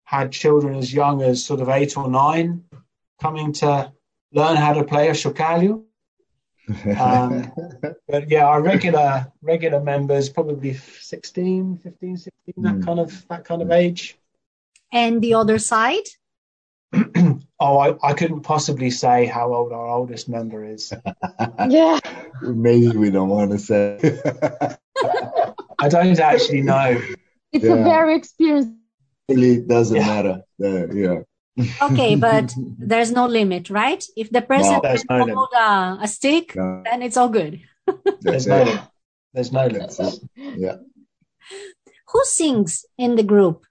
had 0.05 0.31
children 0.31 0.75
as 0.75 0.93
young 0.93 1.23
as 1.23 1.43
sort 1.43 1.61
of 1.61 1.71
eight 1.71 1.97
or 1.97 2.09
nine 2.09 2.65
coming 3.21 3.53
to 3.53 3.91
learn 4.33 4.57
how 4.57 4.75
to 4.75 4.85
play 4.85 5.09
a 5.09 5.13
chocalho. 5.13 5.88
Um, 6.99 7.53
but 8.09 8.31
yeah, 8.31 8.45
our 8.45 8.63
regular 8.63 9.31
regular 9.43 9.81
members 9.81 10.29
probably 10.29 10.75
16, 10.75 11.79
15, 11.79 12.17
16, 12.17 12.33
that 12.59 12.75
mm. 12.75 12.85
kind 12.85 13.01
of 13.01 13.27
that 13.29 13.45
kind 13.45 13.63
of 13.63 13.71
age. 13.71 14.19
And 14.93 15.21
the 15.23 15.35
other 15.35 15.59
side? 15.59 16.05
oh, 17.61 17.79
I, 17.79 17.97
I 18.03 18.15
couldn't 18.15 18.41
possibly 18.41 18.91
say 18.91 19.27
how 19.27 19.53
old 19.53 19.73
our 19.73 19.87
oldest 19.87 20.29
member 20.29 20.65
is. 20.65 20.93
yeah. 21.69 21.99
Maybe 22.41 22.97
we 22.97 23.11
don't 23.11 23.29
want 23.29 23.51
to 23.51 23.59
say. 23.59 23.99
I 25.79 25.89
don't 25.89 26.19
actually 26.19 26.63
know. 26.63 27.01
It's 27.53 27.65
yeah. 27.65 27.75
a 27.75 27.85
very 27.85 28.17
experienced. 28.17 28.73
Really 29.29 29.61
doesn't 29.61 29.97
yeah. 29.97 30.07
matter. 30.07 30.43
Uh, 30.63 30.89
yeah 30.93 31.19
okay, 31.83 32.15
but 32.29 32.55
there's 32.79 33.13
no 33.13 33.27
limit, 33.27 33.71
right? 33.71 34.05
If 34.17 34.31
the 34.31 34.43
person 34.43 34.75
no, 34.75 34.81
can 34.81 35.27
no 35.29 35.35
hold 35.35 35.53
a, 35.55 35.99
a, 36.03 36.09
stick, 36.09 36.55
no. 36.57 36.83
then 36.85 37.03
it's 37.03 37.17
all 37.17 37.29
good. 37.29 37.61
there's 38.21 38.47
no 38.47 38.63
limit. 38.63 38.81
There's 39.33 39.53
no 39.53 39.67
limit. 39.67 39.95
Yeah. 40.37 40.77
Who 42.09 42.25
sings 42.25 42.87
in 42.97 43.17
the 43.17 43.23
group? 43.23 43.67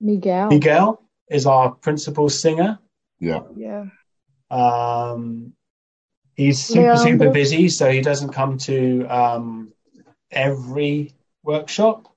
Miguel. 0.00 0.48
Miguel 0.48 1.02
is 1.30 1.46
our 1.46 1.72
principal 1.72 2.28
singer. 2.28 2.78
Yeah. 3.18 3.40
Yeah. 3.56 3.86
Um, 4.50 5.52
he's 6.34 6.62
super 6.62 6.94
Leandro. 6.94 7.04
super 7.04 7.30
busy, 7.30 7.68
so 7.68 7.90
he 7.90 8.00
doesn't 8.00 8.32
come 8.32 8.58
to 8.58 9.06
um, 9.06 9.72
every 10.30 11.12
workshop. 11.42 12.08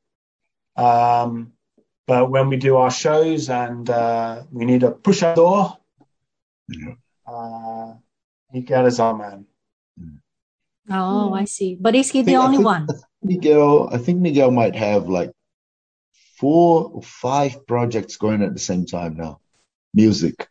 Um, 0.76 1.54
but 2.08 2.32
when 2.32 2.50
we 2.50 2.58
do 2.58 2.78
our 2.78 2.92
shows 2.92 3.50
and 3.50 3.90
uh, 3.90 4.44
we 4.52 4.66
need 4.66 4.84
a 4.84 4.92
puxador, 4.92 5.78
yeah. 6.70 6.94
uh, 7.28 7.94
Miguel 8.52 8.86
is 8.86 9.00
our 9.00 9.16
man. 9.16 9.46
Oh, 10.90 11.34
I 11.34 11.46
see. 11.46 11.78
But 11.80 11.96
is 11.96 12.12
he 12.12 12.22
the 12.22 12.38
only 12.38 12.60
one? 12.60 12.88
Miguel, 13.22 13.90
I 13.92 13.98
think 13.98 14.22
Miguel 14.22 14.52
might 14.52 14.76
have 14.76 15.10
like 15.10 15.32
four 16.38 16.92
or 16.94 17.02
five 17.02 17.68
projects 17.68 18.18
going 18.18 18.42
at 18.42 18.54
the 18.54 18.60
same 18.60 18.86
time 18.86 19.18
now. 19.18 19.42
Music 19.94 20.48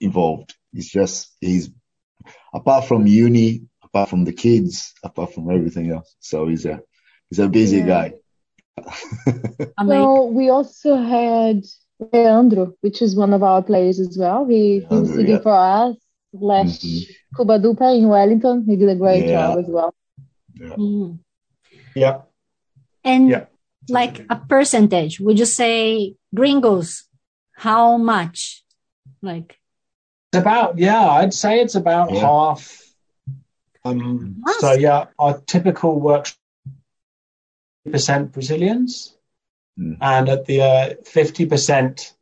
involved. 0.00 0.54
He's 0.72 0.88
just 0.88 1.34
he's 1.40 1.70
apart 2.54 2.86
from 2.86 3.06
uni, 3.06 3.62
apart 3.82 4.08
from 4.08 4.24
the 4.24 4.32
kids, 4.32 4.94
apart 5.02 5.34
from 5.34 5.50
everything 5.50 5.90
else. 5.90 6.14
So 6.20 6.46
he's 6.46 6.64
a 6.66 6.80
he's 7.28 7.38
a 7.38 7.48
busy 7.48 7.78
yeah. 7.78 7.86
guy. 7.86 8.14
Well, 9.82 10.30
we 10.30 10.48
also 10.50 10.96
had 10.96 11.64
Leandro, 12.12 12.74
which 12.80 13.02
is 13.02 13.16
one 13.16 13.32
of 13.32 13.42
our 13.42 13.62
players 13.62 14.00
as 14.00 14.16
well. 14.18 14.46
He, 14.46 14.80
he 14.80 14.94
was 14.94 15.10
singing 15.10 15.28
yeah. 15.28 15.40
for 15.40 15.54
us 15.54 15.96
last 16.32 16.82
mm-hmm. 16.82 17.36
Cuba 17.36 17.58
Dupa 17.58 17.96
in 17.96 18.08
Wellington. 18.08 18.64
He 18.66 18.76
did 18.76 18.88
a 18.88 18.94
great 18.94 19.26
yeah. 19.26 19.48
job 19.48 19.58
as 19.58 19.66
well. 19.68 19.94
Yeah. 20.54 20.68
Mm. 20.70 21.18
yeah. 21.94 22.20
And 23.04 23.28
yeah. 23.28 23.44
like 23.88 24.24
a 24.30 24.36
percentage, 24.36 25.20
would 25.20 25.38
you 25.38 25.46
say 25.46 26.14
gringos? 26.34 27.04
How 27.52 27.96
much? 27.98 28.64
Like 29.22 29.58
it's 30.32 30.40
about 30.40 30.78
yeah, 30.78 31.06
I'd 31.06 31.34
say 31.34 31.60
it's 31.60 31.74
about 31.74 32.10
half. 32.10 32.80
Um, 33.84 34.42
so 34.60 34.72
yeah, 34.72 35.06
our 35.18 35.40
typical 35.40 36.00
workshop 36.00 36.39
percent 37.88 38.32
Brazilians, 38.32 39.16
mm. 39.78 39.96
and 40.00 40.28
at 40.28 40.46
the 40.46 40.62
uh, 40.62 40.94
fifty 41.04 41.46
percent 41.46 42.14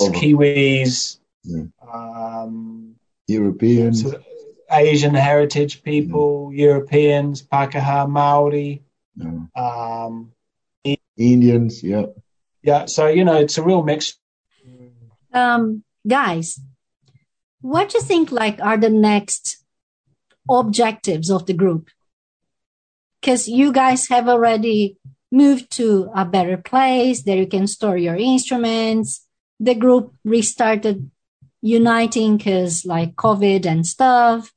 Kiwis, 0.00 1.18
mm. 1.46 1.72
um, 1.92 2.96
Europeans, 3.26 4.04
Asian 4.70 5.14
heritage 5.14 5.82
people, 5.82 6.50
mm. 6.50 6.58
Europeans, 6.58 7.42
Pakeha, 7.42 8.08
Maori, 8.08 8.82
um, 9.56 10.32
Indians. 11.16 11.82
Yeah, 11.82 12.06
yeah. 12.62 12.86
So 12.86 13.06
you 13.06 13.24
know, 13.24 13.38
it's 13.38 13.58
a 13.58 13.62
real 13.62 13.82
mix. 13.82 14.16
Um, 15.32 15.84
guys, 16.06 16.60
what 17.60 17.90
do 17.90 17.98
you 17.98 18.04
think? 18.04 18.32
Like, 18.32 18.60
are 18.60 18.76
the 18.76 18.90
next 18.90 19.64
objectives 20.48 21.30
of 21.30 21.46
the 21.46 21.54
group? 21.54 21.88
Because 23.20 23.48
you 23.48 23.72
guys 23.72 24.08
have 24.08 24.28
already 24.28 24.96
moved 25.30 25.70
to 25.70 26.10
a 26.14 26.24
better 26.24 26.56
place 26.56 27.22
there 27.22 27.36
you 27.36 27.46
can 27.46 27.66
store 27.66 27.96
your 27.96 28.16
instruments 28.16 29.26
the 29.60 29.74
group 29.74 30.14
restarted 30.24 31.10
uniting 31.62 32.36
because 32.36 32.84
like 32.84 33.14
covid 33.14 33.66
and 33.66 33.86
stuff 33.86 34.52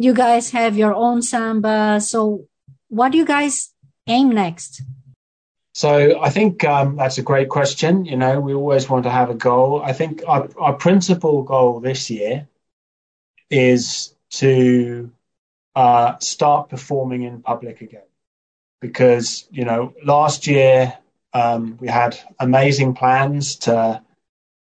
You 0.00 0.14
guys 0.14 0.50
have 0.52 0.78
your 0.78 0.94
own 0.94 1.20
samba. 1.20 2.00
So 2.00 2.48
what 2.88 3.12
do 3.12 3.18
you 3.18 3.26
guys 3.26 3.68
aim 4.06 4.30
next? 4.32 4.80
So 5.74 6.18
I 6.22 6.30
think 6.30 6.64
um, 6.64 6.96
that's 6.96 7.18
a 7.18 7.22
great 7.22 7.50
question. 7.50 8.06
You 8.06 8.16
know, 8.16 8.40
we 8.40 8.54
always 8.54 8.88
want 8.88 9.04
to 9.04 9.10
have 9.10 9.28
a 9.28 9.34
goal. 9.34 9.82
I 9.84 9.92
think 9.92 10.22
our, 10.26 10.48
our 10.56 10.72
principal 10.72 11.42
goal 11.42 11.80
this 11.80 12.08
year 12.08 12.48
is 13.50 14.16
to 14.40 15.12
uh, 15.74 16.18
start 16.18 16.68
performing 16.68 17.22
in 17.22 17.42
public 17.42 17.80
again. 17.80 18.02
Because, 18.80 19.46
you 19.50 19.64
know, 19.64 19.94
last 20.04 20.46
year 20.46 20.96
um, 21.32 21.76
we 21.80 21.88
had 21.88 22.18
amazing 22.38 22.94
plans 22.94 23.56
to 23.56 24.02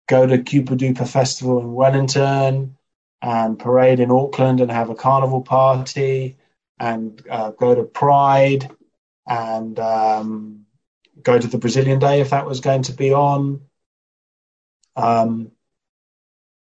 go 0.08 0.26
to 0.26 0.38
Cuba 0.42 1.04
Festival 1.06 1.60
in 1.60 1.72
Wellington 1.72 2.76
and 3.22 3.58
parade 3.58 4.00
in 4.00 4.10
Auckland 4.10 4.60
and 4.60 4.70
have 4.70 4.90
a 4.90 4.94
carnival 4.94 5.42
party 5.42 6.36
and 6.78 7.22
uh, 7.30 7.50
go 7.50 7.74
to 7.74 7.84
Pride 7.84 8.70
and 9.26 9.78
um, 9.78 10.66
go 11.22 11.38
to 11.38 11.46
the 11.46 11.58
Brazilian 11.58 11.98
Day 11.98 12.20
if 12.20 12.30
that 12.30 12.46
was 12.46 12.60
going 12.60 12.82
to 12.82 12.92
be 12.92 13.12
on. 13.12 13.62
Um, 14.96 15.52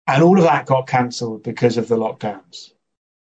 and 0.05 0.23
all 0.23 0.37
of 0.37 0.43
that 0.43 0.65
got 0.65 0.87
cancelled 0.87 1.43
because 1.43 1.77
of 1.77 1.87
the 1.87 1.95
lockdowns. 1.95 2.71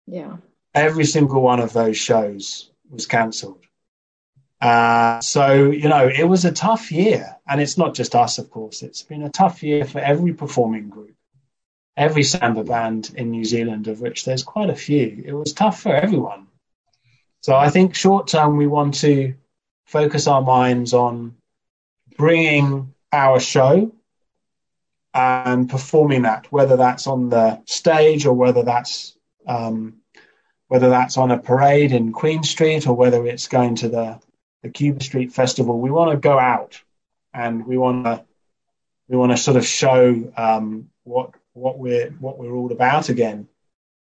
Yeah. 0.08 0.38
Every 0.74 1.06
single 1.06 1.42
one 1.42 1.60
of 1.60 1.74
those 1.74 1.98
shows 1.98 2.70
was 2.90 3.06
cancelled. 3.06 3.64
Uh, 4.62 5.20
so, 5.22 5.72
you 5.72 5.90
know, 5.90 6.08
it 6.08 6.24
was 6.24 6.46
a 6.46 6.52
tough 6.52 6.92
year. 6.92 7.36
And 7.48 7.60
it's 7.60 7.78
not 7.78 7.96
just 7.96 8.16
us, 8.16 8.38
of 8.38 8.50
course. 8.50 8.84
It's 8.84 9.02
been 9.02 9.24
a 9.24 9.30
tough 9.30 9.64
year 9.64 9.86
for 9.86 10.00
every 10.00 10.34
performing 10.34 10.90
group, 10.90 11.16
every 11.98 12.24
samba 12.24 12.64
band 12.64 13.12
in 13.16 13.32
New 13.32 13.44
Zealand, 13.44 13.88
of 13.88 14.02
which 14.02 14.24
there's 14.24 14.44
quite 14.44 14.70
a 14.70 14.76
few. 14.76 15.24
It 15.26 15.34
was 15.34 15.54
tough 15.54 15.82
for 15.82 15.94
everyone. 15.94 16.48
So 17.42 17.56
I 17.56 17.70
think 17.70 17.96
short 17.96 18.28
term, 18.28 18.56
we 18.56 18.68
want 18.68 18.94
to 18.96 19.34
focus 19.88 20.28
our 20.28 20.42
minds 20.42 20.94
on 20.94 21.36
bringing 22.18 22.94
our 23.12 23.40
show 23.40 23.92
and 25.14 25.70
performing 25.70 26.22
that, 26.22 26.52
whether 26.52 26.78
that's 26.78 27.08
on 27.08 27.30
the 27.30 27.62
stage 27.66 28.26
or 28.26 28.34
whether 28.34 28.64
that's 28.64 29.18
um, 29.48 30.01
whether 30.72 30.90
that's 30.90 31.18
on 31.18 31.32
a 31.32 31.38
parade 31.38 31.92
in 31.92 32.14
Queen 32.14 32.44
Street 32.44 32.88
or 32.88 32.94
whether 32.94 33.28
it's 33.28 33.50
going 33.50 33.76
to 33.76 33.90
the 33.90 34.18
the 34.64 34.70
Cuba 34.70 35.04
Street 35.04 35.34
Festival, 35.34 35.78
we 35.78 35.92
want 35.92 36.12
to 36.12 36.18
go 36.18 36.40
out 36.40 36.82
and 37.34 37.66
we 37.66 37.78
want 37.78 38.06
to 38.06 38.24
we 39.10 39.18
want 39.18 39.34
to 39.34 39.38
sort 39.38 39.58
of 39.58 39.66
show 39.66 40.32
um, 40.38 40.90
what 41.04 41.32
what 41.52 41.78
we're 41.78 42.12
what 42.12 42.40
we're 42.40 42.54
all 42.54 42.72
about 42.72 43.10
again 43.10 43.50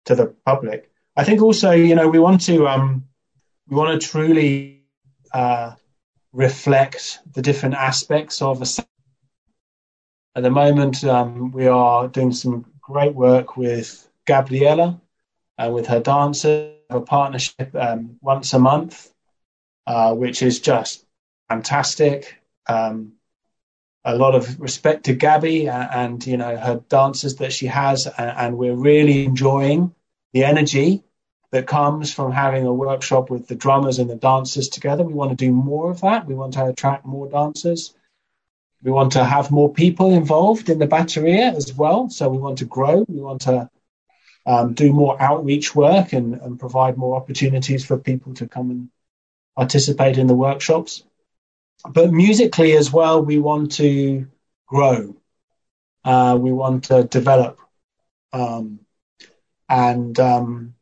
to 0.04 0.14
the 0.14 0.26
public. 0.44 0.90
I 1.16 1.24
think 1.24 1.40
also, 1.40 1.70
you 1.70 1.94
know, 1.94 2.08
we 2.08 2.18
want 2.18 2.42
to 2.42 2.68
um, 2.68 3.06
we 3.66 3.74
want 3.74 3.98
to 3.98 4.06
truly 4.06 4.82
uh, 5.32 5.72
reflect 6.34 7.20
the 7.32 7.40
different 7.40 7.76
aspects 7.76 8.42
of 8.42 8.60
a. 8.60 8.66
At 10.36 10.42
the 10.42 10.50
moment, 10.50 11.02
um, 11.02 11.50
we 11.50 11.66
are 11.66 12.08
doing 12.08 12.32
some 12.32 12.66
great 12.82 13.14
work 13.14 13.56
with 13.56 14.06
Gabriela 14.26 15.00
uh, 15.58 15.70
with 15.70 15.86
her 15.86 16.00
dancers, 16.00 16.74
a 16.90 17.00
partnership 17.00 17.74
um, 17.74 18.16
once 18.20 18.52
a 18.52 18.58
month 18.58 19.12
uh, 19.86 20.14
which 20.14 20.42
is 20.42 20.60
just 20.60 21.04
fantastic. 21.48 22.36
Um, 22.68 23.14
a 24.04 24.16
lot 24.16 24.34
of 24.34 24.60
respect 24.60 25.04
to 25.04 25.14
Gabby 25.14 25.68
and, 25.68 25.88
and, 25.92 26.26
you 26.26 26.36
know 26.36 26.56
her 26.56 26.82
dances 26.88 27.36
that 27.36 27.52
she 27.52 27.66
has, 27.66 28.06
and, 28.06 28.30
and, 28.36 28.58
we're 28.58 28.74
really 28.74 29.24
enjoying 29.24 29.94
the 30.32 30.44
energy 30.44 31.04
that 31.50 31.66
comes 31.66 32.12
from 32.12 32.32
having 32.32 32.66
a 32.66 32.72
workshop 32.72 33.30
with 33.30 33.46
the 33.46 33.54
drummers 33.54 33.98
and 33.98 34.08
the 34.08 34.16
dancers 34.16 34.68
together. 34.68 35.04
We 35.04 35.12
want 35.12 35.30
to 35.30 35.36
do 35.36 35.52
more 35.52 35.90
of 35.90 36.00
that. 36.00 36.26
We 36.26 36.34
want 36.34 36.54
to 36.54 36.66
attract 36.66 37.04
more 37.04 37.28
dancers. 37.28 37.94
We 38.82 38.90
want 38.90 39.12
to 39.12 39.24
have 39.24 39.50
more 39.50 39.72
people 39.72 40.12
involved 40.12 40.68
in 40.68 40.78
the 40.78 40.88
bateria 40.88 41.54
as 41.54 41.72
well. 41.74 42.08
So 42.08 42.28
we 42.28 42.38
want 42.38 42.58
to 42.58 42.64
grow. 42.64 43.04
We 43.06 43.20
want 43.20 43.42
to 43.42 43.68
um, 44.46 44.74
do 44.74 44.92
more 44.92 45.20
outreach 45.20 45.74
work 45.74 46.12
and, 46.12 46.34
and 46.34 46.58
provide 46.58 46.96
more 46.96 47.16
opportunities 47.16 47.84
for 47.84 47.98
people 47.98 48.34
to 48.34 48.48
come 48.48 48.70
and 48.70 48.88
participate 49.56 50.18
in 50.18 50.26
the 50.26 50.34
workshops. 50.34 51.04
But 51.88 52.12
musically 52.12 52.72
as 52.72 52.92
well, 52.92 53.22
we 53.22 53.38
want 53.38 53.72
to 53.72 54.26
grow. 54.66 55.16
Uh, 56.04 56.36
we 56.40 56.52
want 56.52 56.84
to 56.84 57.04
develop 57.04 57.58
um, 58.32 58.80
and 59.68 60.18
um, 60.18 60.74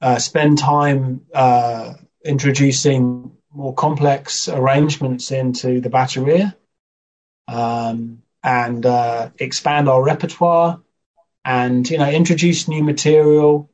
uh, 0.00 0.18
spend 0.18 0.58
time 0.58 1.26
uh, 1.34 1.94
introducing 2.24 3.32
more 3.52 3.74
complex 3.74 4.48
arrangements 4.48 5.30
into 5.30 5.80
the 5.80 5.90
bateria 5.90 6.54
um, 7.48 8.22
and 8.42 8.86
uh, 8.86 9.30
expand 9.38 9.88
our 9.88 10.02
repertoire 10.02 10.80
and 11.48 11.88
you 11.88 11.96
know 11.96 12.10
introduce 12.10 12.68
new 12.68 12.84
material 12.84 13.70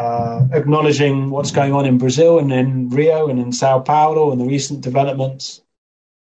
uh, 0.00 0.48
acknowledging 0.52 1.30
what's 1.30 1.52
going 1.52 1.72
on 1.72 1.86
in 1.86 1.98
Brazil 1.98 2.40
and 2.40 2.52
in 2.52 2.88
Rio 2.90 3.28
and 3.28 3.38
in 3.38 3.52
Sao 3.52 3.78
Paulo 3.78 4.32
and 4.32 4.40
the 4.40 4.44
recent 4.44 4.80
developments 4.80 5.62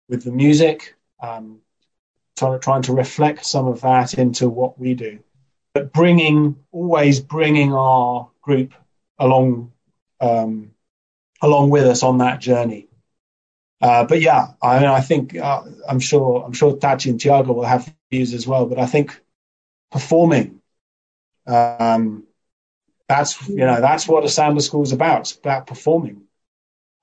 with 0.08 0.22
the 0.22 0.30
music, 0.30 0.94
um, 1.20 1.58
trying, 2.36 2.82
to 2.82 2.92
reflect 2.92 3.44
some 3.44 3.66
of 3.66 3.80
that 3.80 4.14
into 4.14 4.48
what 4.48 4.78
we 4.78 4.94
do, 4.94 5.18
but 5.74 5.92
bringing 5.92 6.56
always 6.70 7.18
bringing 7.18 7.72
our 7.74 8.30
group 8.40 8.72
along 9.18 9.72
um, 10.20 10.70
along 11.42 11.70
with 11.70 11.86
us 11.86 12.04
on 12.04 12.18
that 12.18 12.40
journey. 12.40 12.86
Uh, 13.80 14.04
but 14.04 14.20
yeah, 14.20 14.46
I, 14.62 14.78
mean, 14.78 14.88
I 14.88 15.00
think 15.00 15.36
uh, 15.36 15.64
I'm 15.88 15.98
sure 15.98 16.44
I'm 16.44 16.52
sure 16.52 16.76
Tachi 16.76 17.10
and 17.10 17.20
Tiago 17.20 17.52
will 17.52 17.64
have 17.64 17.92
views 18.12 18.32
as 18.32 18.46
well. 18.46 18.66
But 18.66 18.78
I 18.78 18.86
think 18.86 19.20
performing 19.90 20.60
um, 21.46 22.24
that's 23.08 23.48
you 23.48 23.56
know 23.56 23.80
that's 23.80 24.08
what 24.08 24.24
a 24.24 24.28
samba 24.28 24.60
school 24.60 24.82
is 24.82 24.92
about. 24.92 25.20
It's 25.20 25.32
about 25.32 25.66
performing. 25.66 26.22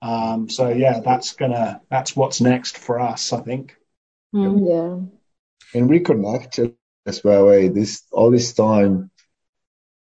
Um, 0.02 0.50
so 0.50 0.68
yeah, 0.68 1.00
that's 1.00 1.32
gonna 1.32 1.80
that's 1.90 2.14
what's 2.14 2.40
next 2.40 2.76
for 2.76 3.00
us, 3.00 3.32
I 3.32 3.40
think. 3.40 3.76
Mm, 4.34 4.66
yeah, 4.68 5.80
and 5.80 5.90
reconnect 5.90 6.74
as 7.06 7.24
well. 7.24 7.50
Eh? 7.50 7.68
This 7.68 8.02
all 8.12 8.30
this 8.30 8.52
time 8.52 9.10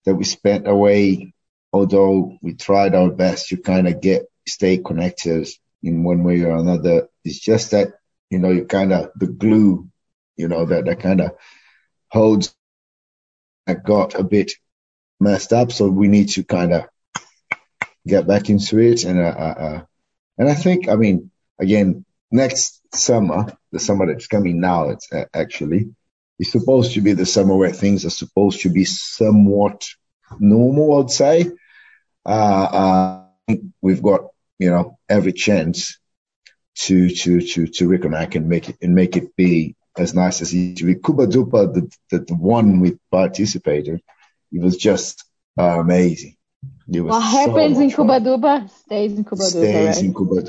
that 0.05 0.17
we 0.17 0.25
spent 0.25 0.67
away, 0.67 1.33
although 1.73 2.37
we 2.43 2.55
tried 2.55 2.95
our 2.95 3.11
best 3.11 3.49
to 3.49 3.57
kind 3.57 3.87
of 3.87 4.01
get 4.01 4.27
stay 4.49 4.79
connected 4.79 5.49
in 5.83 6.03
one 6.03 6.25
way 6.25 6.43
or 6.43 6.57
another, 6.57 7.09
it's 7.25 7.39
just 7.39 7.71
that 7.71 7.93
you 8.31 8.41
know 8.41 8.51
you 8.51 8.65
kind 8.65 8.93
of 8.93 9.13
the 9.15 9.29
glue, 9.29 9.89
you 10.37 10.49
know 10.49 10.65
that 10.65 10.87
that 10.87 10.99
kind 10.99 11.21
of 11.21 11.37
holds. 12.09 12.57
I 13.67 13.75
got 13.75 14.15
a 14.15 14.23
bit 14.23 14.53
messed 15.21 15.53
up. 15.53 15.73
So 15.73 15.89
we 15.89 16.09
need 16.09 16.31
to 16.31 16.45
kind 16.45 16.73
of 16.73 16.85
get 18.07 18.27
back 18.27 18.51
into 18.51 18.79
it. 18.79 19.05
And, 19.05 19.19
uh, 19.19 19.23
uh, 19.37 19.55
uh, 19.59 19.83
and 20.39 20.49
I 20.49 20.55
think, 20.55 20.89
I 20.89 20.97
mean, 20.97 21.31
again, 21.59 22.05
next 22.31 22.81
summer, 22.95 23.57
the 23.73 23.81
summer 23.81 24.07
that's 24.07 24.27
coming 24.27 24.61
now, 24.61 24.91
it's 24.91 25.13
uh, 25.13 25.25
actually, 25.33 25.95
is 26.39 26.51
supposed 26.51 26.95
to 26.95 27.01
be 27.01 27.13
the 27.13 27.27
summer 27.27 27.57
where 27.57 27.73
things 27.73 28.05
are 28.05 28.11
supposed 28.11 28.63
to 28.63 28.69
be 28.69 28.85
somewhat 28.85 29.87
normal, 30.39 31.01
I'd 31.01 31.11
say. 31.11 31.51
Uh, 32.27 32.29
uh, 33.49 33.57
we've 33.81 34.03
got, 34.03 34.23
you 34.59 34.71
know, 34.71 34.99
every 35.09 35.33
chance 35.33 35.99
to, 36.77 37.09
to, 37.09 37.41
to, 37.41 37.67
to 37.69 37.89
reconnect 37.89 38.35
and 38.35 38.49
make 38.49 38.69
it, 38.69 38.77
and 38.83 38.95
make 38.95 39.17
it 39.17 39.37
be 39.37 39.77
as 39.97 40.15
nice 40.15 40.43
as 40.43 40.53
it 40.53 40.79
should 40.79 40.87
be. 40.87 40.95
Cuba 40.95 41.27
Dupa, 41.27 41.73
the, 41.73 41.91
the, 42.11 42.25
the 42.25 42.35
one 42.35 42.81
we 42.81 42.97
participated, 43.11 44.01
it 44.53 44.61
was 44.61 44.77
just 44.77 45.25
uh, 45.59 45.81
amazing. 45.81 46.37
It 46.93 47.01
was 47.01 47.11
what 47.13 47.23
so 47.23 47.29
happens 47.29 47.79
in 47.79 47.91
Cuba 47.91 48.69
stays 48.69 49.13
in 49.13 49.25
Cuba 49.25 49.43
Stays 49.43 49.97
right? 49.97 50.05
in 50.05 50.15
Cuba 50.15 50.43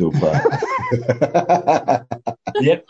yep. 2.61 2.85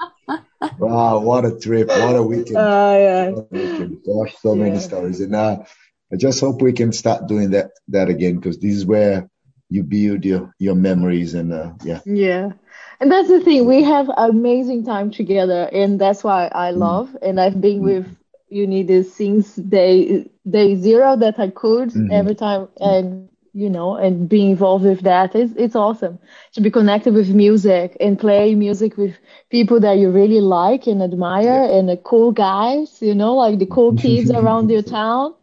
Wow, 0.80 1.20
what 1.20 1.46
a 1.46 1.60
trip. 1.60 1.88
What 1.88 2.16
a 2.16 2.24
weekend. 2.24 2.58
Uh, 2.58 2.96
yeah. 2.98 3.30
Weekend. 3.52 3.98
Gosh, 4.06 4.36
so 4.38 4.56
yeah. 4.56 4.64
many 4.64 4.80
stories. 4.80 5.22
And 5.22 5.36
uh, 5.36 5.64
I 6.12 6.16
just 6.16 6.40
hope 6.40 6.62
we 6.62 6.74
can 6.74 6.92
start 6.92 7.28
doing 7.28 7.52
that 7.52 7.72
that 7.90 8.10
again 8.10 8.36
because 8.38 8.58
this 8.60 8.76
is 8.76 8.86
where 8.86 9.30
you 9.70 9.84
build 9.84 10.26
your, 10.26 10.54
your 10.60 10.76
memories 10.76 11.34
and 11.34 11.54
uh, 11.54 11.74
yeah. 11.84 12.00
Yeah. 12.06 12.54
And 13.00 13.12
that's 13.12 13.28
the 13.28 13.40
thing. 13.40 13.66
We 13.66 13.84
have 13.84 14.10
amazing 14.18 14.86
time 14.86 15.12
together 15.12 15.70
and 15.72 16.00
that's 16.00 16.24
why 16.24 16.50
I 16.54 16.72
mm. 16.72 16.78
love 16.78 17.10
mm. 17.10 17.30
and 17.30 17.40
I've 17.40 17.60
been 17.60 17.82
mm. 17.82 17.84
with 17.84 18.18
Unidos 18.52 19.06
since 19.06 19.56
day 19.56 20.30
day 20.50 20.76
zero 20.76 21.16
that 21.18 21.40
I 21.40 21.50
could 21.50 21.90
mm-hmm. 21.90 22.12
every 22.12 22.36
time 22.36 22.70
and 22.80 23.28
you 23.54 23.70
know 23.70 23.96
and 23.96 24.30
be 24.30 24.46
involved 24.46 24.86
with 24.86 25.02
that 25.02 25.36
is 25.36 25.52
it's, 25.58 25.76
awesome 25.76 26.20
to 26.54 26.62
be 26.62 26.70
connected 26.70 27.16
with 27.16 27.30
music 27.30 27.98
and 28.00 28.20
play 28.20 28.54
music 28.54 28.98
with 28.98 29.16
people 29.50 29.80
that 29.80 29.98
you 29.98 30.12
really 30.12 30.42
like 30.42 30.86
and 30.86 31.02
admire 31.02 31.66
yeah. 31.66 31.76
and 31.76 31.90
the 31.90 31.98
cool 31.98 32.32
guys 32.32 33.02
you 33.02 33.16
know 33.16 33.34
like 33.34 33.58
the 33.58 33.66
cool 33.66 33.96
kids 33.98 34.30
around 34.40 34.70
your 34.70 34.84
town 34.84 35.34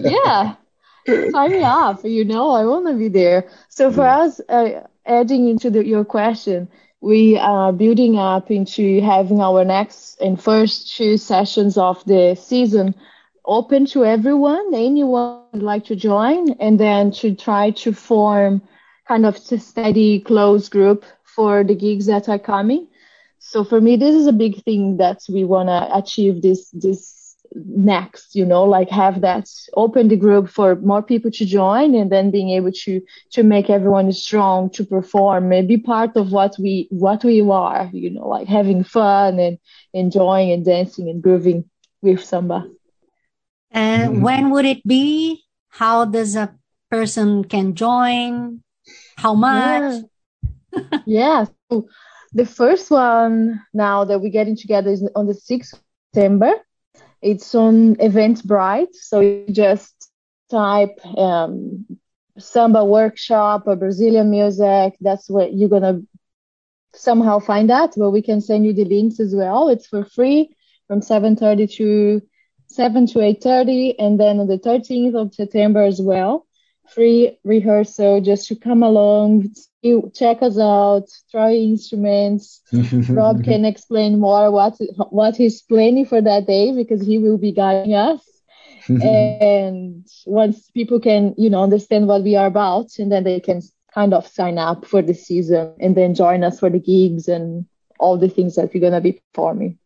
yeah 0.00 0.56
sign 1.30 1.50
me 1.50 1.62
up. 1.62 2.04
You 2.04 2.24
know, 2.24 2.50
I 2.50 2.64
want 2.64 2.86
to 2.86 2.94
be 2.94 3.08
there. 3.08 3.48
So 3.68 3.90
for 3.90 4.06
us, 4.06 4.40
uh, 4.48 4.82
adding 5.06 5.48
into 5.48 5.70
the, 5.70 5.84
your 5.86 6.04
question, 6.04 6.68
we 7.00 7.36
are 7.38 7.72
building 7.72 8.18
up 8.18 8.50
into 8.50 9.00
having 9.00 9.40
our 9.40 9.64
next 9.64 10.20
and 10.20 10.40
first 10.40 10.96
two 10.96 11.16
sessions 11.16 11.76
of 11.76 12.04
the 12.04 12.36
season 12.36 12.94
open 13.44 13.86
to 13.86 14.04
everyone, 14.04 14.74
anyone 14.74 15.42
would 15.52 15.62
like 15.62 15.84
to 15.86 15.96
join, 15.96 16.52
and 16.60 16.78
then 16.78 17.10
to 17.10 17.34
try 17.34 17.70
to 17.70 17.92
form 17.92 18.62
kind 19.08 19.26
of 19.26 19.36
a 19.50 19.58
steady, 19.58 20.20
close 20.20 20.68
group 20.68 21.04
for 21.24 21.64
the 21.64 21.74
gigs 21.74 22.06
that 22.06 22.28
are 22.28 22.38
coming. 22.38 22.86
So 23.38 23.64
for 23.64 23.80
me, 23.80 23.96
this 23.96 24.14
is 24.14 24.26
a 24.26 24.32
big 24.32 24.62
thing 24.62 24.98
that 24.98 25.18
we 25.28 25.44
want 25.44 25.68
to 25.68 25.96
achieve 25.96 26.42
this 26.42 26.70
this 26.70 27.21
next 27.54 28.34
you 28.34 28.46
know 28.46 28.64
like 28.64 28.88
have 28.88 29.20
that 29.20 29.48
open 29.74 30.08
the 30.08 30.16
group 30.16 30.48
for 30.48 30.76
more 30.76 31.02
people 31.02 31.30
to 31.30 31.44
join 31.44 31.94
and 31.94 32.10
then 32.10 32.30
being 32.30 32.50
able 32.50 32.72
to 32.72 33.00
to 33.30 33.42
make 33.42 33.68
everyone 33.68 34.10
strong 34.12 34.70
to 34.70 34.84
perform 34.84 35.48
maybe 35.48 35.76
part 35.76 36.16
of 36.16 36.32
what 36.32 36.56
we 36.58 36.86
what 36.90 37.22
we 37.24 37.40
are 37.42 37.90
you 37.92 38.08
know 38.08 38.26
like 38.26 38.48
having 38.48 38.82
fun 38.82 39.38
and 39.38 39.58
enjoying 39.92 40.50
and 40.50 40.64
dancing 40.64 41.08
and 41.08 41.22
grooving 41.22 41.64
with 42.02 42.22
samba. 42.22 42.68
And 43.70 44.12
mm-hmm. 44.12 44.22
when 44.22 44.50
would 44.50 44.66
it 44.66 44.86
be? 44.86 45.44
How 45.68 46.04
does 46.04 46.36
a 46.36 46.54
person 46.90 47.44
can 47.44 47.74
join? 47.74 48.62
How 49.16 49.34
much? 49.34 50.02
Yeah, 50.72 50.82
yeah. 51.06 51.44
So 51.70 51.88
the 52.34 52.44
first 52.44 52.90
one 52.90 53.62
now 53.72 54.04
that 54.04 54.20
we're 54.20 54.30
getting 54.30 54.56
together 54.56 54.90
is 54.90 55.08
on 55.14 55.26
the 55.26 55.32
6th 55.32 55.78
September 56.12 56.52
it's 57.22 57.54
on 57.54 57.96
Eventbrite, 57.96 58.94
so 58.94 59.20
you 59.20 59.46
just 59.50 60.10
type 60.50 60.98
um, 61.16 61.86
samba 62.38 62.84
workshop 62.84 63.64
or 63.66 63.76
Brazilian 63.76 64.30
music. 64.30 64.96
That's 65.00 65.30
what 65.30 65.54
you're 65.54 65.68
gonna 65.68 66.02
somehow 66.94 67.38
find 67.38 67.70
that. 67.70 67.94
But 67.96 68.10
we 68.10 68.22
can 68.22 68.40
send 68.40 68.66
you 68.66 68.72
the 68.72 68.84
links 68.84 69.20
as 69.20 69.34
well. 69.34 69.68
It's 69.68 69.86
for 69.86 70.04
free 70.04 70.54
from 70.88 71.00
7:30 71.00 71.66
to 71.76 72.22
7 72.66 73.06
to 73.06 73.20
8:30, 73.20 73.94
and 73.98 74.18
then 74.18 74.40
on 74.40 74.48
the 74.48 74.58
13th 74.58 75.14
of 75.14 75.34
September 75.34 75.82
as 75.82 76.00
well, 76.00 76.46
free 76.88 77.38
rehearsal 77.44 78.20
just 78.20 78.48
to 78.48 78.56
come 78.56 78.82
along, 78.82 79.54
check 80.14 80.42
us 80.42 80.58
out, 80.58 81.08
try 81.30 81.54
instruments. 81.54 82.60
Rob 83.08 83.44
can 83.44 83.64
explain 83.64 84.18
more 84.18 84.50
what 84.50 84.78
what 85.10 85.36
he's 85.36 85.62
planning 85.62 86.06
for 86.06 86.20
that 86.20 86.46
day 86.46 86.72
because 86.72 87.00
he 87.04 87.18
will 87.18 87.38
be 87.38 87.52
guiding 87.52 87.94
us. 87.94 88.20
and 88.88 90.04
once 90.26 90.70
people 90.70 90.98
can, 90.98 91.34
you 91.38 91.48
know, 91.48 91.62
understand 91.62 92.08
what 92.08 92.22
we 92.22 92.34
are 92.34 92.46
about, 92.46 92.98
and 92.98 93.12
then 93.12 93.22
they 93.22 93.38
can 93.38 93.62
kind 93.94 94.12
of 94.12 94.26
sign 94.26 94.58
up 94.58 94.84
for 94.84 95.02
the 95.02 95.14
season 95.14 95.74
and 95.80 95.96
then 95.96 96.14
join 96.14 96.42
us 96.42 96.58
for 96.58 96.68
the 96.68 96.80
gigs 96.80 97.28
and 97.28 97.66
all 97.98 98.18
the 98.18 98.28
things 98.28 98.56
that 98.56 98.72
we're 98.74 98.80
gonna 98.80 99.00
be 99.00 99.20
performing. 99.32 99.78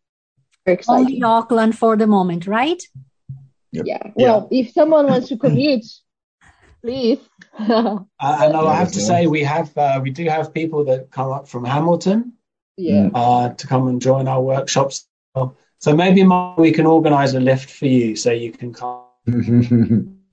Very 0.65 0.75
exciting. 0.75 1.05
Only 1.05 1.23
Auckland 1.23 1.77
for 1.77 1.95
the 1.95 2.07
moment, 2.07 2.47
right? 2.47 2.81
Yep. 3.71 3.85
Yeah. 3.85 4.11
Well, 4.15 4.47
yeah. 4.49 4.61
if 4.61 4.71
someone 4.71 5.07
wants 5.07 5.27
to 5.29 5.37
commute, 5.37 5.85
please. 6.81 7.19
uh, 7.59 7.99
and 8.19 8.55
I 8.55 8.75
have 8.75 8.91
to 8.93 8.99
say, 8.99 9.27
we 9.27 9.43
have 9.43 9.77
uh, 9.77 9.99
we 10.01 10.11
do 10.11 10.25
have 10.25 10.53
people 10.53 10.85
that 10.85 11.11
come 11.11 11.31
up 11.31 11.47
from 11.47 11.65
Hamilton, 11.65 12.33
yeah, 12.77 13.09
uh, 13.13 13.49
to 13.49 13.67
come 13.67 13.87
and 13.87 14.01
join 14.01 14.27
our 14.27 14.41
workshops. 14.41 15.07
So 15.79 15.95
maybe 15.95 16.23
we 16.57 16.71
can 16.71 16.87
organise 16.87 17.35
a 17.35 17.39
lift 17.39 17.69
for 17.69 17.85
you 17.85 18.15
so 18.15 18.31
you 18.31 18.51
can 18.51 18.73
come. 18.73 19.03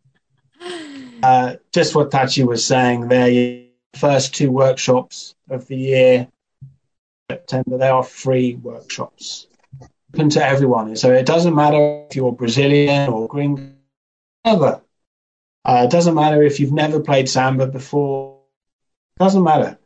Uh, 1.23 1.57
just 1.73 1.95
what 1.95 2.11
Tachi 2.11 2.47
was 2.47 2.67
saying 2.67 3.09
there. 3.09 3.65
First 3.95 4.35
two 4.35 4.51
workshops 4.51 5.35
of 5.49 5.67
the 5.69 5.77
year, 5.77 6.29
September, 7.31 7.79
they 7.79 7.89
are 7.89 8.03
free 8.03 8.57
workshops, 8.57 9.47
open 10.13 10.29
to 10.31 10.45
everyone. 10.45 10.95
So 10.97 11.15
it 11.15 11.25
doesn't 11.25 11.55
matter 11.55 12.05
if 12.11 12.17
you're 12.17 12.33
Brazilian 12.33 13.09
or 13.09 13.27
green, 13.27 13.79
ever 14.45 14.83
uh, 15.65 15.83
it 15.85 15.91
doesn't 15.91 16.15
matter 16.15 16.43
if 16.43 16.61
you've 16.61 16.73
never 16.73 17.01
played 17.01 17.29
samba 17.29 17.67
before. 17.67 18.39
It 19.17 19.25
doesn't 19.25 19.43
matter. 19.43 19.79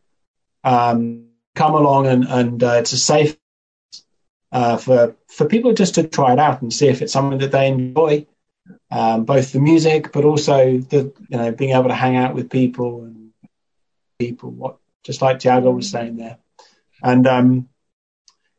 Um, 0.64 1.28
come 1.54 1.74
along 1.74 2.06
and, 2.06 2.24
and 2.24 2.62
uh, 2.62 2.76
it's 2.78 2.92
a 2.92 2.98
safe 2.98 3.36
uh, 4.52 4.76
for 4.76 5.16
for 5.28 5.46
people 5.46 5.72
just 5.74 5.94
to 5.96 6.06
try 6.06 6.32
it 6.32 6.38
out 6.38 6.62
and 6.62 6.72
see 6.72 6.88
if 6.88 7.02
it's 7.02 7.12
something 7.12 7.38
that 7.38 7.52
they 7.52 7.68
enjoy, 7.68 8.26
um, 8.90 9.24
both 9.24 9.52
the 9.52 9.60
music 9.60 10.12
but 10.12 10.24
also 10.24 10.78
the 10.78 11.12
you 11.28 11.38
know 11.38 11.52
being 11.52 11.72
able 11.72 11.88
to 11.88 11.94
hang 11.94 12.16
out 12.16 12.34
with 12.34 12.50
people 12.50 13.04
and 13.04 13.32
people. 14.18 14.50
What 14.50 14.78
just 15.04 15.22
like 15.22 15.38
Tiago 15.38 15.70
was 15.70 15.90
saying 15.90 16.16
there, 16.16 16.38
and 17.02 17.26
um, 17.26 17.68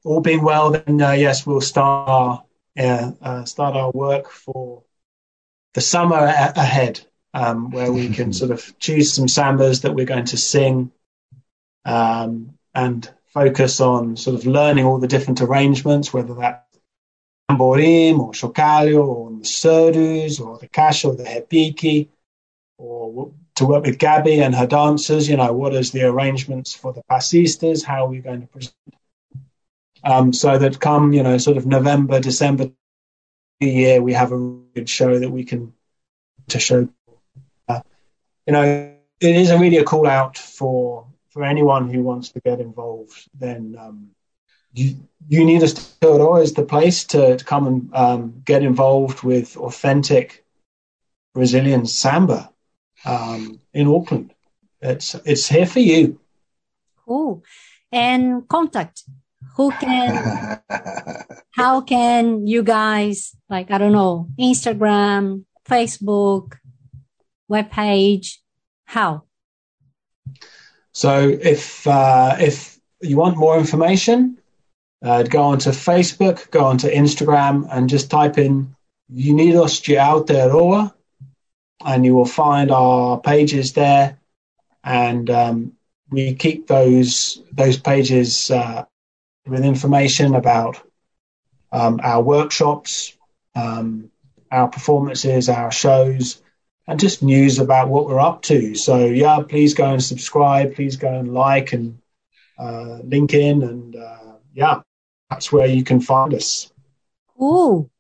all 0.06 0.22
being 0.22 0.44
well, 0.44 0.72
then 0.72 1.02
uh, 1.02 1.12
yes, 1.12 1.46
we'll 1.46 1.62
start 1.62 2.10
our, 2.10 2.44
uh, 3.22 3.46
start 3.46 3.76
our 3.76 3.92
work 3.92 4.30
for 4.30 4.84
the 5.74 5.82
summer 5.82 6.18
a- 6.18 6.54
ahead 6.56 7.02
um, 7.34 7.72
where 7.72 7.92
we 7.92 8.10
can 8.10 8.34
sort 8.42 8.52
of 8.52 8.78
choose 8.80 9.14
some 9.14 9.28
sambas 9.28 9.82
that 9.82 9.94
we're 9.94 10.06
going 10.06 10.26
to 10.26 10.38
sing 10.38 10.92
um, 11.86 12.58
and 12.74 13.10
focus 13.28 13.80
on 13.80 14.16
sort 14.18 14.36
of 14.36 14.46
learning 14.46 14.86
all 14.86 15.00
the 15.00 15.08
different 15.08 15.42
arrangements, 15.42 16.14
whether 16.14 16.34
that's 16.34 16.80
tamborim 17.50 18.20
or 18.20 18.32
chocalho 18.32 19.06
or 19.06 19.32
the 19.32 19.44
surdos 19.44 20.40
or 20.40 20.58
the 20.58 20.68
caixa 20.68 21.06
or 21.06 21.16
the 21.16 21.24
repique, 21.24 22.10
or 22.78 23.32
to 23.56 23.66
work 23.66 23.86
with 23.86 23.98
Gabby 23.98 24.42
and 24.42 24.56
her 24.56 24.68
dancers, 24.68 25.28
you 25.28 25.36
know, 25.36 25.52
what 25.52 25.74
is 25.74 25.92
the 25.92 26.04
arrangements 26.04 26.74
for 26.74 26.94
the 26.94 27.04
passistas, 27.10 27.84
how 27.84 28.06
are 28.06 28.10
we 28.10 28.20
going 28.20 28.42
to 28.42 28.48
present? 28.48 28.74
Um, 30.04 30.32
so 30.32 30.58
that 30.58 30.80
come, 30.80 31.12
you 31.12 31.24
know, 31.24 31.38
sort 31.38 31.58
of 31.58 31.66
November, 31.66 32.22
December 32.22 32.72
year, 33.60 34.02
we 34.02 34.14
have 34.14 34.32
a 34.32 34.38
good 34.74 34.88
show 34.88 35.20
that 35.20 35.30
we 35.30 35.44
can 35.44 35.74
to 36.48 36.60
show 36.60 36.88
you 38.50 38.54
know, 38.54 38.96
it 39.22 39.36
is 39.36 39.52
a 39.52 39.60
really 39.60 39.78
a 39.78 39.84
call 39.84 40.08
out 40.08 40.36
for 40.36 41.06
for 41.30 41.44
anyone 41.44 41.88
who 41.88 42.02
wants 42.02 42.30
to 42.30 42.40
get 42.40 42.60
involved. 42.60 43.30
Then 43.38 43.76
um, 43.80 44.10
you, 44.74 44.96
Unidos 45.30 45.76
Aotearoa 46.02 46.42
is 46.42 46.54
the 46.54 46.64
place 46.64 47.04
to, 47.12 47.38
to 47.38 47.46
come 47.46 47.68
and 47.68 47.96
um, 47.96 48.42
get 48.44 48.64
involved 48.64 49.22
with 49.22 49.56
authentic 49.56 50.44
Brazilian 51.36 51.86
samba 51.86 52.50
um, 53.06 53.60
in 53.72 53.86
Auckland. 53.88 54.34
It's 54.82 55.14
it's 55.26 55.48
here 55.48 55.68
for 55.68 55.82
you. 55.82 56.20
Cool. 57.06 57.44
And 57.92 58.48
contact. 58.48 59.04
Who 59.58 59.70
can? 59.74 60.60
how 61.52 61.82
can 61.82 62.48
you 62.48 62.64
guys 62.64 63.36
like 63.48 63.70
I 63.70 63.78
don't 63.78 63.92
know 63.92 64.28
Instagram, 64.40 65.46
Facebook, 65.70 66.58
webpage? 67.50 68.36
How? 68.86 69.24
So 70.92 71.38
if 71.42 71.88
uh, 71.88 72.36
if 72.40 72.80
you 73.02 73.18
want 73.18 73.38
more 73.38 73.58
information, 73.58 74.38
uh, 75.04 75.24
go 75.24 75.44
onto 75.44 75.70
Facebook, 75.70 76.52
go 76.52 76.66
onto 76.66 76.90
Instagram, 76.90 77.68
and 77.72 77.90
just 77.90 78.10
type 78.10 78.38
in 78.38 78.76
Unidos 79.14 79.84
de 79.84 79.96
Aotearoa, 79.96 80.94
and 81.86 82.06
you 82.06 82.16
will 82.16 82.26
find 82.26 82.72
our 82.72 83.20
pages 83.20 83.74
there. 83.74 84.18
And 84.84 85.30
um, 85.30 85.74
we 86.10 86.34
keep 86.36 86.68
those 86.68 87.42
those 87.52 87.78
pages 87.78 88.52
uh, 88.52 88.86
with 89.48 89.64
information 89.64 90.36
about 90.36 90.82
um, 91.72 92.00
our 92.04 92.22
workshops, 92.22 93.16
um, 93.56 94.10
our 94.52 94.68
performances, 94.68 95.50
our 95.50 95.72
shows, 95.72 96.42
and 96.90 97.00
just 97.00 97.22
news 97.22 97.60
about 97.60 97.88
what 97.88 98.08
we're 98.08 98.20
up 98.20 98.42
to. 98.42 98.74
So 98.74 99.06
yeah, 99.06 99.42
please 99.48 99.76
go 99.76 99.94
and 99.94 100.04
subscribe. 100.04 100.74
Please 100.74 100.96
go 100.96 101.20
and 101.20 101.32
like 101.32 101.72
and 101.72 102.00
uh, 102.58 102.98
link 103.04 103.36
in, 103.36 103.62
and 103.62 103.96
uh, 103.96 104.38
yeah, 104.56 104.82
that's 105.30 105.52
where 105.52 105.68
you 105.68 105.84
can 105.84 106.02
find 106.02 106.34
us. 106.34 106.72
Cool. 107.38 107.92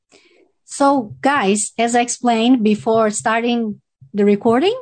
So 0.66 1.16
guys, 1.22 1.72
as 1.78 1.96
I 1.96 2.02
explained 2.02 2.64
before 2.64 3.12
starting 3.12 3.80
the 4.12 4.26
recording, 4.26 4.76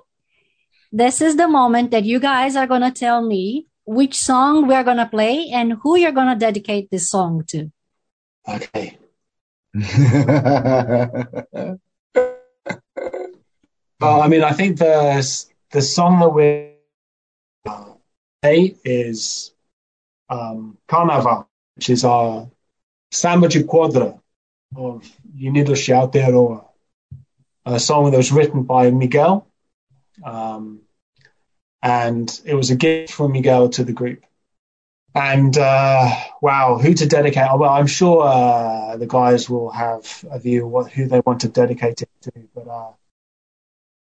this 0.90 1.20
is 1.20 1.36
the 1.36 1.50
moment 1.50 1.92
that 1.92 2.06
you 2.06 2.22
guys 2.22 2.56
are 2.56 2.66
gonna 2.66 2.92
tell 2.92 3.22
me 3.22 3.68
which 3.86 4.16
song 4.16 4.68
we're 4.68 4.86
gonna 4.86 5.10
play 5.10 5.50
and 5.50 5.74
who 5.84 5.98
you're 5.98 6.14
gonna 6.14 6.40
dedicate 6.40 6.90
this 6.90 7.10
song 7.10 7.44
to. 7.48 7.70
Okay. 8.48 8.98
Well, 14.00 14.22
I 14.22 14.28
mean, 14.28 14.44
I 14.44 14.54
think 14.54 14.78
the 14.78 15.46
the 15.72 15.82
song 15.82 16.20
that 16.20 16.30
we 16.30 16.74
play 18.42 18.76
is 18.86 19.54
um, 20.30 20.78
Carnaval, 20.88 21.50
which 21.76 21.90
is 21.90 22.04
our 22.04 22.50
Samba 23.12 23.48
de 23.50 23.64
Quadra 23.64 24.20
of 24.76 25.04
Unidos 25.36 25.86
de 25.86 25.94
Aotearoa, 25.94 26.66
a 27.66 27.80
song 27.80 28.12
that 28.12 28.18
was 28.18 28.32
written 28.32 28.64
by 28.64 28.92
Miguel 28.92 29.48
Um, 30.24 30.82
and 31.82 32.42
it 32.46 32.56
was 32.56 32.72
a 32.72 32.76
gift 32.76 33.14
from 33.14 33.32
Miguel 33.34 33.70
to 33.70 33.84
the 33.84 33.94
group. 33.94 34.24
And 35.16 35.58
uh, 35.58 36.16
wow, 36.42 36.78
who 36.78 36.94
to 36.94 37.08
dedicate? 37.08 37.48
Well, 37.58 37.72
I'm 37.72 37.88
sure 37.88 38.24
uh, 38.28 38.98
the 38.98 39.08
guys 39.08 39.50
will 39.50 39.72
have 39.72 40.26
a 40.30 40.40
view 40.40 40.68
what, 40.68 40.92
who 40.92 41.08
they 41.08 41.22
want 41.22 41.42
to 41.42 41.50
dedicate 41.50 42.02
it 42.04 42.10
to. 42.24 42.32
But 42.54 42.68
uh, 42.68 42.92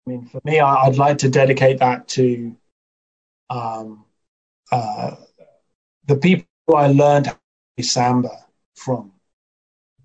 I 0.06 0.10
mean, 0.10 0.26
for 0.26 0.40
me, 0.44 0.58
I, 0.58 0.88
would 0.88 0.98
like 0.98 1.18
to 1.18 1.28
dedicate 1.28 1.78
that 1.78 2.08
to 2.08 2.56
um, 3.48 4.04
uh, 4.70 5.14
the 6.06 6.16
people 6.16 6.46
I 6.74 6.88
learned 6.88 7.34
samba 7.80 8.30
from, 8.74 9.12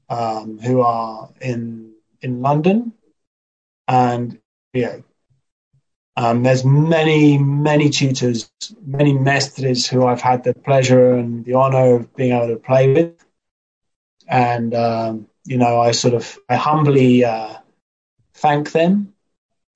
um, 0.09 0.59
who 0.59 0.81
are 0.81 1.29
in 1.41 1.93
in 2.21 2.41
London 2.41 2.93
and 3.87 4.39
yeah. 4.73 4.97
Um, 6.15 6.41
there's 6.41 6.65
many, 6.65 7.37
many 7.37 7.91
tutors, 7.91 8.49
many 8.83 9.13
mestres 9.13 9.87
who 9.87 10.03
I've 10.05 10.21
had 10.21 10.43
the 10.43 10.55
pleasure 10.55 11.13
and 11.13 11.45
the 11.45 11.53
honor 11.53 11.95
of 11.95 12.15
being 12.15 12.33
able 12.33 12.47
to 12.47 12.55
play 12.55 12.91
with. 12.91 13.23
And, 14.27 14.73
um, 14.73 15.27
you 15.45 15.57
know, 15.57 15.79
I 15.79 15.91
sort 15.91 16.15
of, 16.15 16.39
I 16.49 16.55
humbly 16.55 17.23
uh, 17.23 17.53
thank 18.33 18.71
them 18.71 19.13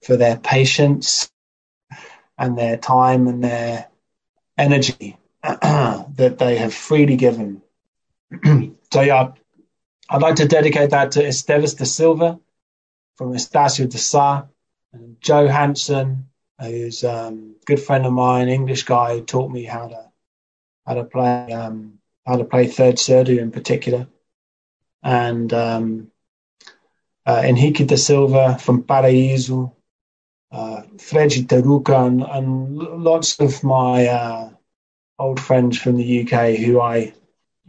for 0.04 0.18
their 0.18 0.38
patience 0.38 1.32
and 2.38 2.58
their 2.58 2.78
time 2.78 3.28
and 3.28 3.44
their 3.44 3.88
energy 4.58 5.18
that 5.44 6.36
they 6.40 6.58
have 6.58 6.74
freely 6.74 7.16
given. 7.16 7.62
so, 8.92 9.02
yeah, 9.02 9.32
I'd 10.10 10.22
like 10.22 10.36
to 10.36 10.48
dedicate 10.48 10.90
that 10.92 11.14
to 11.14 11.24
Esteves 11.24 11.78
de 11.78 11.86
Silva 11.86 12.40
from 13.16 13.34
Estácio 13.34 13.90
de 13.90 13.98
Sá, 13.98 14.46
and 14.94 15.22
Joe 15.22 15.48
Hanson, 15.48 16.28
who's 16.60 17.04
um, 17.04 17.56
a 17.62 17.66
good 17.66 17.80
friend 17.80 18.06
of 18.06 18.14
mine, 18.14 18.50
English 18.50 18.84
guy 18.84 19.16
who 19.16 19.22
taught 19.24 19.52
me 19.52 19.64
how 19.64 19.88
to 19.88 20.12
how 20.86 20.96
to 20.96 21.04
play 21.04 21.52
um, 21.54 22.00
how 22.26 22.38
to 22.38 22.44
play 22.44 22.68
third 22.68 22.96
surdo 22.96 23.38
in 23.38 23.52
particular, 23.52 24.08
and 25.04 25.54
um, 25.54 26.12
uh, 27.26 27.42
Henrique 27.46 27.88
da 27.88 27.96
Silva 27.96 28.58
from 28.58 28.84
Paraíso, 28.84 29.74
uh, 30.52 30.84
Fregi 30.98 31.46
Taruka, 31.48 32.08
and, 32.08 32.24
and, 32.24 32.78
lots 32.78 33.40
of 33.40 33.64
my 33.64 34.08
uh, 34.08 34.50
old 35.18 35.40
friends 35.40 35.78
from 35.78 35.96
the 35.98 36.22
UK 36.22 36.56
who 36.56 36.82
I 36.82 37.14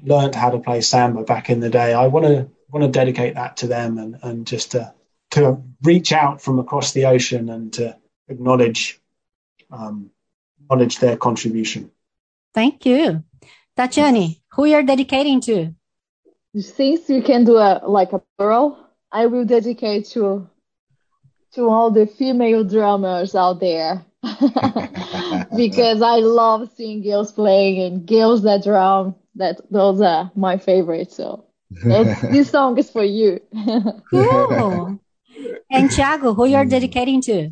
learned 0.02 0.34
how 0.34 0.50
to 0.50 0.58
play 0.58 0.80
samba 0.80 1.22
back 1.22 1.48
in 1.48 1.60
the 1.60 1.70
day. 1.70 1.94
I 1.94 2.08
want 2.08 2.26
to 2.26 2.48
want 2.70 2.84
to 2.84 2.90
dedicate 2.90 3.34
that 3.34 3.58
to 3.58 3.66
them 3.66 3.98
and, 3.98 4.18
and 4.22 4.46
just 4.46 4.72
to 4.72 4.92
to 5.32 5.62
reach 5.82 6.12
out 6.12 6.42
from 6.42 6.58
across 6.58 6.92
the 6.92 7.06
ocean 7.06 7.48
and 7.48 7.72
to 7.74 7.96
acknowledge 8.28 9.00
um, 9.70 10.10
acknowledge 10.60 10.98
their 10.98 11.16
contribution. 11.16 11.90
Thank 12.54 12.84
you, 12.84 13.22
Tatiane. 13.78 14.40
Who 14.52 14.64
you're 14.64 14.82
dedicating 14.82 15.40
to? 15.42 15.74
Since 16.58 17.08
you 17.08 17.22
can 17.22 17.44
do 17.44 17.56
a 17.56 17.82
like 17.86 18.12
a 18.12 18.22
plural, 18.36 18.78
I 19.10 19.26
will 19.26 19.44
dedicate 19.44 20.06
to 20.10 20.48
to 21.54 21.68
all 21.68 21.90
the 21.90 22.06
female 22.06 22.64
drummers 22.64 23.34
out 23.34 23.60
there 23.60 24.04
because 25.56 26.02
I 26.02 26.16
love 26.16 26.70
seeing 26.76 27.02
girls 27.02 27.32
playing 27.32 27.80
and 27.80 28.06
girls 28.06 28.42
that 28.42 28.64
drum. 28.64 29.16
That 29.36 29.60
those 29.70 30.00
are 30.00 30.30
my 30.36 30.58
favorites. 30.58 31.16
So 31.16 31.46
this 31.70 32.50
song 32.50 32.78
is 32.78 32.90
for 32.90 33.04
you. 33.04 33.40
cool. 34.10 35.00
And 35.70 35.88
Thiago, 35.88 36.36
who 36.36 36.44
you're 36.44 36.66
dedicating 36.66 37.22
to? 37.22 37.50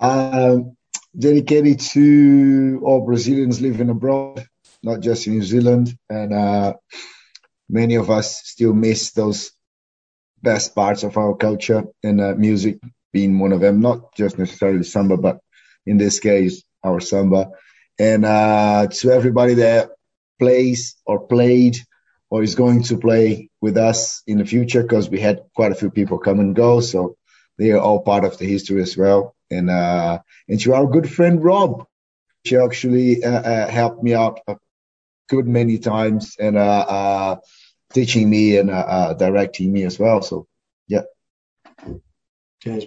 Um, 0.00 0.76
dedicated 1.18 1.80
to 1.80 2.80
all 2.84 3.04
Brazilians 3.04 3.60
living 3.60 3.90
abroad, 3.90 4.46
not 4.82 5.00
just 5.00 5.26
in 5.26 5.34
New 5.34 5.42
Zealand. 5.42 5.96
And 6.08 6.32
uh, 6.32 6.74
many 7.68 7.96
of 7.96 8.08
us 8.08 8.40
still 8.44 8.72
miss 8.72 9.10
those 9.12 9.50
best 10.40 10.74
parts 10.74 11.02
of 11.02 11.16
our 11.16 11.34
culture 11.34 11.84
and 12.02 12.20
uh, 12.20 12.34
music 12.36 12.78
being 13.14 13.38
one 13.38 13.52
of 13.54 13.60
them, 13.60 13.80
not 13.80 14.14
just 14.14 14.38
necessarily 14.38 14.82
samba, 14.82 15.16
but 15.16 15.38
in 15.86 15.96
this 15.96 16.20
case, 16.20 16.62
our 16.82 17.00
samba. 17.00 17.42
And 17.98 18.24
uh, 18.24 18.88
to 18.98 19.10
everybody 19.10 19.54
that 19.54 19.90
plays 20.38 20.96
or 21.06 21.26
played 21.26 21.76
or 22.28 22.42
is 22.42 22.56
going 22.56 22.82
to 22.82 22.98
play 22.98 23.48
with 23.60 23.76
us 23.76 24.22
in 24.26 24.38
the 24.38 24.44
future, 24.44 24.82
because 24.82 25.08
we 25.08 25.20
had 25.20 25.42
quite 25.54 25.72
a 25.72 25.80
few 25.80 25.90
people 25.90 26.18
come 26.18 26.40
and 26.40 26.56
go. 26.56 26.80
So 26.80 27.16
they 27.58 27.70
are 27.70 27.78
all 27.78 28.02
part 28.02 28.24
of 28.24 28.36
the 28.36 28.46
history 28.46 28.82
as 28.82 28.96
well. 28.96 29.36
And 29.50 29.70
uh, 29.70 30.18
and 30.48 30.60
to 30.60 30.74
our 30.74 30.86
good 30.86 31.08
friend 31.08 31.44
Rob, 31.44 31.86
she 32.44 32.56
actually 32.56 33.22
uh, 33.22 33.42
uh, 33.52 33.68
helped 33.70 34.02
me 34.02 34.12
out 34.14 34.40
a 34.48 34.56
good 35.28 35.46
many 35.46 35.78
times 35.78 36.36
and 36.40 36.56
uh, 36.56 36.86
uh, 36.98 37.36
teaching 37.92 38.28
me 38.28 38.58
and 38.58 38.68
directing 39.18 39.72
me 39.72 39.84
as 39.84 39.98
well. 39.98 40.20
So 40.22 40.46
yeah. 40.88 41.04
Cheers. 42.64 42.86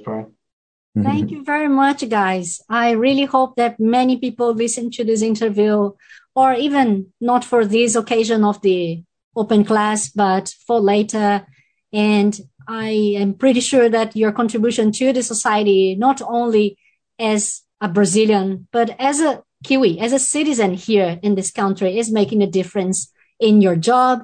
Thank 1.04 1.30
you 1.30 1.44
very 1.44 1.68
much, 1.68 2.10
guys. 2.10 2.60
I 2.68 2.92
really 2.92 3.26
hope 3.26 3.56
that 3.58 3.80
many 3.80 4.18
people 4.18 4.54
listen 4.54 4.90
to 4.92 5.04
this 5.04 5.22
interview, 5.22 5.92
or 6.36 6.54
even 6.54 7.14
not 7.22 7.46
for 7.46 7.64
this 7.64 7.96
occasion 7.96 8.44
of 8.44 8.60
the 8.62 9.04
open 9.36 9.64
class, 9.64 10.10
but 10.10 10.52
for 10.66 10.80
later. 10.80 11.46
And 11.94 12.40
I 12.68 12.90
am 13.22 13.36
pretty 13.36 13.60
sure 13.60 13.88
that 13.90 14.16
your 14.16 14.32
contribution 14.32 14.92
to 14.94 15.14
the 15.14 15.22
society, 15.22 15.96
not 15.96 16.24
only 16.24 16.80
as 17.20 17.62
a 17.80 17.88
Brazilian, 17.88 18.68
but 18.72 18.96
as 19.00 19.22
a 19.22 19.44
Kiwi, 19.64 20.00
as 20.00 20.14
a 20.14 20.20
citizen 20.20 20.74
here 20.74 21.20
in 21.22 21.36
this 21.36 21.52
country, 21.52 22.00
is 22.00 22.12
making 22.12 22.42
a 22.42 22.48
difference 22.48 23.12
in 23.40 23.62
your 23.62 23.76
job, 23.76 24.24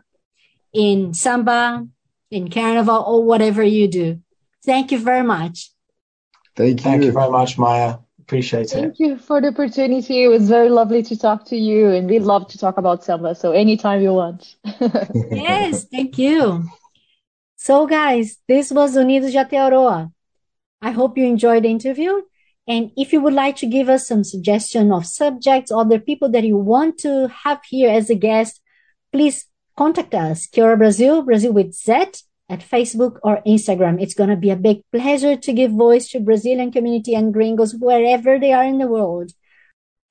in 0.74 1.14
samba, 1.14 1.88
in 2.32 2.50
carnival, 2.50 3.04
or 3.06 3.24
whatever 3.24 3.62
you 3.62 3.88
do. 3.88 4.20
Thank 4.66 4.92
you 4.92 5.00
very 5.00 5.24
much. 5.24 5.72
Thank 6.56 6.80
you. 6.80 6.84
Thank 6.84 7.04
you 7.04 7.12
very 7.12 7.30
much, 7.32 7.58
Maya. 7.58 7.98
Appreciate 8.22 8.70
Thank 8.70 8.86
it. 8.86 8.98
Thank 8.98 9.00
you 9.00 9.18
for 9.18 9.42
the 9.42 9.50
opportunity. 9.50 10.24
It 10.24 10.30
was 10.30 10.48
very 10.48 10.70
lovely 10.70 11.04
to 11.04 11.18
talk 11.18 11.46
to 11.48 11.58
you, 11.58 11.90
and 11.90 12.10
we 12.10 12.20
love 12.20 12.48
to 12.50 12.58
talk 12.58 12.78
about 12.78 13.04
samba. 13.04 13.36
So 13.36 13.52
anytime 13.52 14.02
you 14.02 14.14
want. 14.14 14.56
yes, 15.32 15.86
thank 15.86 16.18
you. 16.18 16.64
So, 17.58 17.88
guys, 17.88 18.38
this 18.48 18.72
was 18.72 18.96
Unidos 18.96 19.32
de 19.32 19.38
Aotearoa. 19.38 20.12
I 20.82 20.92
hope 20.92 21.18
you 21.18 21.26
enjoyed 21.26 21.64
the 21.64 21.70
interview. 21.70 22.22
And 22.66 22.92
if 22.96 23.12
you 23.12 23.20
would 23.20 23.34
like 23.34 23.58
to 23.58 23.66
give 23.66 23.90
us 23.90 24.08
some 24.08 24.24
suggestion 24.24 24.94
of 24.94 25.06
subjects, 25.06 25.72
or 25.72 25.84
the 25.84 26.00
people 26.00 26.30
that 26.30 26.46
you 26.46 26.58
want 26.58 26.98
to 27.00 27.28
have 27.44 27.60
here 27.70 27.90
as 27.90 28.10
a 28.10 28.16
guest, 28.16 28.62
please 29.12 29.48
contact 29.76 30.14
us. 30.14 30.48
Kia 30.48 30.78
Brazil, 30.78 31.24
Brazil 31.24 31.52
with 31.52 31.74
Z 31.74 32.06
at 32.50 32.60
Facebook 32.60 33.20
or 33.24 33.42
Instagram. 33.48 34.02
It's 34.02 34.14
going 34.14 34.30
to 34.30 34.36
be 34.36 34.50
a 34.50 34.56
big 34.56 34.82
pleasure 34.92 35.36
to 35.36 35.54
give 35.54 35.72
voice 35.72 36.10
to 36.10 36.20
Brazilian 36.20 36.72
community 36.72 37.16
and 37.16 37.34
gringos 37.34 37.76
wherever 37.76 38.40
they 38.40 38.52
are 38.52 38.64
in 38.64 38.78
the 38.78 38.88
world. 38.88 39.32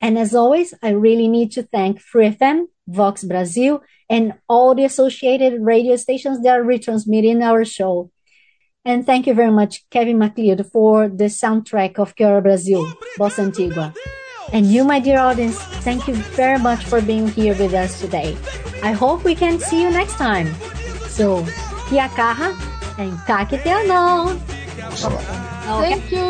And 0.00 0.18
as 0.18 0.34
always, 0.34 0.74
I 0.82 0.90
really 0.90 1.28
need 1.28 1.52
to 1.52 1.62
thank 1.62 2.00
Free 2.00 2.30
FM, 2.30 2.64
Vox 2.88 3.22
Brazil, 3.22 3.82
and 4.10 4.34
all 4.48 4.74
the 4.74 4.84
associated 4.84 5.62
radio 5.62 5.96
stations 5.96 6.42
that 6.42 6.58
are 6.58 6.64
retransmitting 6.64 7.40
our 7.42 7.64
show. 7.64 8.10
And 8.84 9.06
thank 9.06 9.28
you 9.28 9.34
very 9.34 9.52
much, 9.52 9.88
Kevin 9.90 10.18
MacLeod, 10.18 10.66
for 10.72 11.08
the 11.08 11.26
soundtrack 11.26 12.00
of 12.00 12.16
Kia 12.16 12.28
ora 12.28 12.42
Brasil, 12.42 12.84
Bossa 13.16 13.44
Antigua. 13.44 13.94
And 14.52 14.66
you, 14.66 14.82
my 14.82 14.98
dear 14.98 15.18
audience, 15.18 15.56
thank 15.86 16.08
you 16.08 16.14
very 16.14 16.58
much 16.58 16.84
for 16.84 17.00
being 17.00 17.28
here 17.28 17.54
with 17.54 17.72
us 17.72 18.00
today. 18.00 18.36
I 18.82 18.90
hope 18.90 19.22
we 19.22 19.36
can 19.36 19.60
see 19.60 19.82
you 19.82 19.90
next 19.90 20.14
time. 20.16 20.52
So, 21.06 21.46
Kia 21.88 22.08
kaha 22.16 22.48
and 22.98 23.18
kakiteano. 23.26 24.38
Okay. 25.72 25.94
Thank 25.94 26.12
you. 26.12 26.20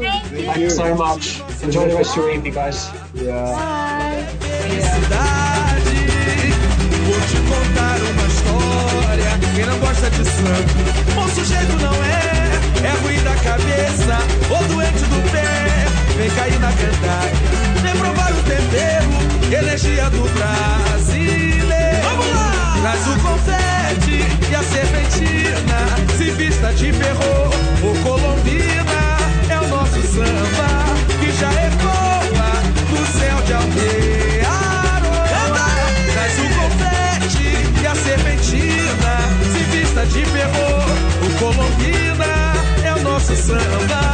Thank 0.00 0.32
you. 0.32 0.46
Thank 0.46 0.58
you 0.58 0.70
so 0.70 0.94
much. 0.94 1.40
Enjoy 1.62 1.88
the 1.88 1.96
rest 1.96 2.16
of 2.16 2.24
your 2.24 2.30
evening, 2.30 2.54
guys. 2.54 2.90
Yeah. 3.14 3.52
Bye. 3.52 4.26
Vou 7.08 7.20
te 7.28 7.38
contar 7.48 7.98
uma 8.00 8.26
história. 8.28 9.30
Quem 9.54 9.66
não 9.66 9.78
gosta 9.78 10.10
de 10.10 10.24
samba, 10.24 10.72
bom 11.14 11.28
sujeito 11.28 11.76
não 11.80 11.94
é. 12.04 12.18
É 12.84 12.92
ruim 13.02 13.20
da 13.22 13.34
cabeça 13.36 14.18
ou 14.50 14.64
doente 14.68 15.04
do 15.04 15.20
pé. 15.32 15.44
Vem 16.16 16.30
cair 16.30 16.58
na 16.60 16.72
cantada, 16.72 17.30
vem 17.82 17.96
provar 17.96 18.32
o 18.32 18.42
tempero, 18.42 19.10
energia 19.56 20.10
do 20.10 20.22
brasileiro. 20.34 22.02
Vamos 22.02 22.26
lá! 22.30 22.76
Traz 22.82 23.06
o 23.06 23.20
confete 23.20 23.67
e 24.50 24.54
a 24.54 24.62
serpentina, 24.62 25.80
se 26.16 26.30
vista 26.30 26.72
de 26.72 26.92
perro 26.92 27.50
ou 27.82 27.94
colombina. 28.02 29.18
É 29.48 29.58
o 29.58 29.68
nosso 29.68 30.00
samba 30.02 30.84
que 31.20 31.30
já 31.32 31.50
ecoa 31.52 32.50
no 32.90 33.06
céu 33.18 33.42
de 33.42 33.52
aldeia. 33.52 34.48
Traz 36.12 36.38
o 36.38 36.48
confete 36.58 37.82
e 37.82 37.86
a 37.86 37.94
serpentina, 37.94 39.14
se 39.52 39.62
vista 39.76 40.06
de 40.06 40.24
perro 40.26 40.68
ou 41.22 41.30
colombina. 41.38 42.54
É 42.84 42.94
o 42.94 43.02
nosso 43.02 43.36
samba 43.36 44.07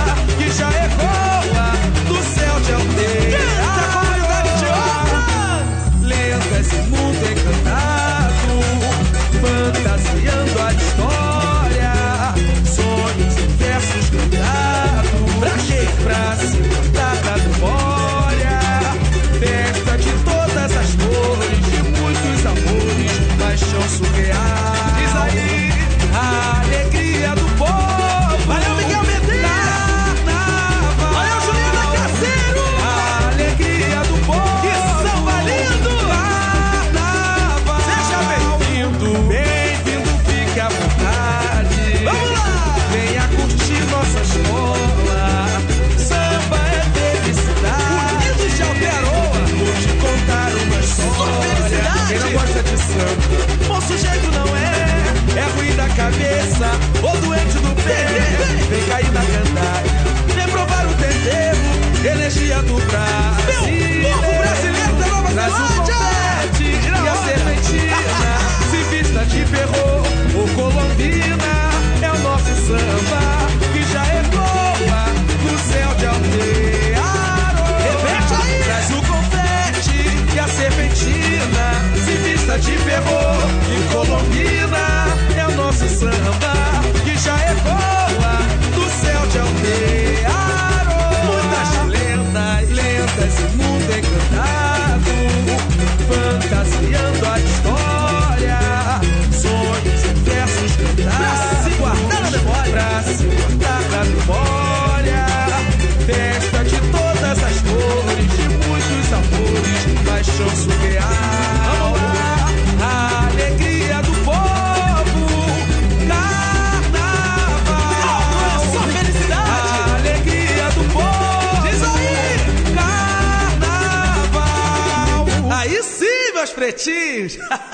James. 127.28 127.38